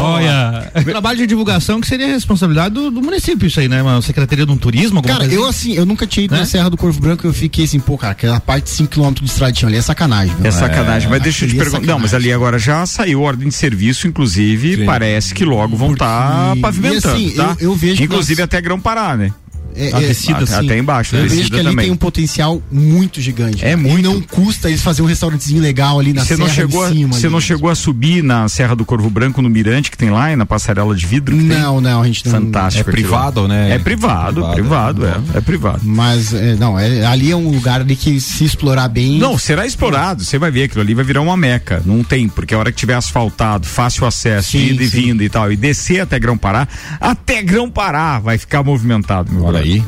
Olha, 0.00 0.70
trabalho 0.84 1.18
de 1.18 1.26
divulgação 1.26 1.80
que 1.80 1.86
seria 1.86 2.06
responsabilidade 2.06 2.74
do, 2.74 2.90
do 2.90 3.02
município, 3.02 3.46
isso 3.46 3.60
aí, 3.60 3.68
né? 3.68 3.82
Uma 3.82 4.00
secretaria 4.02 4.46
de 4.46 4.52
um 4.52 4.56
turismo, 4.56 4.98
alguma 4.98 5.14
Cara, 5.14 5.26
coisa 5.28 5.34
eu 5.40 5.46
assim, 5.48 5.72
eu 5.74 5.84
nunca 5.86 6.06
tinha 6.06 6.24
ido 6.24 6.34
Né? 6.34 6.40
na 6.40 6.46
Serra 6.46 6.68
do 6.70 6.76
Corvo 6.76 7.00
Branco, 7.00 7.26
eu 7.26 7.32
fiquei 7.32 7.64
assim, 7.64 7.80
pô, 7.80 7.96
cara, 7.98 8.12
aquela 8.12 8.40
parte 8.40 8.64
de 8.64 8.70
5km 8.84 9.22
de 9.22 9.30
chão 9.60 9.68
ali 9.68 9.78
é 9.78 9.82
sacanagem. 9.82 10.34
viu? 10.36 10.46
É 10.46 10.50
sacanagem, 10.50 11.08
mas 11.08 11.22
deixa 11.22 11.44
eu 11.44 11.48
te 11.48 11.56
é 11.56 11.58
perguntar. 11.58 11.86
Não, 11.86 11.98
mas 11.98 12.14
ali 12.14 12.32
agora 12.32 12.58
já 12.58 12.84
saiu 12.86 13.22
ordem 13.22 13.48
de 13.48 13.54
serviço, 13.54 14.06
inclusive, 14.06 14.84
parece 14.84 15.34
que 15.34 15.44
logo 15.44 15.63
vão 15.68 15.92
estar 15.92 16.56
e 16.56 16.60
pavimentando, 16.60 17.14
assim, 17.14 17.30
tá? 17.32 17.56
eu- 17.60 17.72
eu 17.82 17.94
Inclusive 18.04 18.40
nós- 18.40 18.44
até 18.44 18.60
Grão 18.60 18.80
Pará, 18.80 19.16
né? 19.16 19.32
É, 19.76 19.92
A 19.92 20.00
é, 20.02 20.06
descida, 20.08 20.38
assim, 20.44 20.54
até 20.66 20.78
embaixo, 20.78 21.16
a 21.16 21.18
Eu 21.18 21.28
vejo 21.28 21.50
que 21.50 21.56
ali 21.56 21.64
também. 21.68 21.84
tem 21.86 21.92
um 21.92 21.96
potencial 21.96 22.62
muito 22.70 23.20
gigante. 23.20 23.64
É 23.64 23.70
cara. 23.70 23.76
muito. 23.76 23.98
E 23.98 24.02
não 24.02 24.20
custa 24.20 24.68
eles 24.68 24.82
fazer 24.82 25.02
um 25.02 25.06
restaurantezinho 25.06 25.60
legal 25.60 25.98
ali 25.98 26.12
na 26.12 26.22
Você 26.22 26.36
serra 26.36 26.46
não 26.48 26.54
chegou, 26.54 26.84
a, 26.84 26.88
de 26.90 26.94
cima. 26.96 27.12
você 27.14 27.26
ali. 27.26 27.32
não 27.32 27.40
chegou 27.40 27.70
a 27.70 27.74
subir 27.74 28.22
na 28.22 28.48
Serra 28.48 28.74
do 28.76 28.84
Corvo 28.84 29.10
Branco 29.10 29.42
no 29.42 29.50
Mirante 29.50 29.90
que 29.90 29.96
tem 29.98 30.10
lá 30.10 30.32
e 30.32 30.36
na 30.36 30.46
passarela 30.46 30.94
de 30.94 31.04
vidro? 31.06 31.36
que 31.36 31.42
tem? 31.46 31.58
Não, 31.58 31.80
não, 31.80 32.02
a 32.02 32.06
gente 32.06 32.24
não. 32.26 32.32
Fantástico. 32.32 32.88
É 32.88 32.92
privado, 32.92 33.48
né? 33.48 33.74
É 33.74 33.78
privado, 33.78 34.42
Privado, 34.52 35.00
privado, 35.00 35.06
é, 35.34 35.38
é 35.38 35.40
privado. 35.40 35.80
Mas, 35.82 36.32
é, 36.32 36.54
não, 36.56 36.78
é, 36.78 37.04
ali 37.04 37.30
é 37.30 37.36
um 37.36 37.48
lugar 37.50 37.80
ali 37.80 37.96
que 37.96 38.20
se 38.20 38.44
explorar 38.44 38.88
bem. 38.88 39.18
Não, 39.18 39.36
será 39.38 39.66
explorado. 39.66 40.22
Você 40.24 40.38
vai 40.38 40.50
ver 40.50 40.64
aquilo 40.64 40.80
ali 40.82 40.94
vai 40.94 41.04
virar 41.04 41.20
uma 41.20 41.36
meca. 41.36 41.82
Não 41.84 42.02
tem, 42.04 42.28
porque 42.28 42.54
a 42.54 42.58
hora 42.58 42.70
que 42.70 42.78
tiver 42.78 42.94
asfaltado, 42.94 43.66
fácil 43.66 44.06
acesso, 44.06 44.52
Sim, 44.52 44.66
ida 44.68 44.82
e 44.82 44.88
sim. 44.88 45.00
vinda 45.02 45.24
e 45.24 45.28
tal, 45.28 45.50
e 45.50 45.56
descer 45.56 46.00
até 46.00 46.18
Grão 46.18 46.36
Pará, 46.38 46.68
até 47.00 47.42
Grão 47.42 47.68
Pará 47.70 48.18
vai 48.18 48.38
ficar 48.38 48.62
movimentado. 48.62 49.32
meu 49.32 49.42
Olha 49.44 49.52
brother. 49.58 49.63
Aí. 49.64 49.82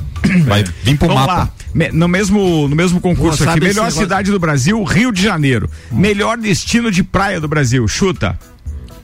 Vai 0.44 0.64
vir 0.82 0.96
pro 0.98 1.08
Vamos 1.08 1.26
mapa. 1.26 1.50
lá. 1.74 1.88
No 1.92 2.08
mesmo, 2.08 2.66
no 2.68 2.74
mesmo 2.74 3.00
concurso 3.00 3.44
Boa, 3.44 3.50
aqui, 3.52 3.60
melhor 3.60 3.84
negócio- 3.84 4.00
cidade 4.02 4.30
do 4.30 4.38
Brasil, 4.40 4.82
Rio 4.82 5.12
de 5.12 5.22
Janeiro. 5.22 5.70
Melhor 5.92 6.38
destino 6.38 6.90
de 6.90 7.02
praia 7.04 7.38
do 7.40 7.46
Brasil. 7.46 7.86
Chuta. 7.86 8.38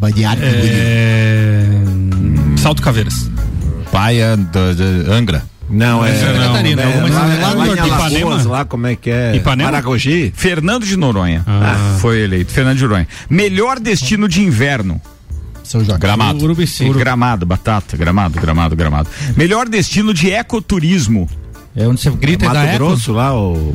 Balneário 0.00 0.42
é... 0.44 1.68
Salto 2.56 2.82
Caveiras. 2.82 3.30
Praia 3.90 4.36
da- 4.36 4.72
da 4.72 5.14
Angra. 5.14 5.44
Não, 5.68 6.04
é. 6.04 6.12
Santa 6.14 6.38
Catarina, 6.38 6.82
é, 6.82 6.86
lá, 6.86 6.92
cidade 7.08 7.14
lá, 7.40 7.52
lá 7.54 7.64
Alagoas, 7.64 7.86
Ipanema? 7.86 8.42
lá 8.50 8.64
como 8.64 8.86
é 8.86 8.96
que 8.96 9.10
é? 9.10 9.36
Ipanema? 9.36 9.70
Maragogi. 9.70 10.32
Fernando 10.36 10.84
de 10.84 10.96
Noronha. 10.96 11.42
Ah. 11.46 11.96
Foi 12.00 12.20
eleito. 12.20 12.52
Fernando 12.52 12.76
de 12.76 12.82
Noronha. 12.82 13.08
Melhor 13.30 13.78
destino 13.80 14.28
de 14.28 14.42
inverno. 14.42 15.00
São 15.62 15.84
Joaquim. 15.84 16.00
Gramado. 16.00 16.44
Urubici. 16.44 16.88
Gramado, 16.90 17.46
batata, 17.46 17.96
gramado, 17.96 18.40
gramado, 18.40 18.76
gramado. 18.76 19.08
Melhor 19.36 19.68
destino 19.68 20.12
de 20.12 20.30
ecoturismo. 20.30 21.28
É 21.74 21.86
onde 21.86 22.00
você 22.00 22.10
grita 22.10 22.46
dá 22.46 22.54
Mato 22.54 22.66
eco. 22.66 22.78
Grosso 22.78 23.12
lá, 23.12 23.34
o. 23.34 23.72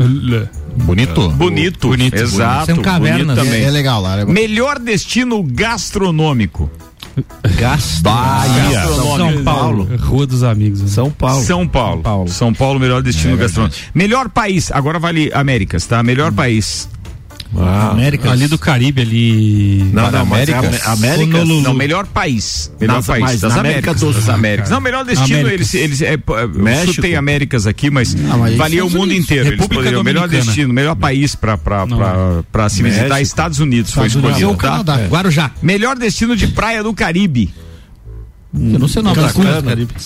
Bonito. 0.76 1.30
Bonito, 1.30 1.88
bonito, 1.88 2.16
exato. 2.16 2.68
São 2.68 2.78
cavernas. 2.78 3.26
bonito 3.26 3.36
também. 3.36 3.64
É, 3.64 3.68
é 3.68 3.72
legal 3.72 4.02
lá. 4.02 4.20
É 4.20 4.26
Melhor 4.26 4.78
destino 4.78 5.42
gastronômico. 5.42 6.70
Bahia. 8.02 8.86
São 8.86 9.44
Paulo. 9.44 9.88
Rua 10.00 10.28
dos 10.28 10.44
Amigos. 10.44 10.82
né? 10.82 10.88
São 10.88 11.10
Paulo. 11.10 11.44
São 11.44 11.68
Paulo. 11.68 12.28
São 12.28 12.54
Paulo, 12.54 12.80
melhor 12.80 13.02
destino 13.02 13.34
É 13.34 13.38
gastronômico. 13.38 13.80
Melhor 13.94 14.30
país, 14.30 14.72
agora 14.72 15.00
vale 15.00 15.32
Américas, 15.34 15.86
tá? 15.86 16.04
Melhor 16.04 16.32
país. 16.32 16.88
Ah. 17.56 17.90
América. 17.92 18.32
Ali 18.32 18.48
do 18.48 18.58
Caribe, 18.58 19.02
ali. 19.02 19.90
Não, 19.94 20.12
não, 20.12 20.26
mas 20.26 20.50
é 20.50 20.54
Américas? 20.54 20.86
Am- 20.88 20.94
Américas. 20.94 21.42
Honolulu. 21.42 21.62
Não, 21.62 21.74
melhor 21.74 22.06
país. 22.08 22.72
Melhor 22.80 22.96
Nas- 22.98 23.06
país. 23.08 23.22
mas 23.24 23.42
das 23.42 23.54
na 23.54 23.60
América 23.62 23.92
Américas. 23.92 24.16
das 24.16 24.30
Américas. 24.30 24.70
Não, 24.70 24.82
melhor 24.82 25.06
destino, 25.06 25.40
Américas. 25.40 25.74
eles, 25.74 26.00
eles 26.00 26.02
é, 26.02 26.14
é, 26.14 26.48
México. 26.48 26.94
chutei 26.94 27.16
Américas 27.16 27.66
aqui, 27.68 27.90
mas 27.90 28.14
mas 28.16 28.42
aí 28.44 28.56
valia 28.56 28.84
o 28.84 28.88
Estados 28.88 28.94
mundo 28.94 29.10
Unidos. 29.12 29.24
inteiro. 29.26 29.46
República 29.52 29.76
poderiam, 29.76 30.04
melhor 30.04 30.28
destino, 30.28 30.74
melhor 30.74 30.96
país 30.96 31.36
pra, 31.36 31.58
pra, 31.58 31.86
Não 31.86 31.98
pra, 31.98 32.44
pra 32.52 32.70
se 32.70 32.84
visitar, 32.84 33.04
México. 33.10 33.22
Estados 33.22 33.60
Unidos 33.60 33.92
foi 33.92 34.08
Estados 34.08 34.24
Unidos 34.26 34.42
escolhido. 34.42 34.50
ou 34.50 34.84
tá? 34.84 34.84
Canadá. 34.84 35.08
Guarujá. 35.08 35.52
Melhor 35.62 35.96
destino 35.98 36.36
de 36.36 36.48
praia 36.48 36.84
do 36.84 36.94
Caribe. 36.94 37.54
Eu 38.54 38.80
não 38.80 38.88
sei 38.88 39.02
o 39.02 39.04
nome 39.04 39.18
da 39.18 39.28
Cancún. 39.28 39.44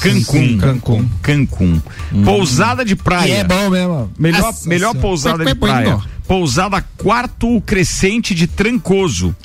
Cancún. 0.02 0.58
Cancún. 0.58 1.10
Cancún. 1.22 1.82
Pousada 2.26 2.84
de 2.84 2.96
praia. 2.96 3.30
E 3.30 3.32
é 3.34 3.44
bom 3.44 3.70
mesmo. 3.70 4.12
Melhor, 4.18 4.42
Nossa 4.42 4.68
melhor 4.68 4.96
pousada 4.96 5.38
Foi- 5.44 5.54
de 5.54 5.60
foi 5.60 5.70
praia. 5.70 6.00
Pousada 6.32 6.82
Quarto 6.98 7.60
Crescente 7.60 8.34
de 8.34 8.48
Trancoso. 8.48 9.36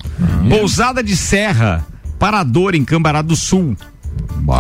Pousada 0.49 1.03
de 1.03 1.17
Serra. 1.17 1.85
Parador 2.17 2.77
em 2.77 2.85
Cambará 2.85 3.23
do 3.23 3.35
Sul. 3.35 3.77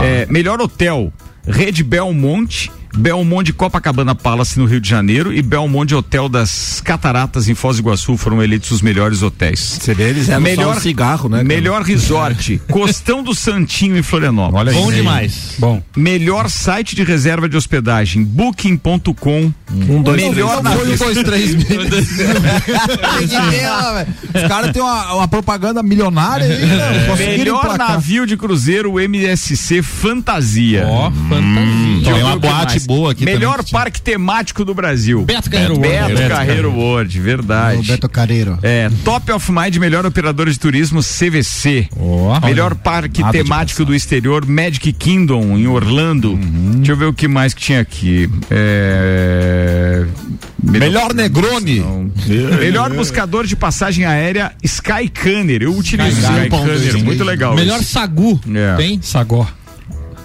É, 0.02 0.26
melhor 0.26 0.60
hotel. 0.60 1.12
Rede 1.46 1.84
Belmonte. 1.84 2.72
Belmonte 2.96 3.52
Copacabana 3.52 4.14
Palace 4.14 4.58
no 4.58 4.64
Rio 4.64 4.80
de 4.80 4.88
Janeiro 4.88 5.32
e 5.32 5.42
Belmonte 5.42 5.94
Hotel 5.94 6.28
das 6.28 6.80
Cataratas 6.84 7.48
em 7.48 7.54
Foz 7.54 7.76
do 7.76 7.80
Iguaçu 7.82 8.16
foram 8.16 8.42
eleitos 8.42 8.70
os 8.70 8.80
melhores 8.82 9.22
hotéis. 9.22 9.78
Seria 9.80 10.06
eles 10.06 10.28
eram 10.28 10.40
melhor 10.40 10.72
só 10.74 10.78
um 10.78 10.82
cigarro, 10.82 11.28
né? 11.28 11.36
cara? 11.38 11.48
Melhor 11.48 11.82
resort, 11.82 12.60
Costão 12.70 13.22
do 13.22 13.34
Santinho 13.34 13.96
em 13.96 14.02
Florianópolis. 14.02 14.58
Olha 14.60 14.72
Bom 14.72 14.90
aí. 14.90 14.96
demais. 14.96 15.54
Bom. 15.58 15.82
Melhor 15.96 16.48
site 16.48 16.96
de 16.96 17.04
reserva 17.04 17.48
de 17.48 17.56
hospedagem, 17.56 18.24
booking.com. 18.24 19.52
Um, 19.72 20.02
dois, 20.02 20.22
melhor 20.22 20.62
na 20.62 20.72
foi 20.72 20.92
um, 20.92 20.96
dois, 20.96 21.22
três. 21.22 21.54
Os 24.34 24.42
caras 24.48 24.72
têm 24.72 24.82
uma, 24.82 25.14
uma 25.14 25.28
propaganda 25.28 25.82
milionária 25.82 26.46
aí. 26.46 26.66
né? 26.66 27.06
Melhor 27.36 27.76
navio 27.76 28.26
de 28.26 28.36
cruzeiro 28.36 28.98
MSC 29.00 29.82
Fantasia. 29.82 30.86
Ó, 30.86 31.10
fantasia. 31.10 31.94
Deixa 31.96 32.10
eu 32.10 32.14
Tem 32.14 32.14
ver 32.14 32.22
uma 32.22 32.34
o 32.36 32.40
boate. 32.40 32.85
Boa 32.86 33.12
aqui 33.12 33.24
Melhor 33.24 33.58
também. 33.58 33.72
parque 33.72 34.00
temático 34.00 34.64
do 34.64 34.74
Brasil. 34.74 35.22
Beto 35.24 35.50
Carreiro 35.50 35.76
Beto, 35.78 35.88
World. 35.88 36.14
Beto 36.14 36.22
Beto 36.22 36.34
Carreiro 36.34 36.72
World, 36.72 37.20
verdade. 37.20 37.76
Roberto 37.78 38.08
Careiro. 38.08 38.58
É, 38.62 38.90
Top 39.04 39.30
of 39.32 39.52
Mind, 39.52 39.76
melhor 39.76 40.06
operador 40.06 40.48
de 40.48 40.58
turismo 40.58 41.00
CVC. 41.02 41.88
Ó. 41.98 42.40
melhor 42.40 42.74
parque 42.74 43.20
Nada 43.20 43.36
de 43.36 43.44
temático 43.44 43.84
do 43.84 43.94
exterior 43.94 44.46
Magic 44.46 44.92
Kingdom 44.92 45.56
em 45.58 45.66
Orlando. 45.66 46.32
Uhum. 46.32 46.76
Deixa 46.76 46.92
eu 46.92 46.96
ver 46.96 47.06
o 47.06 47.12
que 47.12 47.28
mais 47.28 47.52
que 47.54 47.60
tinha 47.60 47.80
aqui. 47.80 48.28
É... 48.50 50.04
Melhor 50.62 51.14
Negroni. 51.14 51.80
Não. 51.80 52.10
Melhor 52.58 52.92
buscador 52.92 53.46
de 53.46 53.56
passagem 53.56 54.04
aérea 54.04 54.52
Skycanner. 54.62 55.62
Eu 55.62 55.76
utilizo 55.76 56.20
Skycanner, 56.20 57.04
muito 57.04 57.24
legal. 57.24 57.54
Melhor 57.54 57.80
isso. 57.80 57.92
sagu. 57.92 58.40
É. 58.54 58.76
Tem? 58.76 59.00
Sagó. 59.02 59.46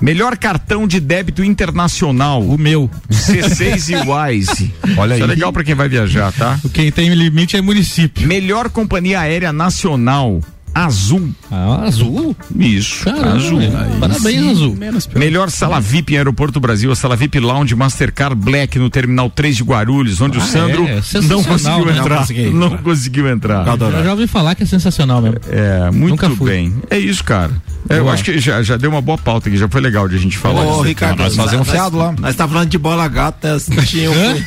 Melhor 0.01 0.35
cartão 0.37 0.87
de 0.87 0.99
débito 0.99 1.43
internacional. 1.43 2.41
O 2.41 2.57
meu. 2.57 2.89
C6 3.09 3.89
e 3.89 3.95
Wise. 4.35 4.73
Olha 4.97 5.13
Isso 5.13 5.21
é 5.23 5.25
aí. 5.25 5.29
legal 5.29 5.53
pra 5.53 5.63
quem 5.63 5.75
vai 5.75 5.87
viajar, 5.87 6.31
tá? 6.33 6.59
Quem 6.73 6.91
tem 6.91 7.13
limite 7.13 7.55
é 7.55 7.61
município. 7.61 8.27
Melhor 8.27 8.69
companhia 8.69 9.19
aérea 9.19 9.53
nacional. 9.53 10.41
Azul. 10.73 11.29
Ah, 11.51 11.83
azul? 11.85 12.35
Isso. 12.57 13.03
Caramba, 13.03 13.35
azul. 13.35 13.59
Parabéns, 13.99 14.51
Azul. 14.51 14.77
Melhor 15.15 15.49
sala 15.51 15.81
VIP 15.81 16.13
em 16.13 16.17
Aeroporto 16.17 16.59
Brasil, 16.61 16.89
a 16.91 16.95
sala 16.95 17.15
VIP 17.15 17.39
Lounge 17.39 17.75
Mastercard 17.75 18.35
Black 18.35 18.79
no 18.79 18.89
Terminal 18.89 19.29
3 19.29 19.57
de 19.57 19.63
Guarulhos, 19.63 20.21
onde 20.21 20.37
o 20.37 20.41
Ah, 20.41 20.45
Sandro 20.45 20.87
é, 20.87 20.95
não 20.95 21.03
sensacional, 21.03 21.43
conseguiu 21.43 21.85
né? 21.85 21.97
entrar. 21.99 22.27
Não. 22.53 22.69
Não 22.69 22.77
conseguiu 22.77 23.27
entrar. 23.29 23.67
Eu 23.67 24.03
já 24.03 24.11
ouvi 24.11 24.27
falar 24.27 24.55
que 24.55 24.63
é 24.63 24.65
sensacional 24.65 25.21
mesmo. 25.21 25.39
É, 25.49 25.91
muito 25.91 26.11
Nunca 26.11 26.29
fui. 26.29 26.49
bem. 26.51 26.73
É 26.89 26.97
isso, 26.97 27.23
cara. 27.23 27.51
É, 27.89 27.97
eu 27.99 28.09
acho 28.09 28.23
que 28.23 28.39
já, 28.39 28.61
já 28.63 28.77
deu 28.77 28.89
uma 28.91 29.01
boa 29.01 29.17
pauta 29.17 29.49
aqui, 29.49 29.57
já 29.57 29.67
foi 29.67 29.81
legal 29.81 30.07
de 30.07 30.15
a 30.15 30.19
gente 30.19 30.37
falar 30.37 30.61
Ô. 30.61 30.81
Ricardo, 30.81 31.19
nós 31.19 31.35
fazemos 31.35 31.67
nós- 31.67 31.75
fiado 31.75 31.97
lá. 31.97 32.13
Nós 32.17 32.35
tá 32.35 32.47
falando 32.47 32.69
de 32.69 32.77
bola 32.77 33.07
gata, 33.07 33.57
tinha 33.85 34.09
um, 34.09 34.41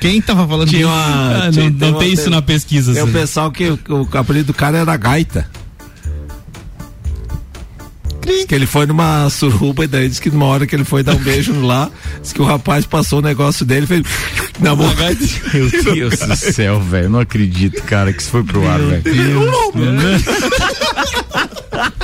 Quem 0.00 0.20
tava 0.20 0.46
falando 0.48 0.68
tinha 0.68 0.86
uma, 0.86 1.46
Ah, 1.46 1.50
tinha- 1.52 1.70
não, 1.70 1.90
não 1.92 1.98
tem 1.98 2.12
isso 2.12 2.30
na 2.30 2.40
pesquisa. 2.40 2.94
Tem 2.94 3.02
o 3.02 3.08
pessoal 3.08 3.50
que, 3.52 3.76
que 3.76 3.92
o 3.92 4.08
apelido 4.14 4.46
do 4.48 4.54
cara 4.54 4.78
era 4.78 4.96
gaita. 4.96 5.46
Diz 8.24 8.44
Que 8.44 8.54
ele 8.54 8.66
foi 8.66 8.84
numa 8.86 9.28
suruba 9.30 9.84
e 9.84 9.86
daí 9.86 10.08
disse 10.08 10.20
que 10.20 10.30
numa 10.30 10.44
hora 10.46 10.66
que 10.66 10.74
ele 10.76 10.84
foi 10.84 11.02
dar 11.02 11.14
um 11.14 11.18
beijo 11.18 11.58
lá, 11.64 11.90
disse 12.20 12.34
que 12.34 12.42
o 12.42 12.44
rapaz 12.44 12.84
passou 12.86 13.18
o 13.18 13.22
negócio 13.22 13.64
dele 13.64 13.84
e 13.84 13.86
fez 13.86 14.02
na 14.60 14.74
boca. 14.74 14.94
Meu 15.54 15.70
Deus 15.94 16.18
do 16.20 16.36
céu, 16.36 16.80
velho. 16.80 17.06
eu 17.06 17.10
Não 17.10 17.20
acredito, 17.20 17.82
cara, 17.82 18.12
que 18.12 18.20
isso 18.20 18.30
foi 18.30 18.44
pro 18.44 18.66
ar, 18.68 18.78
velho. 18.78 19.02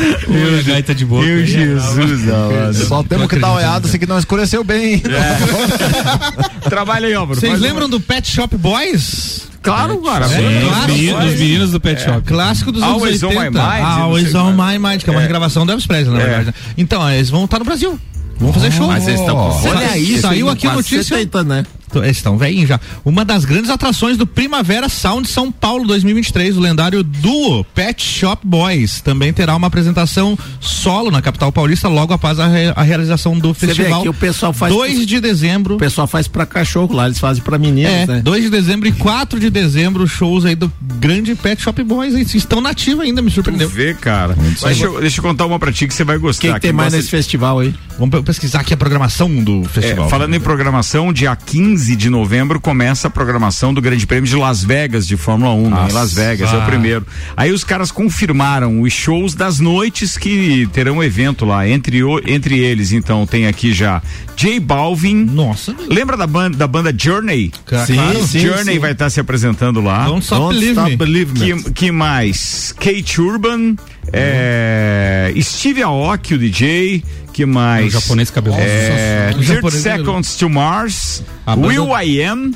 Meu, 0.28 0.64
gaita 0.64 0.94
de 0.94 1.04
boca. 1.04 1.26
Meu 1.26 1.44
Jesus, 1.44 2.28
amado. 2.28 2.74
Só 2.86 3.02
temos 3.02 3.26
que 3.28 3.36
dar 3.38 3.48
uma 3.48 3.56
olhada, 3.58 3.86
assim 3.88 3.98
que 3.98 4.06
não 4.06 4.18
escureceu 4.18 4.62
bem. 4.64 5.02
Trabalha 6.68 7.06
aí, 7.06 7.14
Álvaro. 7.14 7.38
Vocês 7.40 7.60
lembram 7.60 7.88
do 7.88 8.00
Pet 8.00 8.28
Shop 8.30 8.56
Boys? 8.56 9.48
Claro, 9.62 9.98
cara. 9.98 10.26
Sim, 10.28 10.36
Claro. 10.66 10.92
os, 10.92 10.98
meninos, 10.98 11.24
os 11.24 11.38
meninos 11.38 11.70
do 11.72 11.80
Pet 11.80 12.02
Shop. 12.02 12.22
Clássico 12.26 12.72
dos 12.72 12.82
anos 12.82 12.94
Always 12.94 13.22
on 13.22 13.28
80. 13.28 13.50
my 13.50 13.58
mind, 13.58 13.84
Always 14.00 14.32
não 14.32 14.46
sei 14.46 14.52
on 14.52 14.56
my 14.72 14.78
mind, 14.78 15.02
que 15.02 15.10
é 15.10 15.12
uma 15.12 15.20
É. 15.20 15.22
regravação 15.24 15.66
do 15.66 15.72
Elvis 15.72 15.86
Presley, 15.86 16.16
na 16.16 16.22
É. 16.22 16.26
verdade. 16.36 16.56
Então, 16.78 17.10
eles 17.10 17.28
vão 17.28 17.44
estar 17.44 17.58
no 17.58 17.64
Brasil. 17.64 17.98
Vão 18.38 18.52
fazer 18.54 18.70
show. 18.72 18.86
Mas 18.86 19.06
eles 19.06 19.20
estão 19.20 19.52
Sa- 19.60 19.68
Olha 19.68 19.98
isso, 19.98 20.22
Saiu 20.22 20.48
aqui 20.48 20.66
a 20.66 20.72
notícia. 20.72 21.02
70, 21.02 21.44
né? 21.44 21.64
Estão 22.04 22.36
velhinhos 22.38 22.68
já. 22.68 22.80
Uma 23.04 23.24
das 23.24 23.44
grandes 23.44 23.70
atrações 23.70 24.16
do 24.16 24.26
Primavera 24.26 24.88
Sound 24.88 25.28
São 25.28 25.50
Paulo 25.50 25.86
2023, 25.86 26.56
o 26.56 26.60
lendário 26.60 27.02
duo 27.02 27.64
Pet 27.74 28.02
Shop 28.02 28.46
Boys, 28.46 29.00
também 29.00 29.32
terá 29.32 29.54
uma 29.56 29.66
apresentação 29.66 30.38
solo 30.60 31.10
na 31.10 31.20
capital 31.22 31.50
paulista 31.52 31.88
logo 31.88 32.12
após 32.12 32.38
a, 32.38 32.46
re- 32.46 32.72
a 32.76 32.82
realização 32.82 33.38
do 33.38 33.52
Você 33.54 33.66
vê 33.66 33.74
festival. 33.74 34.02
que 34.02 34.08
o 34.08 34.14
pessoal 34.14 34.52
faz 34.52 34.72
2 34.72 35.06
de 35.06 35.20
dezembro. 35.20 35.74
O 35.76 35.78
pessoal 35.78 36.06
faz 36.06 36.28
pra 36.28 36.46
cachorro 36.46 36.94
lá, 36.94 37.06
eles 37.06 37.18
fazem 37.18 37.42
pra 37.42 37.58
meninos, 37.58 37.92
É, 37.92 38.06
né? 38.06 38.20
2 38.22 38.44
de 38.44 38.50
dezembro 38.50 38.88
e 38.88 38.92
4 38.92 39.38
de 39.40 39.50
dezembro, 39.50 40.06
shows 40.06 40.44
aí 40.44 40.54
do 40.54 40.70
grande 40.98 41.34
Pet 41.34 41.60
Shop 41.62 41.82
Boys. 41.82 42.14
Eles 42.14 42.34
estão 42.34 42.60
nativos 42.60 43.04
ainda, 43.04 43.20
me 43.22 43.30
surpreendeu. 43.30 43.68
Tu 43.68 43.74
vê, 43.74 43.94
cara. 43.94 44.36
Deixa 44.62 44.84
eu, 44.84 45.00
deixa 45.00 45.18
eu 45.18 45.22
contar 45.24 45.46
uma 45.46 45.58
pra 45.58 45.72
ti 45.72 45.86
que 45.86 45.94
você 45.94 46.04
vai 46.04 46.18
gostar. 46.18 46.40
Quem 46.42 46.54
que 46.54 46.60
tem 46.60 46.72
mais 46.72 46.86
gosta 46.88 46.96
nesse 46.98 47.10
festival 47.10 47.58
aí? 47.60 47.74
Vamos 47.98 48.18
pe- 48.18 48.22
pesquisar 48.24 48.60
aqui 48.60 48.74
a 48.74 48.76
programação 48.76 49.28
do 49.42 49.64
festival. 49.64 50.06
É, 50.06 50.10
falando 50.10 50.34
em 50.34 50.40
programação, 50.40 51.12
dia 51.12 51.34
15 51.36 51.79
de 51.86 52.10
novembro 52.10 52.60
começa 52.60 53.08
a 53.08 53.10
programação 53.10 53.72
do 53.74 53.80
Grande 53.80 54.06
Prêmio 54.06 54.28
de 54.28 54.36
Las 54.36 54.62
Vegas 54.62 55.06
de 55.06 55.16
Fórmula 55.16 55.52
1, 55.54 55.70
né? 55.70 55.86
em. 55.90 55.92
Las 55.92 56.12
Vegas, 56.14 56.52
é 56.52 56.56
o 56.56 56.62
primeiro. 56.66 57.06
Aí 57.36 57.50
os 57.52 57.64
caras 57.64 57.90
confirmaram 57.90 58.80
os 58.82 58.92
shows 58.92 59.34
das 59.34 59.58
noites 59.60 60.16
que 60.18 60.68
terão 60.72 61.02
evento 61.02 61.44
lá. 61.44 61.66
Entre, 61.68 62.02
o- 62.04 62.20
entre 62.26 62.58
eles, 62.58 62.92
então, 62.92 63.26
tem 63.26 63.46
aqui 63.46 63.72
já 63.72 64.02
J 64.36 64.60
Balvin. 64.60 65.24
Nossa. 65.24 65.74
Lembra 65.88 66.16
da 66.16 66.26
banda, 66.26 66.56
da 66.56 66.66
banda 66.66 66.94
Journey? 66.96 67.50
Sim, 67.86 67.94
claro. 67.94 68.26
sim, 68.26 68.40
Journey 68.40 68.74
sim. 68.74 68.78
vai 68.78 68.92
estar 68.92 69.08
se 69.10 69.20
apresentando 69.20 69.80
lá. 69.80 70.04
Don't 70.06 70.22
Stop 70.22 70.40
Don't 70.40 70.54
Believe 70.58 70.72
Stop 70.72 70.90
Me. 70.90 70.96
Believe 70.96 71.38
Me. 71.56 71.62
Que, 71.64 71.72
que 71.72 71.92
mais? 71.92 72.74
Kate 72.78 73.20
Urban, 73.20 73.76
é, 74.12 75.32
Steve 75.40 75.82
Aoki, 75.82 76.34
o 76.34 76.38
DJ. 76.38 77.02
Que 77.40 77.46
mais? 77.46 77.94
É 77.94 77.96
o 77.96 78.00
japonês 78.02 78.30
cabeludo. 78.30 78.60
É, 78.62 79.30
30 79.32 79.54
japonês 79.54 79.82
Seconds 79.82 80.34
to 80.36 80.50
Mars, 80.50 81.22
A 81.46 81.56
banda- 81.56 81.68
Will 81.68 81.88
I 81.98 82.22
Am, 82.22 82.52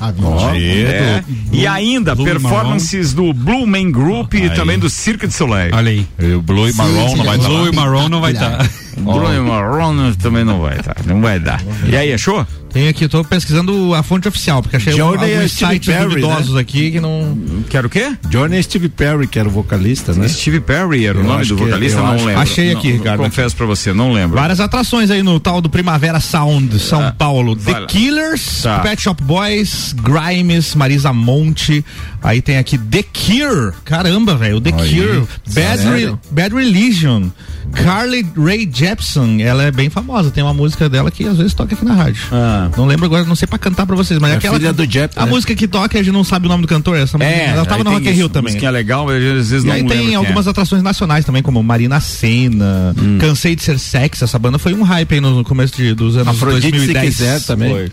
é, 0.55 1.23
e 1.51 1.65
ainda 1.65 2.13
Blue 2.13 2.23
performances 2.25 3.11
do 3.13 3.33
Blue 3.33 3.65
Man 3.65 3.89
Group 3.91 4.35
e 4.35 4.49
também 4.51 4.77
do 4.77 4.87
Cirque 4.87 5.25
du 5.25 5.33
Soleil. 5.33 5.73
Olha 5.73 5.89
aí. 5.89 6.07
O 6.35 6.41
Blue 6.41 6.69
e 6.69 6.73
Marron 6.73 7.15
não 7.15 7.25
vai 7.25 7.35
estar. 7.37 7.49
Blue 7.49 7.67
e 7.67 7.75
Marron 7.75 8.09
não 8.09 8.21
vai 8.21 8.31
estar. 8.33 8.69
Blue 8.97 9.33
e 9.33 9.39
Marron 9.39 10.13
também 10.13 10.43
não 10.43 10.61
vai 10.61 10.77
estar, 10.79 10.95
não 11.05 11.21
vai 11.21 11.39
dar. 11.39 11.61
E 11.87 11.95
aí, 11.95 12.13
achou? 12.13 12.45
Tem 12.71 12.89
aqui, 12.89 13.05
eu 13.05 13.09
tô 13.09 13.23
pesquisando 13.23 13.93
a 13.93 14.03
fonte 14.03 14.27
oficial, 14.27 14.61
porque 14.61 14.75
achei 14.75 14.93
um, 14.95 14.97
Journey 14.97 15.31
é 15.31 15.35
alguns 15.37 15.51
Steve 15.53 15.73
sites 15.75 15.87
Perry, 15.93 16.09
duvidosos 16.09 16.55
né? 16.55 16.59
aqui 16.61 16.91
que 16.91 16.99
não. 16.99 17.37
Quero 17.69 17.87
o 17.87 17.89
quê? 17.89 18.17
Johnny 18.29 18.61
Steve 18.61 18.89
Perry, 18.89 19.27
que 19.27 19.39
era 19.39 19.47
o 19.47 19.51
vocalista, 19.51 20.11
né? 20.13 20.27
Steve 20.27 20.59
Perry 20.59 21.05
era 21.05 21.17
o 21.17 21.21
Eu 21.21 21.25
nome 21.25 21.39
acho 21.41 21.55
do 21.55 21.57
vocalista, 21.65 21.99
não 22.01 22.11
acho- 22.11 22.25
lembro. 22.25 22.41
Achei 22.41 22.73
aqui, 22.73 22.89
Não, 22.91 22.97
Ricardo. 22.97 23.23
Confesso 23.23 23.55
pra 23.55 23.65
você, 23.65 23.93
não 23.93 24.11
lembro. 24.11 24.35
Várias 24.37 24.59
atrações 24.59 25.09
aí 25.09 25.23
no 25.23 25.39
tal 25.39 25.61
do 25.61 25.69
Primavera 25.69 26.19
Sound 26.19 26.77
São 26.79 27.13
Paulo. 27.17 27.55
vai 27.55 27.73
The 27.75 27.79
lá. 27.79 27.87
Killers, 27.87 28.61
Tá. 28.63 28.79
Pet 28.79 29.01
Shop 29.01 29.23
Boys, 29.23 29.93
Grimes, 29.93 30.75
Marisa 30.75 31.13
Monte. 31.13 31.83
Aí 32.21 32.41
tem 32.41 32.57
aqui 32.57 32.77
The 32.77 33.03
Cure. 33.03 33.71
Caramba, 33.85 34.35
velho. 34.35 34.59
The 34.59 34.73
Aí. 34.77 34.89
Cure. 34.95 35.23
Bad? 35.53 35.81
Re- 35.87 36.13
Bad 36.29 36.53
Religion. 36.53 37.29
Carly 37.73 38.25
Rae 38.37 38.69
Jepsen. 38.71 39.41
Ela 39.43 39.63
é 39.63 39.71
bem 39.71 39.89
famosa. 39.89 40.31
Tem 40.31 40.43
uma 40.43 40.53
música 40.53 40.87
dela 40.89 41.11
que 41.11 41.25
às 41.27 41.37
vezes 41.37 41.53
toca 41.53 41.75
aqui 41.75 41.83
na 41.85 41.93
rádio. 41.93 42.23
Ah. 42.31 42.69
Não 42.77 42.85
lembro 42.85 43.05
agora, 43.05 43.23
não 43.25 43.35
sei 43.35 43.47
pra 43.47 43.57
cantar 43.57 43.85
pra 43.85 43.95
vocês, 43.95 44.19
mas 44.19 44.31
É 44.31 44.35
aquela. 44.37 44.57
filha 44.57 44.73
do 44.73 44.85
Jep, 44.89 45.13
A 45.17 45.25
né? 45.25 45.31
música 45.31 45.53
que 45.55 45.67
toca, 45.67 45.97
a 45.99 46.03
gente 46.03 46.13
não 46.13 46.23
sabe 46.23 46.45
o 46.45 46.49
nome 46.49 46.61
do 46.61 46.67
cantor. 46.67 46.97
Essa 46.97 47.17
música. 47.17 47.35
Ela 47.35 47.65
tava 47.65 47.83
no 47.83 47.91
Rock 47.91 48.05
in 48.05 48.09
isso, 48.09 48.17
Rio 48.17 48.29
também. 48.29 48.51
musiquinha 48.53 48.71
legal, 48.71 49.05
mas 49.05 49.15
às 49.23 49.49
vezes 49.49 49.63
E 49.63 49.67
não 49.67 49.73
aí 49.73 49.83
tem 49.85 50.13
é. 50.13 50.15
algumas 50.15 50.47
atrações 50.47 50.81
nacionais 50.81 51.25
também, 51.25 51.41
como 51.43 51.61
Marina 51.61 51.99
Senna, 51.99 52.95
Hum. 52.97 53.17
Cansei 53.19 53.55
de 53.55 53.63
Ser 53.63 53.77
Sexy, 53.79 54.23
essa 54.23 54.39
banda 54.39 54.57
foi 54.57 54.73
um 54.73 54.83
hype 54.83 55.13
aí 55.15 55.21
no, 55.21 55.31
no 55.35 55.43
começo 55.43 55.75
de- 55.75 55.93
dos 55.93 56.15
anos 56.15 56.29
Afrodite, 56.29 56.71
2010. 56.71 57.13
se 57.15 57.23
quiser 57.23 57.41
também. 57.41 57.69
Foi. 57.71 57.91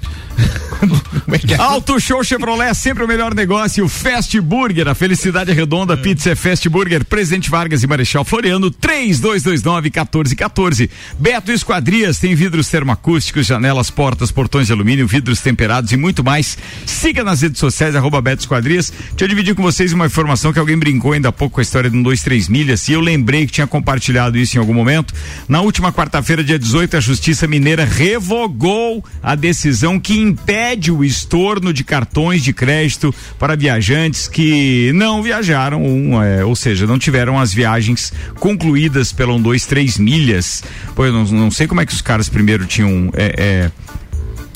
É 1.49 1.53
é? 1.53 1.57
Auto 1.57 2.01
Show 2.01 2.25
Chevrolet 2.25 2.71
é 2.71 2.75
sempre 2.75 3.05
o 3.05 3.09
melhor 3.09 3.35
negócio. 3.35 3.89
Fast 3.89 4.39
Burger, 4.41 4.89
a 4.89 4.95
felicidade 4.95 5.51
é 5.51 5.55
redonda. 5.55 5.97
Pizza 5.97 6.31
é 6.31 6.35
Fast 6.35 6.69
Burger. 6.69 7.05
Presidente 7.05 7.49
Vargas 7.49 7.83
e 7.83 7.87
Marechal 7.87 8.25
Floriano, 8.25 8.71
3229-1414. 8.71 10.91
Beto 11.19 11.53
Esquadrias 11.53 12.19
tem 12.19 12.35
vidros 12.35 12.69
termoacústicos, 12.69 13.47
janelas, 13.47 13.91
portas, 13.91 14.31
portões 14.31 14.67
de 14.67 14.73
alumínio, 14.73 15.07
vidros 15.07 15.41
temperados 15.41 15.93
e 15.93 15.97
muito 15.97 16.25
mais. 16.25 16.59
Siga 16.85 17.25
nas 17.25 17.41
redes 17.43 17.61
sociais, 17.61 17.97
arroba 17.97 18.21
Beto 18.21 18.43
Esquadrias. 18.43 18.91
Deixa 18.91 19.25
eu 19.25 19.29
dividir 19.29 19.55
com 19.55 19.63
vocês 19.63 19.93
uma 19.93 20.07
informação 20.07 20.53
que 20.53 20.59
alguém 20.59 20.77
brincou 20.77 21.13
ainda 21.13 21.29
há 21.29 21.33
pouco 21.33 21.55
com 21.55 21.61
a 21.61 21.63
história 21.63 21.89
de 21.89 21.97
um 21.97 22.03
2, 22.03 22.23
3 22.23 22.49
milhas 22.49 22.89
e 22.89 22.93
eu 22.93 23.01
lembrei 23.01 23.47
que 23.47 23.53
tinha 23.53 23.67
compartilhado 23.67 24.39
isso 24.39 24.57
em 24.57 24.61
algum 24.61 24.75
momento. 24.75 25.15
Na 25.49 25.61
última 25.61 25.93
quarta-feira, 25.93 26.43
dia 26.43 26.59
18, 26.59 26.97
a 26.97 27.01
Justiça 27.01 27.47
Mineira 27.47 27.85
revogou 27.85 29.05
a 29.23 29.35
decisão 29.35 29.99
que 29.99 30.19
impede 30.23 30.91
o 30.91 31.05
estorno 31.05 31.73
de 31.73 31.85
cartões 31.85 32.43
de 32.43 32.53
crédito 32.53 33.15
para 33.39 33.57
viajantes 33.57 34.29
que 34.29 34.93
não 34.95 35.23
viajaram, 35.23 35.85
um, 35.85 36.23
é, 36.23 36.45
ou 36.45 36.57
seja, 36.57 36.87
não 36.87 36.99
tiveram 36.99 37.39
as 37.39 37.53
viagens 37.53 38.13
concluídas 38.39 39.13
pela 39.13 39.35
1, 39.35 39.43
2, 39.43 39.67
3 39.67 39.99
milhas. 39.99 40.63
Pô, 40.95 41.05
eu 41.05 41.13
não, 41.13 41.25
não 41.25 41.51
sei 41.51 41.67
como 41.67 41.81
é 41.81 41.87
que 41.87 41.93
os 41.93 42.03
caras 42.03 42.29
primeiro 42.29 42.67
tinham. 42.67 43.11
é, 43.15 43.35
é, 43.39 43.71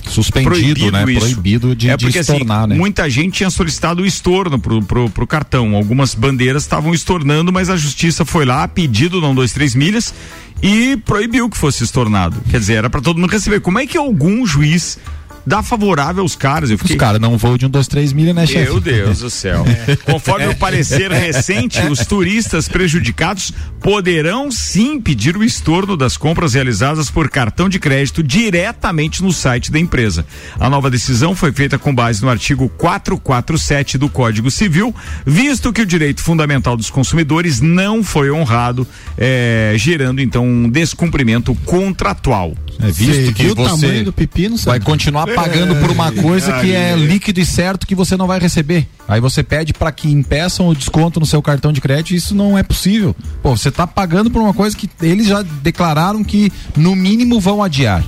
Suspendido, 0.09 0.91
né? 0.93 1.05
isso. 1.09 1.21
Proibido 1.21 1.75
de, 1.75 1.91
é 1.91 1.97
de 1.97 2.05
porque 2.05 2.21
estornar, 2.21 2.61
assim, 2.61 2.69
né? 2.69 2.77
muita 2.77 3.11
gente 3.11 3.35
tinha 3.35 3.51
solicitado 3.51 4.03
o 4.03 4.07
estorno 4.07 4.59
pro, 4.59 4.81
pro, 4.83 5.11
pro 5.11 5.27
cartão. 5.27 5.75
Algumas 5.75 6.15
bandeiras 6.15 6.63
estavam 6.63 6.95
estornando, 6.95 7.53
mas 7.53 7.69
a 7.69 7.77
justiça 7.77 8.25
foi 8.25 8.45
lá, 8.45 8.67
pedido 8.69 9.21
não 9.21 9.35
dois, 9.35 9.53
três 9.53 9.75
milhas 9.75 10.15
e 10.63 10.97
proibiu 11.05 11.51
que 11.51 11.57
fosse 11.57 11.85
estornado. 11.85 12.41
Quer 12.51 12.61
dizer, 12.61 12.75
era 12.75 12.91
para 12.91 13.01
todo 13.01 13.19
mundo 13.19 13.31
receber. 13.31 13.61
Como 13.61 13.79
é 13.79 13.87
que 13.87 13.99
algum 13.99 14.47
juiz 14.47 14.99
dá 15.47 15.63
favorável 15.63 16.23
aos 16.23 16.35
caras? 16.35 16.71
Eu 16.71 16.77
Os 16.77 16.83
fiquei 16.83 16.97
caras 16.97 17.21
não 17.21 17.39
voam 17.39 17.57
de 17.57 17.67
um, 17.67 17.71
dois, 17.71 17.87
três 17.87 18.13
milha, 18.13 18.35
né, 18.35 18.47
chefe? 18.47 18.65
meu 18.65 18.81
Deus 18.81 19.21
do 19.21 19.31
céu. 19.31 19.65
Conforme 20.05 20.49
o 20.49 20.57
parecer 20.57 21.13
recente, 21.13 21.81
os 21.87 22.05
turistas 22.05 22.69
prejudicados 22.69 23.53
poderão 23.81 24.51
sim 24.51 25.01
pedir 25.01 25.37
o 25.37 25.45
estorno 25.45 25.97
das 25.97 26.17
compras 26.17 26.55
realizadas 26.55 27.11
por 27.11 27.31
cartão 27.31 27.69
de 27.69 27.79
crédito 27.79 28.23
diretamente 28.23 29.23
no 29.23 29.33
site 29.33 29.71
da 29.71 29.79
empresa. 29.79 30.27
A 30.59 30.69
nova 30.69 30.91
decisão 30.91 31.35
foi 31.35 31.53
feita 31.53 31.79
com 31.79 31.95
base 31.95 32.23
no 32.23 32.29
artigo 32.29 32.69
447 32.71 33.99
do 33.99 34.09
Código 34.09 34.51
Civil, 34.51 34.95
visto 35.25 35.73
que 35.73 35.83
o 35.83 35.87
direito 35.87 36.21
fundamental 36.21 36.77
dos 36.77 36.91
consumidores 36.91 37.61
não 37.61 38.03
foi 38.03 38.31
honrado, 38.31 38.87
eh, 39.17 39.75
gerando 39.77 40.21
então 40.21 40.45
um 40.45 40.69
descumprimento 40.69 41.55
contratual. 41.65 42.55
É 42.81 42.91
visto 42.91 43.33
que 43.35 43.49
você 43.49 43.65
tamanho 43.65 44.05
do 44.05 44.13
pepino, 44.13 44.57
vai 44.59 44.81
continuar 44.81 45.27
pagando 45.35 45.77
por 45.77 45.91
uma 45.91 46.13
coisa 46.13 46.61
que 46.61 46.73
é 46.73 46.95
líquido 46.95 47.41
e 47.41 47.47
certo 47.47 47.87
que 47.87 47.95
você 47.95 48.17
não 48.17 48.27
vai 48.27 48.39
receber. 48.39 48.87
Aí 49.09 49.21
você 49.21 49.43
pede 49.43 49.73
para 49.73 49.93
que 49.93 50.11
impeçam 50.11 50.69
o 50.69 50.75
desconto 50.75 51.21
no 51.21 51.27
seu 51.27 51.41
cartão 51.41 51.73
de 51.73 51.81
crédito, 51.81 52.15
isso 52.15 52.35
não 52.35 52.59
é 52.59 52.63
possível. 52.63 53.15
Pô, 53.43 53.57
você 53.57 53.71
tá 53.71 53.87
pagando 53.87 54.31
por 54.31 54.43
uma 54.43 54.53
coisa 54.53 54.77
que 54.77 54.89
eles 55.01 55.27
já 55.27 55.43
declararam 55.43 56.23
que 56.23 56.53
no 56.77 56.95
mínimo 56.95 57.41
vão 57.41 57.63
adiar. 57.63 58.05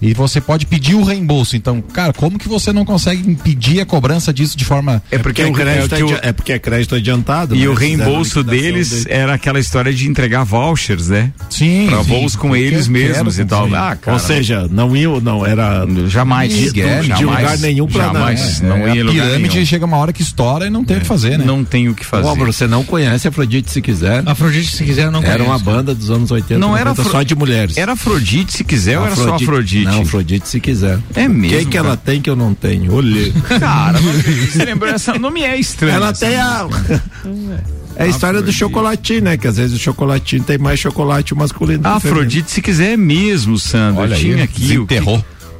E 0.00 0.12
você 0.14 0.40
pode 0.40 0.66
pedir 0.66 0.94
o 0.94 1.02
reembolso. 1.02 1.56
Então, 1.56 1.80
cara, 1.80 2.12
como 2.12 2.38
que 2.38 2.48
você 2.48 2.72
não 2.72 2.84
consegue 2.84 3.28
impedir 3.30 3.80
a 3.80 3.86
cobrança 3.86 4.32
disso 4.32 4.56
de 4.56 4.64
forma 4.64 5.02
É 5.10 5.18
porque, 5.18 5.42
o 5.44 5.52
crédito 5.52 5.94
é, 5.94 6.04
o- 6.04 6.18
é 6.22 6.32
porque 6.32 6.52
é 6.52 6.58
crédito 6.58 6.94
adiantado. 6.94 7.54
E 7.54 7.60
né? 7.60 7.68
o 7.68 7.74
reembolso 7.74 8.42
deles 8.42 8.90
dele. 9.04 9.06
era 9.08 9.34
aquela 9.34 9.58
história 9.58 9.92
de 9.92 10.06
entregar 10.08 10.44
vouchers, 10.44 11.08
né? 11.08 11.32
Sim. 11.48 11.86
Pra 11.88 12.02
sim. 12.04 12.10
voos 12.10 12.36
com 12.36 12.54
eles 12.54 12.88
mesmos 12.88 13.38
e 13.38 13.44
tal. 13.44 13.66
Ah, 13.74 13.96
cara, 13.96 14.12
Ou 14.14 14.18
seja, 14.18 14.68
não 14.70 14.94
ia, 14.96 15.08
não, 15.20 15.44
era 15.46 15.86
jamais. 16.08 16.52
de, 16.52 16.72
de 16.72 16.80
jamais, 16.80 17.20
lugar 17.20 17.58
nenhum 17.58 17.86
pra 17.86 18.04
jamais, 18.06 18.60
nada. 18.60 18.76
não 18.78 18.86
É, 18.88 18.94
ia 18.96 19.02
a 19.02 19.06
pirâmide 19.10 19.66
chega 19.66 19.84
uma 19.86 19.96
hora 19.96 20.12
que 20.12 20.22
estoura 20.22 20.66
e 20.66 20.70
não 20.70 20.84
tem 20.84 20.96
o 20.98 21.00
que 21.00 21.06
fazer, 21.06 21.38
né? 21.38 21.44
Não 21.44 21.64
tem 21.64 21.88
o 21.88 21.94
que 21.94 22.04
fazer. 22.04 22.26
Ó, 22.28 22.34
você 22.34 22.66
não 22.66 22.84
conhece 22.84 23.26
Afrodite 23.28 23.70
se 23.70 23.80
quiser. 23.80 24.22
Afrodite, 24.26 24.76
se 24.76 24.84
quiser, 24.84 25.04
eu 25.06 25.10
não 25.10 25.22
Era 25.22 25.42
uma 25.42 25.58
banda 25.58 25.94
dos 25.94 26.10
anos 26.10 26.30
80, 26.30 26.58
Não 26.58 26.76
era 26.76 26.90
Afro- 26.90 27.10
só 27.10 27.22
de 27.22 27.34
mulheres. 27.34 27.76
Era 27.76 27.92
Afrodite 27.92 28.52
se 28.52 28.64
quiser 28.64 28.98
ou 28.98 29.06
era 29.06 29.16
só 29.16 29.34
Afrodite? 29.34 29.85
Não, 29.86 30.02
Afrodite 30.02 30.48
se 30.48 30.60
quiser. 30.60 30.98
É 31.14 31.26
mesmo, 31.28 31.46
O 31.46 31.58
que, 31.60 31.64
que 31.66 31.72
cara? 31.76 31.88
ela 31.88 31.96
tem 31.96 32.20
que 32.20 32.28
eu 32.30 32.36
não 32.36 32.52
tenho? 32.54 32.92
Olhei. 32.92 33.32
Cara, 33.60 33.98
você 34.50 34.64
lembrou 34.64 34.90
essa 34.92 35.18
nome 35.18 35.42
é 35.42 35.58
estranho. 35.58 35.94
ela 35.94 36.10
essa 36.10 36.26
tem 36.26 36.36
a. 36.36 36.66
É 37.98 38.04
a 38.04 38.06
história 38.08 38.40
do 38.42 38.50
Afrodite. 38.50 38.58
chocolatinho, 38.58 39.22
né? 39.22 39.36
Que 39.38 39.48
às 39.48 39.56
vezes 39.56 39.74
o 39.74 39.80
chocolatinho 39.82 40.42
tem 40.44 40.58
mais 40.58 40.78
chocolate 40.78 41.34
masculino. 41.34 41.80
que 41.80 41.88
Afrodite 41.88 42.50
se 42.50 42.60
quiser 42.60 42.92
é 42.92 42.96
mesmo, 42.98 43.58
Sandro. 43.58 44.02
Olha 44.02 44.10
Eu 44.10 44.16
aí, 44.16 44.20
tinha 44.20 44.44
aqui. 44.44 44.78
O 44.78 44.86
que, 44.86 44.98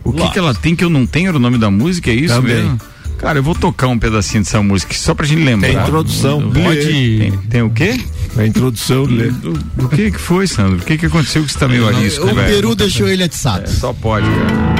o 0.04 0.12
que, 0.12 0.30
que 0.32 0.38
ela 0.38 0.54
tem 0.54 0.76
que 0.76 0.84
eu 0.84 0.90
não 0.90 1.06
tenho? 1.06 1.28
Era 1.28 1.36
o 1.38 1.40
nome 1.40 1.56
da 1.56 1.70
música, 1.70 2.10
é 2.10 2.14
isso 2.14 2.34
Também. 2.34 2.56
mesmo? 2.56 2.78
Cara, 3.16 3.38
eu 3.38 3.42
vou 3.42 3.54
tocar 3.54 3.86
um 3.86 3.98
pedacinho 3.98 4.42
dessa 4.44 4.62
música 4.62 4.92
só 4.92 5.14
pra 5.14 5.24
gente 5.24 5.42
lembrar. 5.42 5.68
Tem 5.70 5.78
introdução. 5.80 6.42
Pode. 6.52 6.84
Tem, 6.84 7.32
tem 7.48 7.62
o 7.62 7.70
quê? 7.70 7.98
A 8.38 8.44
introdução, 8.44 9.04
lê. 9.04 9.30
Do, 9.30 9.54
do 9.54 9.88
que 9.88 10.10
que 10.10 10.18
foi, 10.18 10.46
Sandro? 10.46 10.76
O 10.78 10.82
que 10.84 10.98
que 10.98 11.06
aconteceu 11.06 11.42
que 11.42 11.50
você 11.50 11.58
tá 11.58 11.66
meio 11.66 11.88
arisco, 11.88 12.26
O 12.26 12.34
velho? 12.34 12.54
Peru 12.54 12.74
deixou 12.74 13.08
ele 13.08 13.22
atiçado. 13.22 13.64
É, 13.64 13.66
só 13.66 13.94
pode, 13.94 14.26
cara. 14.26 14.76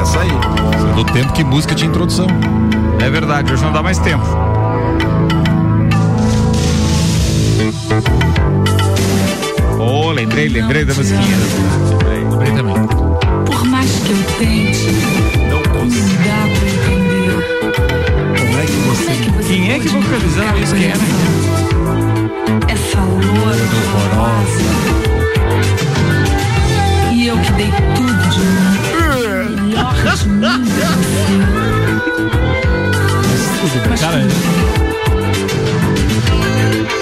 Essa 0.00 0.20
aí. 0.20 0.30
Do 0.94 1.04
tempo 1.12 1.32
que 1.32 1.42
música 1.42 1.74
de 1.74 1.84
introdução. 1.86 2.28
É 3.00 3.10
verdade, 3.10 3.52
hoje 3.52 3.64
não 3.64 3.72
dá 3.72 3.82
mais 3.82 3.98
tempo. 3.98 4.24
Oh, 9.80 10.12
lembrei, 10.12 10.48
lembrei 10.48 10.84
da 10.84 10.94
musiquinha. 10.94 11.36
Lembrei 12.08 12.52
também. 12.52 12.74
Por 13.46 13.64
mais 13.66 13.90
que 13.90 14.12
eu 14.12 14.18
tente, 14.38 14.92
Deus. 14.92 15.64
Como 18.38 18.58
é 18.58 18.66
que 18.66 18.72
você. 18.72 19.12
Quem 19.48 19.72
é 19.72 19.78
que 19.80 19.88
vocalizando 19.88 20.58
isso? 20.58 20.74
Quem 20.74 20.84
é, 20.84 20.96
né? 20.96 21.43
Essa 22.68 23.00
loura 23.00 23.64
horrorosa. 23.74 24.64
E 27.12 27.26
eu 27.26 27.36
que 27.38 27.52
dei 27.52 27.72
tudo 27.94 28.28
de 28.28 28.38
mim. 28.40 28.78
Melhor 29.70 29.94
de 30.16 30.28
mim. 30.28 30.44
Mas 33.88 34.00
Cara, 34.00 34.18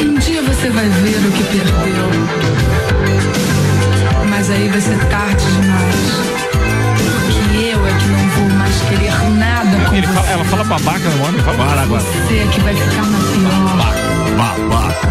um 0.02 0.14
dia 0.18 0.42
você 0.42 0.70
vai 0.70 0.88
ver 0.88 1.16
o 1.26 1.32
que 1.32 1.42
perdeu. 1.44 2.10
Mas 4.28 4.50
aí 4.50 4.68
vai 4.68 4.80
ser 4.80 4.98
tarde 5.06 5.44
demais. 5.46 5.96
Porque 7.26 7.64
eu 7.66 7.86
é 7.86 7.92
que 7.92 8.06
não 8.06 8.28
vou 8.30 8.48
mais 8.58 8.74
querer 8.88 9.12
nada 9.38 9.76
com 9.88 9.94
Ele 9.94 10.06
você. 10.06 10.12
fala- 10.14 10.28
ela 10.30 10.44
fala 10.44 10.64
babaca 10.64 11.08
no 11.10 11.16
nome, 11.18 11.38
fala 11.40 11.56
Para 11.56 11.82
agora. 11.82 12.02
Você 12.02 12.38
é 12.38 12.46
que 12.46 12.60
vai 12.60 12.74
ficar 12.74 13.02
na 13.02 13.18
pior. 13.18 13.76
Babaca. 13.76 14.01
Babaca. 14.42 15.08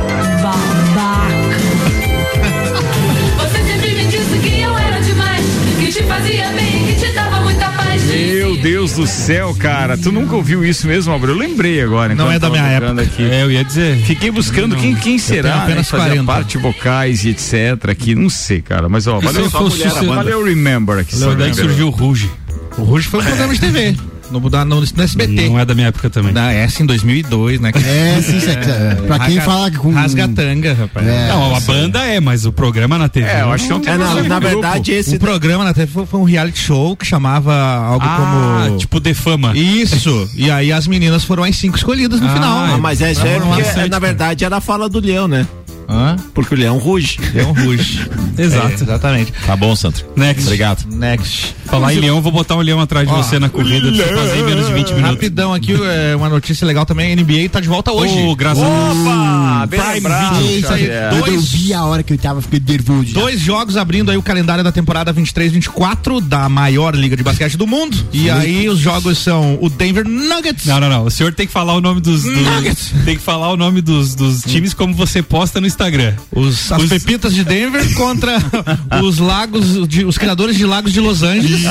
Você 3.37 3.63
sempre 3.63 3.95
me 3.95 4.05
disse 4.05 4.37
que 4.39 4.61
eu 4.61 4.77
era 4.77 4.99
demais, 4.99 5.45
que 5.79 5.87
te 5.87 6.03
fazia 6.03 6.49
bem, 6.49 6.85
que 6.87 6.95
te 6.95 7.13
dava 7.13 7.39
muita 7.39 7.69
paz. 7.69 8.03
Meu 8.03 8.57
Deus 8.57 8.91
do 8.93 9.07
céu, 9.07 9.55
cara. 9.57 9.97
Tu 9.97 10.11
nunca 10.11 10.35
ouviu 10.35 10.65
isso 10.65 10.85
mesmo, 10.85 11.13
Abreu? 11.13 11.33
Eu 11.33 11.39
lembrei 11.39 11.81
agora. 11.81 12.13
Não 12.13 12.29
é 12.29 12.37
da 12.37 12.49
minha 12.49 12.63
época. 12.63 13.03
Aqui. 13.03 13.23
É, 13.23 13.43
eu 13.43 13.51
ia 13.51 13.63
dizer. 13.63 13.97
Fiquei 14.03 14.29
buscando 14.29 14.75
quem, 14.75 14.95
quem 14.95 15.17
será, 15.17 15.65
né, 15.65 15.81
40. 15.81 16.23
parte 16.25 16.57
vocais 16.57 17.23
e 17.23 17.29
etc 17.29 17.89
aqui, 17.89 18.13
não 18.13 18.29
sei, 18.29 18.61
cara, 18.61 18.89
mas 18.89 19.07
ó, 19.07 19.19
valeu, 19.19 19.49
valeu, 19.49 19.71
sucesso. 19.71 20.05
valeu 20.05 20.43
Remember 20.43 20.99
aqui. 20.99 21.15
Foi 21.15 21.35
daí 21.37 21.51
que 21.51 21.55
surgiu 21.55 21.87
o 21.87 21.89
Ruge. 21.89 22.29
O 22.77 22.83
Ruge 22.83 23.07
foi 23.07 23.21
um 23.21 23.23
programa 23.23 23.53
de 23.53 23.59
TV. 23.61 23.95
No, 24.31 24.39
no, 24.39 24.49
no, 24.65 24.81
no 24.81 25.03
SBT. 25.03 25.49
Não 25.49 25.59
é 25.59 25.65
da 25.65 25.73
minha 25.75 25.87
época 25.87 26.09
também. 26.09 26.31
Na 26.33 26.51
S 26.53 26.81
em 26.81 26.85
2002, 26.85 27.59
né? 27.59 27.71
É, 27.75 28.21
sim, 28.21 28.39
sim, 28.39 28.49
é, 28.51 28.95
pra 29.07 29.19
quem 29.19 29.35
Rasga- 29.37 29.41
fala 29.41 29.71
com- 29.71 29.91
Rasgatanga, 29.93 30.73
rapaz. 30.73 31.07
É. 31.07 31.27
Não, 31.27 31.55
a 31.55 31.59
banda 31.59 31.99
é, 32.05 32.19
mas 32.19 32.45
o 32.45 32.51
programa 32.51 32.97
na 32.97 33.09
TV. 33.09 33.27
É, 33.27 33.41
eu 33.41 33.51
acho 33.51 33.65
que 33.65 33.69
não 33.69 33.79
tem 33.79 33.93
É, 33.93 33.97
na, 33.97 34.23
na 34.23 34.39
verdade, 34.39 34.91
esse. 34.91 35.15
O 35.15 35.19
programa 35.19 35.63
na 35.63 35.73
TV 35.73 35.91
foi, 35.91 36.05
foi 36.05 36.19
um 36.19 36.23
reality 36.23 36.59
show 36.59 36.95
que 36.95 37.05
chamava 37.05 37.53
algo 37.53 38.05
Ah, 38.07 38.63
como. 38.65 38.77
tipo 38.77 38.99
de 38.99 39.13
fama. 39.13 39.55
Isso. 39.55 40.29
E 40.35 40.49
aí 40.49 40.71
as 40.71 40.87
meninas 40.87 41.23
foram 41.23 41.43
as 41.43 41.55
cinco 41.57 41.77
escolhidas 41.77 42.19
no 42.21 42.27
Ah, 42.27 42.33
final. 42.33 42.57
Ah, 42.65 42.77
mas 42.77 43.01
é 43.01 43.13
porque 43.39 43.61
as 43.61 43.67
sete, 43.67 43.89
na 43.89 43.99
verdade 43.99 44.45
era 44.45 44.57
a 44.57 44.61
fala 44.61 44.87
do 44.89 44.99
leão, 44.99 45.27
né? 45.27 45.45
Hã? 45.91 46.15
Porque 46.33 46.53
o 46.55 46.57
leão 46.57 46.77
ruge. 46.77 47.19
Leão 47.33 47.51
Ruge. 47.53 48.07
Exato. 48.37 48.67
É, 48.71 48.73
exatamente. 48.73 49.33
Tá 49.45 49.55
bom, 49.55 49.75
Sandro. 49.75 50.05
Next. 50.15 50.43
Obrigado. 50.45 50.85
Next. 50.89 51.55
Falar 51.65 51.93
em 51.93 51.99
leão, 51.99 52.15
eu 52.17 52.21
vou 52.21 52.31
botar 52.31 52.55
um 52.55 52.61
leão 52.61 52.79
atrás 52.79 53.07
de 53.07 53.13
Ó, 53.13 53.17
você 53.21 53.39
na 53.39 53.49
corrida, 53.49 53.91
pra 53.91 54.05
você 54.05 54.13
fazer 54.15 54.39
em 54.39 54.43
menos 54.43 54.67
de 54.67 54.73
20 54.73 54.87
minutos. 54.89 55.09
Rapidão 55.11 55.53
aqui, 55.53 55.73
é, 55.73 56.15
uma 56.15 56.27
notícia 56.29 56.65
legal 56.67 56.85
também, 56.85 57.13
a 57.13 57.15
NBA 57.15 57.49
tá 57.49 57.59
de 57.59 57.67
volta 57.67 57.91
hoje. 57.91 58.13
Ô, 58.23 58.35
graças 58.35 58.63
a 58.63 58.67
Deus. 58.67 58.97
Opa, 59.01 59.65
bem 59.67 59.79
Prime 59.79 59.93
lembrado, 59.95 60.35
Video, 60.43 60.61
Xavier. 60.67 61.09
Quando 61.09 61.27
eu 61.27 61.33
dois, 61.33 61.51
vi 61.51 61.73
a 61.73 61.83
hora 61.85 62.03
que 62.03 62.13
eu 62.13 62.17
tava 62.17 62.41
ficando 62.41 62.63
nervoso. 62.69 63.05
já. 63.07 63.19
dois 63.19 63.39
jogos 63.39 63.77
abrindo 63.77 64.11
aí 64.11 64.17
o 64.17 64.21
calendário 64.21 64.63
da 64.63 64.71
temporada 64.71 65.13
23-24 65.13 66.21
da 66.21 66.47
maior 66.49 66.95
liga 66.95 67.15
de 67.15 67.23
basquete 67.23 67.57
do 67.57 67.67
mundo. 67.67 67.97
E 68.11 68.29
aí 68.29 68.67
os 68.69 68.79
jogos 68.79 69.17
são 69.17 69.57
o 69.61 69.69
Denver 69.69 70.07
Nuggets. 70.07 70.65
Não, 70.65 70.79
não, 70.79 70.89
não. 70.89 71.05
O 71.05 71.11
senhor 71.11 71.33
tem 71.33 71.45
que 71.47 71.53
falar 71.53 71.73
o 71.73 71.81
nome 71.81 72.01
dos. 72.01 72.23
dos- 72.23 72.35
Nuggets. 72.37 72.91
tem 73.05 73.15
que 73.15 73.21
falar 73.23 73.49
o 73.51 73.57
nome 73.57 73.81
dos, 73.81 74.15
dos 74.15 74.41
times 74.41 74.73
como 74.73 74.93
você 74.93 75.21
posta 75.21 75.59
no 75.61 75.67
Instagram. 75.67 75.80
Os, 76.33 76.71
as 76.71 76.83
Os- 76.83 76.89
pepitas 76.89 77.33
de 77.33 77.43
Denver 77.43 77.81
contra 77.95 78.37
os 79.03 79.17
lagos, 79.17 79.87
de, 79.87 80.05
os 80.05 80.17
criadores 80.17 80.55
de 80.55 80.65
lagos 80.65 80.93
de 80.93 80.99
Los 80.99 81.23
Angeles. 81.23 81.63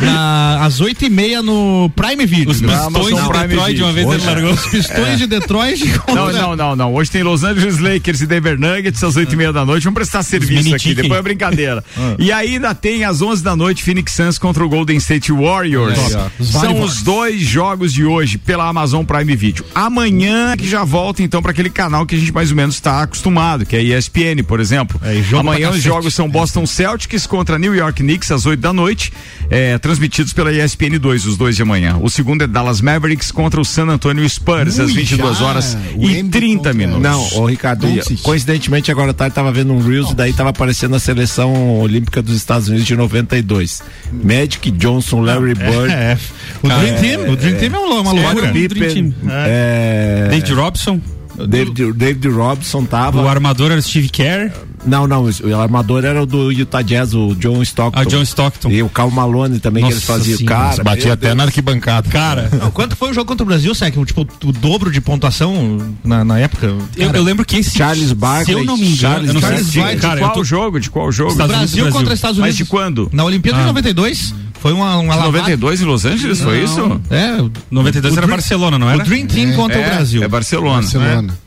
Na, 0.00 0.64
às 0.64 0.80
8 0.80 1.04
e 1.06 1.10
meia 1.10 1.42
no 1.42 1.90
Prime 1.94 2.24
Video. 2.26 2.50
Os 2.50 2.60
pistões 2.60 3.14
de 3.14 3.28
Prime 3.28 3.48
Detroit, 3.48 3.74
de 3.76 3.82
uma 3.82 3.92
vez 3.92 4.06
Video. 4.06 4.20
ele 4.20 4.30
largou. 4.30 4.52
Os 4.52 4.66
pistões 4.66 5.18
de 5.18 5.26
Detroit. 5.26 5.84
Não, 6.14 6.32
não, 6.32 6.56
não, 6.56 6.76
não. 6.76 6.94
Hoje 6.94 7.10
tem 7.10 7.22
Los 7.22 7.42
Angeles 7.42 7.78
Lakers 7.78 8.20
e 8.20 8.26
Denver 8.26 8.58
Nuggets 8.58 9.02
às 9.02 9.16
oito 9.16 9.32
e 9.32 9.36
meia 9.36 9.52
da 9.52 9.64
noite. 9.64 9.84
Vamos 9.84 9.96
prestar 9.96 10.22
serviço 10.22 10.74
aqui, 10.74 10.94
depois 10.94 11.18
é 11.18 11.22
brincadeira. 11.22 11.84
E 12.18 12.30
ainda 12.30 12.74
tem 12.74 13.04
às 13.04 13.20
onze 13.20 13.42
da 13.42 13.56
noite 13.56 13.82
Phoenix 13.82 14.12
Suns 14.12 14.38
contra 14.38 14.64
o 14.64 14.68
Golden 14.68 14.96
State 14.98 15.32
Warriors. 15.32 15.98
Aí, 16.14 16.46
São 16.46 16.80
os 16.80 17.02
dois 17.02 17.40
jogos 17.42 17.92
de 17.92 18.04
hoje 18.04 18.38
pela 18.38 18.68
Amazon 18.68 19.04
Prime 19.04 19.34
Video. 19.36 19.64
Amanhã 19.74 20.56
que 20.56 20.68
já 20.68 20.84
volta 20.84 21.22
então 21.22 21.42
para 21.42 21.50
aquele 21.50 21.70
canal 21.70 22.06
que 22.06 22.14
a 22.14 22.18
gente 22.18 22.32
mais 22.32 22.50
ou 22.50 22.56
menos 22.56 22.74
está 22.76 23.02
acostumado, 23.02 23.23
que 23.66 23.76
é 23.76 23.82
ESPN, 23.82 24.42
por 24.46 24.60
exemplo. 24.60 25.00
É, 25.04 25.14
jogo 25.22 25.40
Amanhã 25.48 25.70
os 25.70 25.82
jogos 25.82 26.14
são 26.14 26.28
Boston 26.28 26.66
Celtics 26.66 27.26
contra 27.26 27.58
New 27.58 27.74
York 27.74 28.02
Knicks 28.02 28.30
às 28.30 28.46
8 28.46 28.60
da 28.60 28.72
noite, 28.72 29.12
é, 29.50 29.76
transmitidos 29.78 30.32
pela 30.32 30.52
ESPN 30.52 30.98
2, 30.98 31.26
os 31.26 31.36
dois 31.36 31.56
de 31.56 31.62
amanhã. 31.62 31.98
O 32.00 32.08
segundo 32.10 32.42
é 32.42 32.46
Dallas 32.46 32.80
Mavericks 32.80 33.30
contra 33.30 33.60
o 33.60 33.64
San 33.64 33.86
Antonio 33.88 34.28
Spurs 34.28 34.78
às 34.80 34.88
Ui, 34.90 34.94
22 34.96 35.38
já. 35.38 35.44
horas 35.44 35.76
O 35.96 36.02
e 36.02 36.18
Embiid 36.18 36.30
30 36.30 36.56
contra- 36.56 36.74
minutos. 36.74 37.02
Não, 37.02 37.28
ô 37.42 37.46
Ricardo, 37.46 37.86
Doncic. 37.86 38.22
coincidentemente 38.22 38.90
agora 38.90 39.12
tarde 39.14 39.34
tava 39.34 39.52
vendo 39.52 39.72
um 39.72 39.80
Reels 39.80 40.10
e 40.10 40.14
daí 40.14 40.32
tava 40.32 40.50
aparecendo 40.50 40.94
a 40.96 40.98
seleção 40.98 41.78
olímpica 41.80 42.20
dos 42.22 42.34
Estados 42.36 42.68
Unidos 42.68 42.86
de 42.86 42.96
92. 42.96 43.82
Magic 44.12 44.70
Johnson, 44.72 45.20
Larry 45.22 45.54
Bird, 45.54 45.92
É, 45.92 46.18
o 46.62 46.68
Dream 46.68 47.00
Team, 47.00 47.30
o 47.32 47.36
Dream 47.36 47.58
Team 47.58 47.74
é 47.74 47.78
uma 47.78 48.12
loucura. 48.12 48.52
Dream 48.52 48.52
Pippen, 48.68 49.10
Team. 49.12 49.14
é, 49.30 50.26
David 50.30 50.52
Robson, 50.54 51.00
David, 51.48 51.92
David 51.92 52.28
Robson 52.28 52.84
tava. 52.84 53.20
o 53.22 53.28
armador 53.28 53.70
era 53.72 53.80
Steve 53.82 54.08
Kerr, 54.08 54.52
Não, 54.86 55.06
não, 55.06 55.24
o 55.24 55.56
armador 55.60 56.04
era 56.04 56.22
o 56.22 56.26
do 56.26 56.50
Utah 56.52 56.82
Jazz, 56.82 57.14
o 57.14 57.34
John 57.34 57.62
Stockton. 57.62 58.00
a 58.00 58.04
John 58.04 58.22
Stockton. 58.22 58.70
E 58.70 58.82
o 58.82 58.88
Cal 58.88 59.10
Malone 59.10 59.58
também 59.58 59.82
que 59.84 59.90
eles 59.90 60.06
Nossa 60.06 60.18
faziam. 60.18 60.38
senhora, 60.38 60.56
Cara, 60.70 60.84
Batia 60.84 61.12
até 61.14 61.26
Deus. 61.28 61.36
na 61.36 61.44
arquibancada. 61.44 62.08
Cara, 62.10 62.48
Não, 62.60 62.70
quanto 62.70 62.94
foi 62.96 63.10
o 63.10 63.14
jogo 63.14 63.26
contra 63.26 63.42
o 63.42 63.46
Brasil, 63.46 63.74
Sec? 63.74 63.94
Tipo, 64.04 64.26
o 64.44 64.52
dobro 64.52 64.90
de 64.92 65.00
pontuação 65.00 65.78
na, 66.04 66.24
na 66.24 66.38
época? 66.38 66.66
eu, 66.96 67.10
eu 67.10 67.22
lembro 67.22 67.44
que 67.44 67.56
esse. 67.56 67.76
Charles 67.76 68.12
Barkley, 68.12 68.44
Se 68.56 68.60
eu 68.60 68.64
não 68.64 68.76
me 68.76 68.82
engano, 68.84 68.96
Charles 68.96 69.28
eu 69.28 69.34
não 69.34 69.40
sei 69.40 69.50
Barkley. 69.50 69.74
Barkley. 69.82 70.00
cara, 70.00 70.14
de 70.16 70.20
qual 70.20 70.32
tô, 70.34 70.44
jogo? 70.44 70.80
De 70.80 70.90
qual 70.90 71.10
jogo? 71.12 71.30
Estados 71.32 71.56
Brasil 71.56 71.74
Unidos, 71.84 71.92
contra 71.92 72.04
Brasil. 72.06 72.14
Estados 72.14 72.38
Mas 72.38 72.48
Unidos. 72.50 72.56
de 72.58 72.64
quando? 72.66 73.10
Na 73.12 73.24
Olimpíada 73.24 73.58
de 73.60 73.66
92. 73.66 74.34
Foi 74.64 74.72
uma, 74.72 74.96
uma 74.96 75.14
lavada. 75.14 75.26
92 75.32 75.82
em 75.82 75.84
Los 75.84 76.06
Angeles, 76.06 76.40
foi 76.40 76.64
isso? 76.64 76.80
É, 77.10 77.42
o 77.42 77.52
92 77.70 78.14
o 78.14 78.16
era 78.16 78.26
Dream- 78.26 78.36
Barcelona, 78.38 78.78
não 78.78 78.86
o 78.86 78.90
era? 78.90 79.04
Dream 79.04 79.26
Team 79.26 79.52
contra 79.52 79.78
o 79.78 79.82
É, 79.82 79.90
Brasil. 79.90 80.22
É 80.22 80.26
Barcelona. 80.28 80.80
Barcelona. 80.80 81.38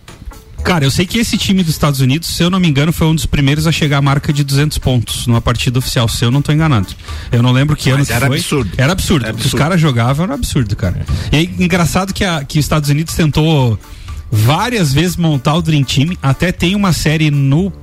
Cara, 0.63 0.85
eu 0.85 0.91
sei 0.91 1.05
que 1.07 1.17
esse 1.17 1.35
time 1.35 1.63
dos 1.63 1.71
Estados 1.73 1.99
Unidos, 1.99 2.27
se 2.29 2.43
eu 2.43 2.49
não 2.51 2.59
me 2.59 2.67
engano, 2.67 2.93
foi 2.93 3.07
um 3.07 3.15
dos 3.15 3.25
primeiros 3.25 3.65
a 3.65 3.71
chegar 3.71 3.97
à 3.97 4.01
marca 4.03 4.31
de 4.31 4.43
200 4.43 4.77
pontos 4.77 5.25
numa 5.25 5.41
partida 5.41 5.79
oficial, 5.79 6.07
se 6.07 6.23
eu 6.25 6.29
não 6.29 6.41
tô 6.43 6.51
enganado. 6.51 6.89
Eu 7.31 7.41
não 7.41 7.51
lembro 7.51 7.75
que 7.75 7.89
Mas 7.89 7.95
ano 7.97 8.05
que 8.05 8.13
era 8.13 8.27
foi. 8.27 8.37
absurdo. 8.37 8.71
Era 8.77 8.91
absurdo. 8.91 9.25
Era 9.25 9.33
O 9.33 9.35
que 9.35 9.39
os 9.39 9.45
absurdo. 9.47 9.63
caras 9.63 9.81
jogavam 9.81 10.25
era 10.25 10.33
absurdo, 10.35 10.75
cara. 10.75 11.03
E 11.31 11.37
aí, 11.37 11.49
engraçado 11.57 12.13
que, 12.13 12.23
a, 12.23 12.43
que 12.43 12.59
os 12.59 12.65
Estados 12.65 12.89
Unidos 12.91 13.15
tentou 13.15 13.79
várias 14.31 14.93
vezes 14.93 15.17
montar 15.17 15.55
o 15.55 15.61
Dream 15.63 15.83
Team, 15.83 16.15
até 16.21 16.51
tem 16.51 16.75
uma 16.75 16.93
série 16.93 17.31
no 17.31 17.73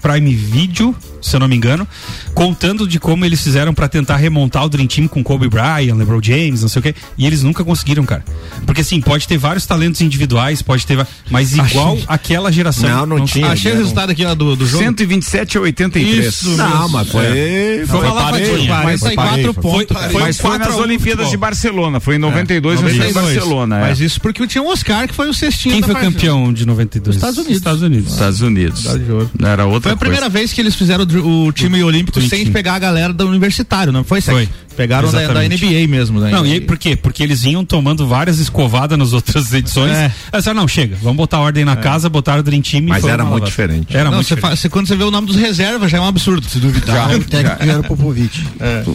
Prime 0.00 0.32
Video, 0.34 0.94
se 1.20 1.34
eu 1.34 1.40
não 1.40 1.48
me 1.48 1.56
engano, 1.56 1.86
contando 2.34 2.86
de 2.86 2.98
como 3.00 3.24
eles 3.24 3.40
fizeram 3.42 3.72
pra 3.74 3.88
tentar 3.88 4.16
remontar 4.16 4.64
o 4.64 4.68
Dream 4.68 4.86
Team 4.86 5.08
com 5.08 5.22
Kobe 5.22 5.48
Bryant, 5.48 5.96
LeBron 5.96 6.20
James, 6.22 6.62
não 6.62 6.68
sei 6.68 6.80
o 6.80 6.82
quê, 6.82 6.94
e 7.16 7.26
eles 7.26 7.42
nunca 7.42 7.64
conseguiram, 7.64 8.04
cara. 8.04 8.24
Porque 8.64 8.80
assim, 8.80 9.00
pode 9.00 9.26
ter 9.26 9.38
vários 9.38 9.66
talentos 9.66 10.00
individuais, 10.00 10.62
pode 10.62 10.86
ter, 10.86 11.06
mas 11.30 11.52
igual 11.54 11.94
Achei- 11.94 12.04
aquela 12.08 12.52
geração. 12.52 12.88
Não, 13.06 13.18
não 13.18 13.24
tinha. 13.24 13.48
Achei 13.48 13.72
o 13.72 13.74
um- 13.74 13.78
resultado 13.78 14.10
aqui 14.10 14.24
ó, 14.24 14.34
do, 14.34 14.56
do 14.56 14.66
jogo. 14.66 14.82
127 14.82 15.58
a 15.58 15.60
83. 15.62 16.26
Isso 16.26 16.50
Não, 16.56 16.88
mas 16.88 17.08
foi. 17.08 17.24
Foi 17.26 17.86
foi 17.86 18.00
uma 18.08 18.12
lavadinha. 18.14 18.80
44 18.82 19.52
Foi- 19.54 19.62
pontos. 19.62 19.96
foi- 19.96 20.02
Mas 20.02 20.12
foi 20.12 20.22
nas 20.22 20.40
4 20.66 20.72
a 20.72 20.76
1 20.76 20.80
Olimpíadas 20.80 21.30
de 21.30 21.36
Barcelona, 21.36 22.00
foi 22.00 22.16
em 22.16 22.18
92 22.18 22.80
no 22.80 22.88
92. 22.88 23.14
Barcelona. 23.14 23.78
é. 23.78 23.80
Mas 23.82 24.00
isso 24.00 24.20
porque 24.20 24.46
tinha 24.46 24.62
o 24.62 24.68
Oscar, 24.68 25.08
que 25.08 25.14
foi 25.14 25.28
o 25.28 25.34
cestinho 25.34 25.74
Quem 25.74 25.80
da 25.80 25.86
foi 25.86 25.94
partida. 25.94 26.12
campeão 26.14 26.52
de 26.52 26.66
92? 26.66 27.16
Estados 27.16 27.38
Unidos. 27.38 27.56
Estados 27.56 27.82
Unidos. 27.82 28.12
Estados 28.12 28.40
Unidos. 28.40 28.86
Ouro. 28.86 29.30
Era 29.42 29.64
outra 29.66 29.90
Foi 29.90 29.92
a 29.92 29.96
primeira 29.96 30.28
vez 30.28 30.52
que 30.52 30.60
eles 30.60 30.74
fizeram 30.74 31.04
o, 31.04 31.15
o 31.18 31.52
time 31.52 31.82
olímpico 31.82 32.20
sem 32.20 32.42
Team. 32.44 32.52
pegar 32.52 32.74
a 32.74 32.78
galera 32.78 33.12
do 33.12 33.26
universitário, 33.28 33.92
não 33.92 34.04
foi? 34.04 34.20
Sec? 34.20 34.34
Foi. 34.34 34.48
Pegaram 34.76 35.10
da, 35.10 35.26
da. 35.32 35.42
NBA 35.42 35.88
mesmo. 35.88 36.20
né? 36.20 36.30
Não, 36.30 36.44
e 36.44 36.52
aí 36.52 36.60
por 36.60 36.76
quê? 36.76 36.94
Porque 36.94 37.22
eles 37.22 37.44
iam 37.44 37.64
tomando 37.64 38.06
várias 38.06 38.38
escovadas 38.38 38.98
nas 38.98 39.14
outras 39.14 39.50
edições. 39.54 39.92
É. 39.96 40.12
Aí 40.30 40.38
disseram, 40.38 40.60
não, 40.60 40.68
chega, 40.68 40.94
vamos 41.00 41.16
botar 41.16 41.38
ordem 41.40 41.64
na 41.64 41.76
casa, 41.76 42.10
botaram 42.10 42.40
o 42.40 42.42
Dream 42.42 42.60
Team 42.60 42.82
e 42.82 42.86
Mas 42.88 43.00
foi 43.00 43.10
era 43.10 43.24
muito 43.24 43.44
diferente. 43.46 43.96
Era 43.96 44.10
Não, 44.10 44.16
muito 44.16 44.26
você 44.28 44.34
diferente. 44.34 44.50
fa- 44.54 44.60
você- 44.60 44.68
quando 44.68 44.86
você 44.86 44.94
vê 44.94 45.04
o 45.04 45.10
nome 45.10 45.28
dos 45.28 45.36
reservas 45.36 45.90
já 45.90 45.96
é 45.96 46.00
um 46.02 46.06
absurdo. 46.06 46.46
Se 46.46 46.58
duvidar. 46.58 47.10
o 47.10 47.24
técnico 47.24 47.56
era 47.62 47.80
o 47.80 47.84
Popovich. 47.84 48.44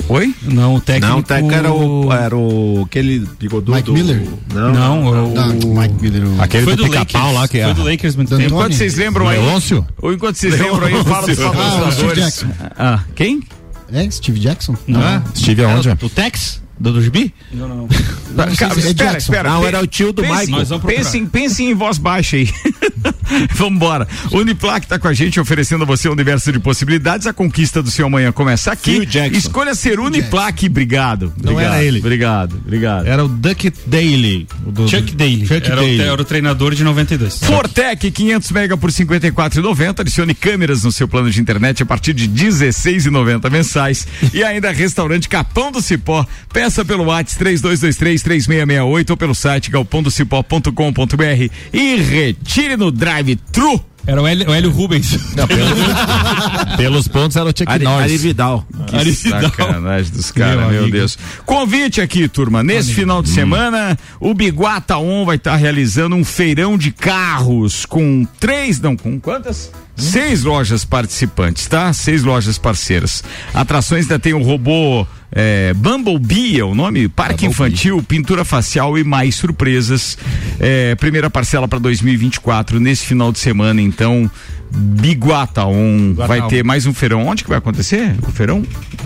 Oi? 0.07 0.35
Não, 0.43 0.75
o 0.75 0.81
técnico... 0.81 1.11
Não, 1.13 1.19
o 1.19 1.23
técnico 1.23 1.55
era 1.55 1.71
o, 1.73 2.13
era 2.13 2.37
o 2.37 2.83
aquele 2.85 3.27
bigodudo. 3.39 3.75
Mike 3.75 3.91
Miller? 3.91 4.21
Não, 4.53 4.71
Não, 4.73 5.07
o- 5.07 5.33
Não, 5.33 5.47
Mike 5.81 5.95
Miller. 5.99 6.27
o- 6.27 6.41
Aquele 6.43 6.63
Foi 6.63 6.75
do 6.75 6.83
do 6.83 6.89
pica-pau 6.91 7.33
lá 7.33 7.47
que 7.47 7.57
é. 7.57 7.63
Foi 7.65 7.73
do 7.73 7.83
Lakers 7.83 8.15
muito 8.15 8.29
tempo. 8.37 8.43
Enquanto 8.53 8.73
vocês 8.73 8.95
lembram 8.97 9.27
aí. 9.27 9.39
Leôncio? 9.39 9.83
Ou 9.99 10.13
enquanto 10.13 10.35
vocês 10.35 10.59
lembram 10.59 10.85
aí, 10.85 11.03
fala 11.03 11.25
dos 11.25 11.39
Ah, 11.39 11.91
Steve. 12.09 12.21
Jackson. 12.21 12.47
Ah, 12.77 13.03
quem? 13.15 13.43
É, 13.91 14.09
Steve 14.09 14.39
Jackson? 14.39 14.75
Ah, 14.95 15.21
Estive 15.33 15.63
aonde? 15.63 15.89
o 15.89 16.09
Tex? 16.09 16.61
Do, 16.79 16.93
do 16.93 17.01
Gibi? 17.01 17.33
Não, 17.53 17.67
não. 17.67 17.87
Tá, 18.35 18.47
cara, 18.55 18.73
se 18.73 18.87
é 18.87 18.89
espera, 18.89 19.11
Jackson. 19.11 19.17
espera. 19.17 19.49
Não, 19.51 19.65
era 19.67 19.79
o 19.81 19.85
tio 19.85 20.11
do 20.11 20.23
pense- 20.23 20.51
Michael. 20.51 20.79
Pensem, 20.79 21.25
pensem 21.27 21.69
em 21.71 21.73
voz 21.75 21.97
baixa 21.99 22.37
aí. 22.37 22.49
Vambora. 23.55 24.07
Uniplac 24.31 24.87
tá 24.87 24.97
com 24.99 25.07
a 25.07 25.13
gente 25.13 25.39
oferecendo 25.39 25.83
a 25.83 25.85
você 25.85 26.09
um 26.09 26.11
universo 26.13 26.51
de 26.51 26.59
possibilidades. 26.59 27.27
A 27.27 27.33
conquista 27.33 27.81
do 27.81 27.89
seu 27.91 28.07
amanhã 28.07 28.31
começa 28.31 28.71
aqui. 28.71 29.07
Escolha 29.33 29.73
ser 29.75 29.99
Uniplac. 29.99 30.65
Obrigado. 30.67 31.33
Não 31.41 31.53
Obrigado, 31.53 31.73
era 31.73 31.83
ele. 31.83 31.99
Obrigado, 31.99 32.55
obrigado. 32.65 33.07
Era 33.07 33.23
o 33.25 33.27
Duck 33.27 33.71
Daily. 33.87 34.47
o 34.65 34.71
do- 34.71 34.87
Chuck 34.87 35.13
Daly. 35.15 35.45
Chuck 35.47 35.65
era, 35.65 35.75
Daly. 35.77 35.99
O, 35.99 36.03
era 36.03 36.21
o 36.21 36.25
treinador 36.25 36.73
de 36.75 36.83
92. 36.83 37.39
Fortec 37.43 38.11
500 38.11 38.51
mega 38.51 38.77
por 38.77 38.89
54,90. 38.91 39.99
Adicione 40.01 40.33
câmeras 40.33 40.83
no 40.83 40.91
seu 40.91 41.07
plano 41.07 41.29
de 41.29 41.39
internet 41.39 41.83
a 41.83 41.85
partir 41.85 42.13
de 42.13 42.27
16,90 42.27 43.49
mensais. 43.49 44.07
E 44.33 44.43
ainda 44.43 44.71
restaurante 44.71 45.27
Capão 45.29 45.71
do 45.71 45.81
Cipó. 45.81 46.25
Peça 46.53 46.83
pelo 46.83 47.05
WhatsApp 47.05 47.39
3223 47.39 48.21
3668 48.21 49.09
ou 49.11 49.17
pelo 49.17 49.35
site 49.35 49.69
galpondocipó.com.br 49.71 51.49
e 51.73 51.95
retire 51.97 52.75
no 52.77 52.91
drive-thru. 53.23 53.83
Era 54.07 54.19
o 54.19 54.27
Hélio, 54.27 54.49
o 54.49 54.53
Hélio 54.53 54.71
Rubens. 54.71 55.15
Pelos 56.75 57.07
pontos 57.07 57.37
era 57.37 57.45
o 57.45 57.49
Chuck 57.49 57.67
Ari, 57.67 57.83
Norris. 57.83 58.03
Ari 58.03 58.17
Vidal. 58.17 58.65
Que 58.87 58.95
Ari 58.95 59.11
Vidal. 59.11 59.41
sacanagem 59.43 60.11
dos 60.11 60.31
caras, 60.31 60.71
Meu 60.71 60.81
meu. 60.83 60.91
Deus. 60.91 61.17
Convite 61.45 62.01
aqui, 62.01 62.27
turma. 62.27 62.63
Nesse 62.63 62.93
final 62.93 63.21
de 63.21 63.29
semana, 63.29 63.97
o 64.19 64.33
Biguata 64.33 64.97
On 64.97 65.23
vai 65.23 65.35
estar 65.35 65.55
realizando 65.55 66.15
um 66.15 66.25
feirão 66.25 66.79
de 66.79 66.91
carros 66.91 67.85
com 67.85 68.25
três, 68.39 68.79
não, 68.79 68.97
com 68.97 69.19
quantas? 69.19 69.71
Seis 69.95 70.43
lojas 70.43 70.83
participantes, 70.83 71.67
tá? 71.67 71.91
Seis 71.93 72.23
lojas 72.23 72.57
parceiras. 72.57 73.23
Atrações 73.53 74.03
ainda 74.05 74.17
tem 74.17 74.33
o 74.33 74.41
robô 74.41 75.05
é, 75.31 75.73
Bumblebee, 75.73 76.59
é 76.59 76.63
o 76.63 76.75
nome? 76.75 77.07
Parque 77.07 77.45
infantil, 77.45 78.03
pintura 78.03 78.43
facial 78.43 78.97
e 78.97 79.03
mais 79.03 79.35
surpresas. 79.35 80.17
É, 80.59 80.95
primeira 80.95 81.29
parcela 81.29 81.67
para 81.67 81.79
2024 81.79 82.79
nesse 82.79 83.05
final 83.05 83.31
de 83.31 83.39
semana, 83.39 83.81
então. 83.81 84.29
Biguata 84.73 85.65
On 85.65 86.09
Biguata 86.09 86.27
vai 86.27 86.47
ter 86.47 86.63
mais 86.63 86.85
um 86.85 86.93
feirão. 86.93 87.27
Onde 87.27 87.43
que 87.43 87.49
vai 87.49 87.57
acontecer 87.57 88.15
o 88.27 88.31
feirão? 88.31 88.63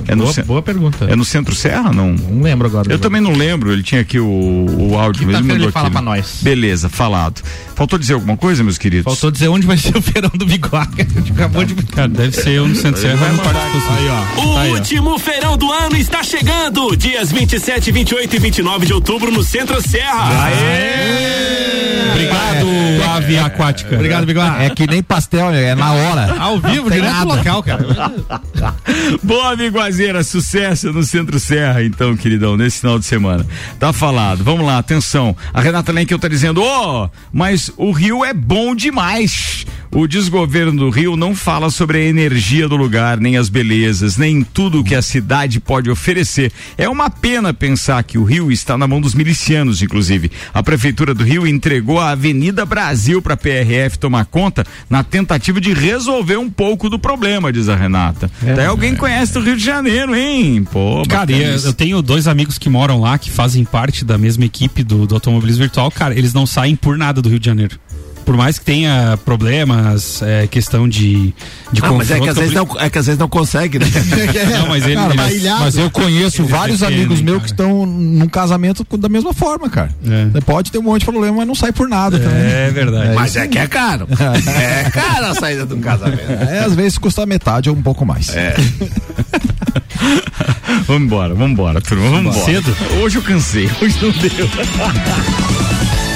É 0.07 0.13
no, 0.13 0.23
Boa, 0.23 0.33
cen- 0.33 0.43
boa 0.43 0.61
pergunta. 0.61 1.05
é 1.05 1.15
no 1.15 1.25
Centro 1.25 1.55
Serra, 1.55 1.91
não? 1.91 2.11
Não 2.13 2.41
lembro 2.43 2.67
agora. 2.67 2.91
Eu 2.91 2.99
também 2.99 3.19
não 3.19 3.31
lembro, 3.33 3.71
ele 3.73 3.81
tinha 3.81 4.01
aqui 4.01 4.19
o, 4.19 4.25
o 4.27 4.97
áudio. 4.97 5.21
Quinta-feira 5.25 5.41
mandou 5.53 5.65
ele 5.65 5.71
fala 5.71 5.87
aqui, 5.87 5.93
pra 5.93 6.01
né? 6.01 6.05
nós. 6.17 6.39
Beleza, 6.41 6.87
falado. 6.89 7.41
Faltou 7.75 7.97
dizer 7.97 8.13
alguma 8.13 8.37
coisa, 8.37 8.63
meus 8.63 8.77
queridos? 8.77 9.05
Faltou 9.05 9.31
dizer 9.31 9.47
onde 9.47 9.65
vai 9.65 9.77
ser 9.79 9.97
o 9.97 10.01
feirão 10.01 10.29
do 10.35 10.45
Biguaca. 10.45 11.07
Gente 11.15 11.31
acabou 11.31 11.65
de. 11.65 11.73
Cara, 11.75 12.07
deve 12.07 12.35
ser 12.35 12.61
um 12.61 12.67
no 12.67 12.75
Centro 12.75 13.01
Serra. 13.01 13.29
no 13.31 13.39
Parque 13.39 13.59
Estação. 13.77 13.95
Aí, 13.95 14.07
ó. 14.09 14.41
O 14.41 14.53
Tá 14.53 14.61
aí, 14.61 14.71
ó. 14.71 14.73
último 14.75 15.17
feirão 15.19 15.57
do 15.57 15.71
ano 15.71 15.97
está 15.97 16.21
chegando. 16.23 16.95
Dias 16.95 17.31
27, 17.31 17.91
28 17.91 18.35
e 18.35 18.39
29 18.39 18.85
de 18.85 18.93
outubro 18.93 19.31
no 19.31 19.43
Centro 19.43 19.81
Serra. 19.81 20.49
Obrigado, 22.11 22.67
ave 23.15 23.37
aquática. 23.37 23.95
Obrigado, 23.95 24.25
Biguaca. 24.25 24.63
É 24.63 24.69
que 24.69 24.87
nem 24.87 25.01
pastel, 25.03 25.51
é 25.55 25.75
na 25.75 25.93
hora. 25.93 26.35
Ao 26.39 26.59
vivo, 26.59 26.89
direto 26.89 27.11
do 27.11 27.25
nada. 27.25 27.35
local, 27.35 27.63
cara. 27.63 27.85
Boa, 29.23 29.53
amigoazeira, 29.53 30.23
sucesso 30.23 30.91
no 30.91 31.03
Centro 31.03 31.39
Serra, 31.39 31.83
então, 31.83 32.15
queridão, 32.15 32.57
nesse 32.57 32.79
final 32.81 32.99
de 32.99 33.05
semana. 33.05 33.45
Tá 33.79 33.91
falado, 33.93 34.43
vamos 34.43 34.65
lá, 34.65 34.77
atenção. 34.77 35.35
A 35.53 35.61
Renata 35.61 35.91
Lenkel 35.91 36.19
tá 36.19 36.27
dizendo, 36.27 36.61
ó, 36.63 37.09
mas 37.31 37.71
o 37.77 37.91
Rio 37.91 38.23
é 38.23 38.33
bom 38.33 38.75
demais. 38.75 39.65
O 39.95 40.07
desgoverno 40.07 40.73
do 40.77 40.89
Rio 40.89 41.15
não 41.15 41.33
fala 41.33 41.69
sobre 41.69 41.99
a 41.99 42.01
energia 42.01 42.67
do 42.67 42.75
lugar, 42.75 43.17
nem 43.17 43.37
as 43.37 43.47
belezas, 43.47 44.17
nem 44.17 44.43
tudo 44.43 44.83
que 44.83 44.93
a 44.93 45.01
cidade 45.01 45.61
pode 45.61 45.89
oferecer. 45.89 46.51
É 46.77 46.89
uma 46.89 47.09
pena 47.09 47.53
pensar 47.53 48.03
que 48.03 48.17
o 48.17 48.25
Rio 48.25 48.51
está 48.51 48.77
na 48.77 48.89
mão 48.89 48.99
dos 48.99 49.15
milicianos, 49.15 49.81
inclusive. 49.81 50.29
A 50.53 50.61
Prefeitura 50.61 51.13
do 51.13 51.23
Rio 51.23 51.47
entregou 51.47 51.97
a 51.97 52.09
Avenida 52.09 52.65
Brasil 52.65 53.21
para 53.21 53.35
a 53.35 53.37
PRF 53.37 53.97
tomar 53.97 54.25
conta 54.25 54.65
na 54.89 55.01
tentativa 55.01 55.61
de 55.61 55.73
resolver 55.73 56.35
um 56.35 56.49
pouco 56.49 56.89
do 56.89 56.99
problema, 56.99 57.53
diz 57.53 57.69
a 57.69 57.75
Renata. 57.77 58.29
Até 58.41 58.65
alguém 58.65 58.97
conhece 58.97 59.37
o 59.37 59.41
Rio 59.41 59.55
de 59.55 59.63
Janeiro, 59.63 60.13
hein? 60.13 60.67
Pô, 60.69 61.03
Cara, 61.07 61.31
eu, 61.31 61.55
isso. 61.55 61.67
eu 61.67 61.73
tenho 61.73 62.01
dois 62.01 62.27
amigos 62.27 62.57
que 62.57 62.67
moram 62.67 62.99
lá, 62.99 63.17
que 63.17 63.31
fazem 63.31 63.63
parte 63.63 64.03
da 64.03 64.17
mesma 64.17 64.43
equipe 64.43 64.83
do, 64.83 65.07
do 65.07 65.15
automobilismo 65.15 65.61
virtual. 65.61 65.89
Cara, 65.89 66.13
eles 66.19 66.33
não 66.33 66.45
saem 66.45 66.75
por 66.75 66.97
nada 66.97 67.21
do 67.21 67.29
Rio 67.29 67.39
de 67.39 67.45
Janeiro. 67.45 67.79
Por 68.25 68.35
mais 68.35 68.57
que 68.57 68.65
tenha 68.65 69.17
problemas, 69.23 70.19
é, 70.23 70.47
questão 70.47 70.89
de, 70.89 71.33
de 71.71 71.81
Ah, 71.83 71.91
mas 71.91 72.09
é 72.09 72.19
que, 72.19 72.27
às 72.29 72.35
vezes 72.37 72.53
não, 72.53 72.67
é 72.79 72.89
que 72.89 72.97
às 72.97 73.05
vezes 73.05 73.19
não 73.19 73.29
consegue, 73.29 73.77
né? 73.77 73.85
Não, 74.51 74.67
mas 74.67 74.83
ele- 74.85 74.95
Cara, 74.95 75.13
ele- 75.13 75.47
mas, 75.47 75.59
mas 75.59 75.77
eu 75.77 75.91
conheço 75.91 76.43
vários 76.45 76.79
defendem, 76.79 77.01
amigos 77.03 77.21
meus 77.21 77.37
cara. 77.37 77.45
que 77.45 77.51
estão 77.51 77.85
num 77.85 78.27
casamento 78.27 78.85
da 78.97 79.07
mesma 79.07 79.31
forma, 79.33 79.69
cara. 79.69 79.89
É. 80.35 80.41
Pode 80.41 80.71
ter 80.71 80.79
um 80.79 80.83
monte 80.83 81.01
de 81.01 81.05
problema, 81.05 81.37
mas 81.37 81.47
não 81.47 81.53
sai 81.55 81.71
por 81.71 81.87
nada 81.87 82.17
também. 82.17 82.35
É 82.41 82.71
verdade. 82.71 83.13
Mas 83.13 83.35
é 83.35 83.47
que 83.47 83.59
é 83.59 83.67
caro. 83.67 84.07
É 84.55 84.89
caro 84.89 85.25
a 85.27 85.35
saída 85.35 85.65
de 85.65 85.73
um 85.75 85.81
casamento. 85.81 86.31
É, 86.49 86.59
às 86.65 86.73
vezes 86.73 86.97
custa 86.97 87.25
metade 87.25 87.69
ou 87.69 87.75
um 87.75 87.81
pouco 87.81 88.05
mais. 88.05 88.29
É. 88.35 88.55
Vamos 90.87 91.03
embora, 91.03 91.33
vamos 91.33 91.51
embora, 91.51 91.81
turma, 91.81 92.09
vamos 92.09 92.35
embora. 92.35 92.45
Cedo? 92.45 92.75
Hoje 93.01 93.17
eu 93.17 93.21
cansei, 93.23 93.69
hoje 93.81 93.97
não 94.01 94.11
deu. 94.11 94.49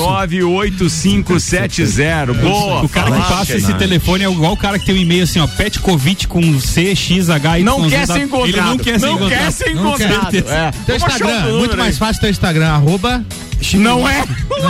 99798570. 0.00 2.32
Boa. 2.40 2.82
O 2.84 2.88
cara 2.88 3.10
que 3.10 3.28
passa 3.28 3.56
esse 3.56 3.72
telefone 3.74 4.24
é 4.24 4.30
igual 4.30 4.52
o 4.52 4.56
cara 4.56 4.78
que 4.78 4.86
tem 4.86 4.94
um 4.94 4.98
e-mail 4.98 5.24
assim, 5.24 5.40
ó, 5.40 5.46
petkovic 5.46 6.26
com 6.26 6.58
C, 6.60 6.94
X, 6.94 7.28
H, 7.30 7.58
Não 7.58 7.88
quer 7.88 8.06
ser 8.06 8.20
encontrado. 8.22 8.48
Ele 8.48 8.60
não 8.60 8.78
quer 8.78 8.98
ser 8.98 9.06
Não 9.06 9.14
encontrado. 9.16 9.38
quer 9.40 9.52
ser 9.52 9.74
Não 9.74 9.96
quer. 9.96 10.04
encontrado. 10.06 10.30
Certeza. 10.30 10.54
É. 10.54 10.70
Teu 10.86 10.96
Instagram, 10.96 11.58
muito 11.58 11.76
mais 11.76 11.98
fácil 11.98 12.20
teu 12.20 12.30
Instagram, 12.30 12.68
arroba. 12.68 13.24
Não 13.74 14.08
é? 14.08 14.24
muito 14.40 14.62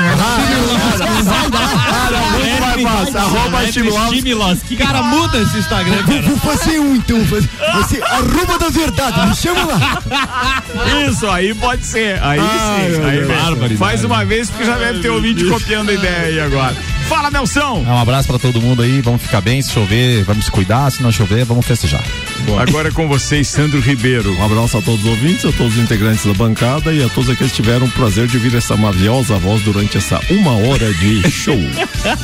mais 2.83 2.83
fácil, 2.83 3.19
arroba. 3.19 3.59
Cara, 4.79 5.03
muda 5.03 5.39
esse 5.39 5.59
Instagram, 5.59 6.03
cara. 6.05 6.21
Fazer 6.43 6.81
um 6.81 6.97
então, 6.97 7.23
vai 7.25 7.43
ser 7.89 8.03
arroba 8.03 8.59
da 8.59 8.69
verdade, 8.71 9.27
me 9.29 9.37
chama 9.37 9.65
lá. 9.67 10.03
Isso, 11.09 11.29
aí 11.29 11.55
pode 11.55 11.85
ser. 11.85 12.19
Aí 12.23 12.41
Ai, 12.41 12.91
sim. 12.95 13.03
Aí 13.05 13.17
Deus. 13.19 13.29
mesmo. 13.29 13.35
Barbaridade. 13.45 13.77
Faz 13.77 14.05
uma 14.05 14.25
vez 14.25 14.51
porque 14.51 14.65
já 14.65 14.77
deve 14.79 15.01
ter 15.01 15.11
ouvinte 15.11 15.45
copiando 15.45 15.91
a 15.91 15.93
ideia 15.93 16.23
aí 16.27 16.41
agora. 16.41 16.77
Fala, 17.11 17.29
Nelson. 17.29 17.85
Um 17.85 17.99
abraço 17.99 18.29
pra 18.29 18.39
todo 18.39 18.63
mundo 18.63 18.83
aí, 18.83 19.01
vamos 19.01 19.21
ficar 19.23 19.41
bem, 19.41 19.61
se 19.61 19.73
chover, 19.73 20.23
vamos 20.23 20.45
se 20.45 20.51
cuidar, 20.53 20.93
se 20.93 21.03
não 21.03 21.11
chover, 21.11 21.45
vamos 21.45 21.67
festejar. 21.67 22.05
Agora 22.57 22.89
é 22.89 22.93
com 22.93 23.09
vocês, 23.09 23.49
Sandro 23.49 23.81
Ribeiro. 23.81 24.33
Um 24.39 24.45
abraço 24.45 24.79
a 24.79 24.81
todos 24.81 25.01
os 25.01 25.11
ouvintes, 25.11 25.45
a 25.45 25.51
todos 25.51 25.77
os 25.77 25.83
integrantes 25.83 26.25
da 26.25 26.33
bancada 26.35 26.93
e 26.93 27.03
a 27.03 27.09
todos 27.09 27.29
aqueles 27.29 27.51
que 27.51 27.61
tiveram 27.63 27.87
o 27.87 27.91
prazer 27.91 28.29
de 28.29 28.37
ouvir 28.37 28.55
essa 28.55 28.77
maviosa 28.77 29.37
voz 29.41 29.61
durante 29.63 29.99
essa 29.99 30.21
uma 30.31 30.53
hora 30.53 30.95
de 30.95 31.29
show. 31.29 31.59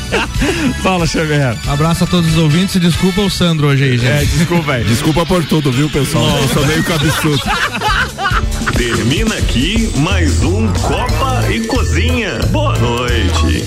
Fala, 0.84 1.04
Xavier. 1.04 1.56
Abraço 1.66 2.04
a 2.04 2.06
todos 2.06 2.30
os 2.30 2.38
ouvintes 2.38 2.76
e 2.76 2.78
desculpa 2.78 3.22
o 3.22 3.28
Sandro 3.28 3.66
hoje 3.66 3.82
aí, 3.82 3.98
gente. 3.98 4.08
É, 4.08 4.24
desculpa 4.24 4.70
aí. 4.70 4.84
Desculpa 4.84 5.26
por 5.26 5.44
tudo, 5.44 5.72
viu, 5.72 5.90
pessoal? 5.90 6.28
Eu 6.38 6.48
sou 6.50 6.64
meio 6.64 6.84
cabeçudo. 6.84 7.42
Termina 8.76 9.34
aqui 9.34 9.90
mais 9.96 10.44
um 10.44 10.68
Copa 10.74 11.44
e 11.50 11.66
Cozinha. 11.66 12.38
Boa 12.52 12.78
noite. 12.78 13.66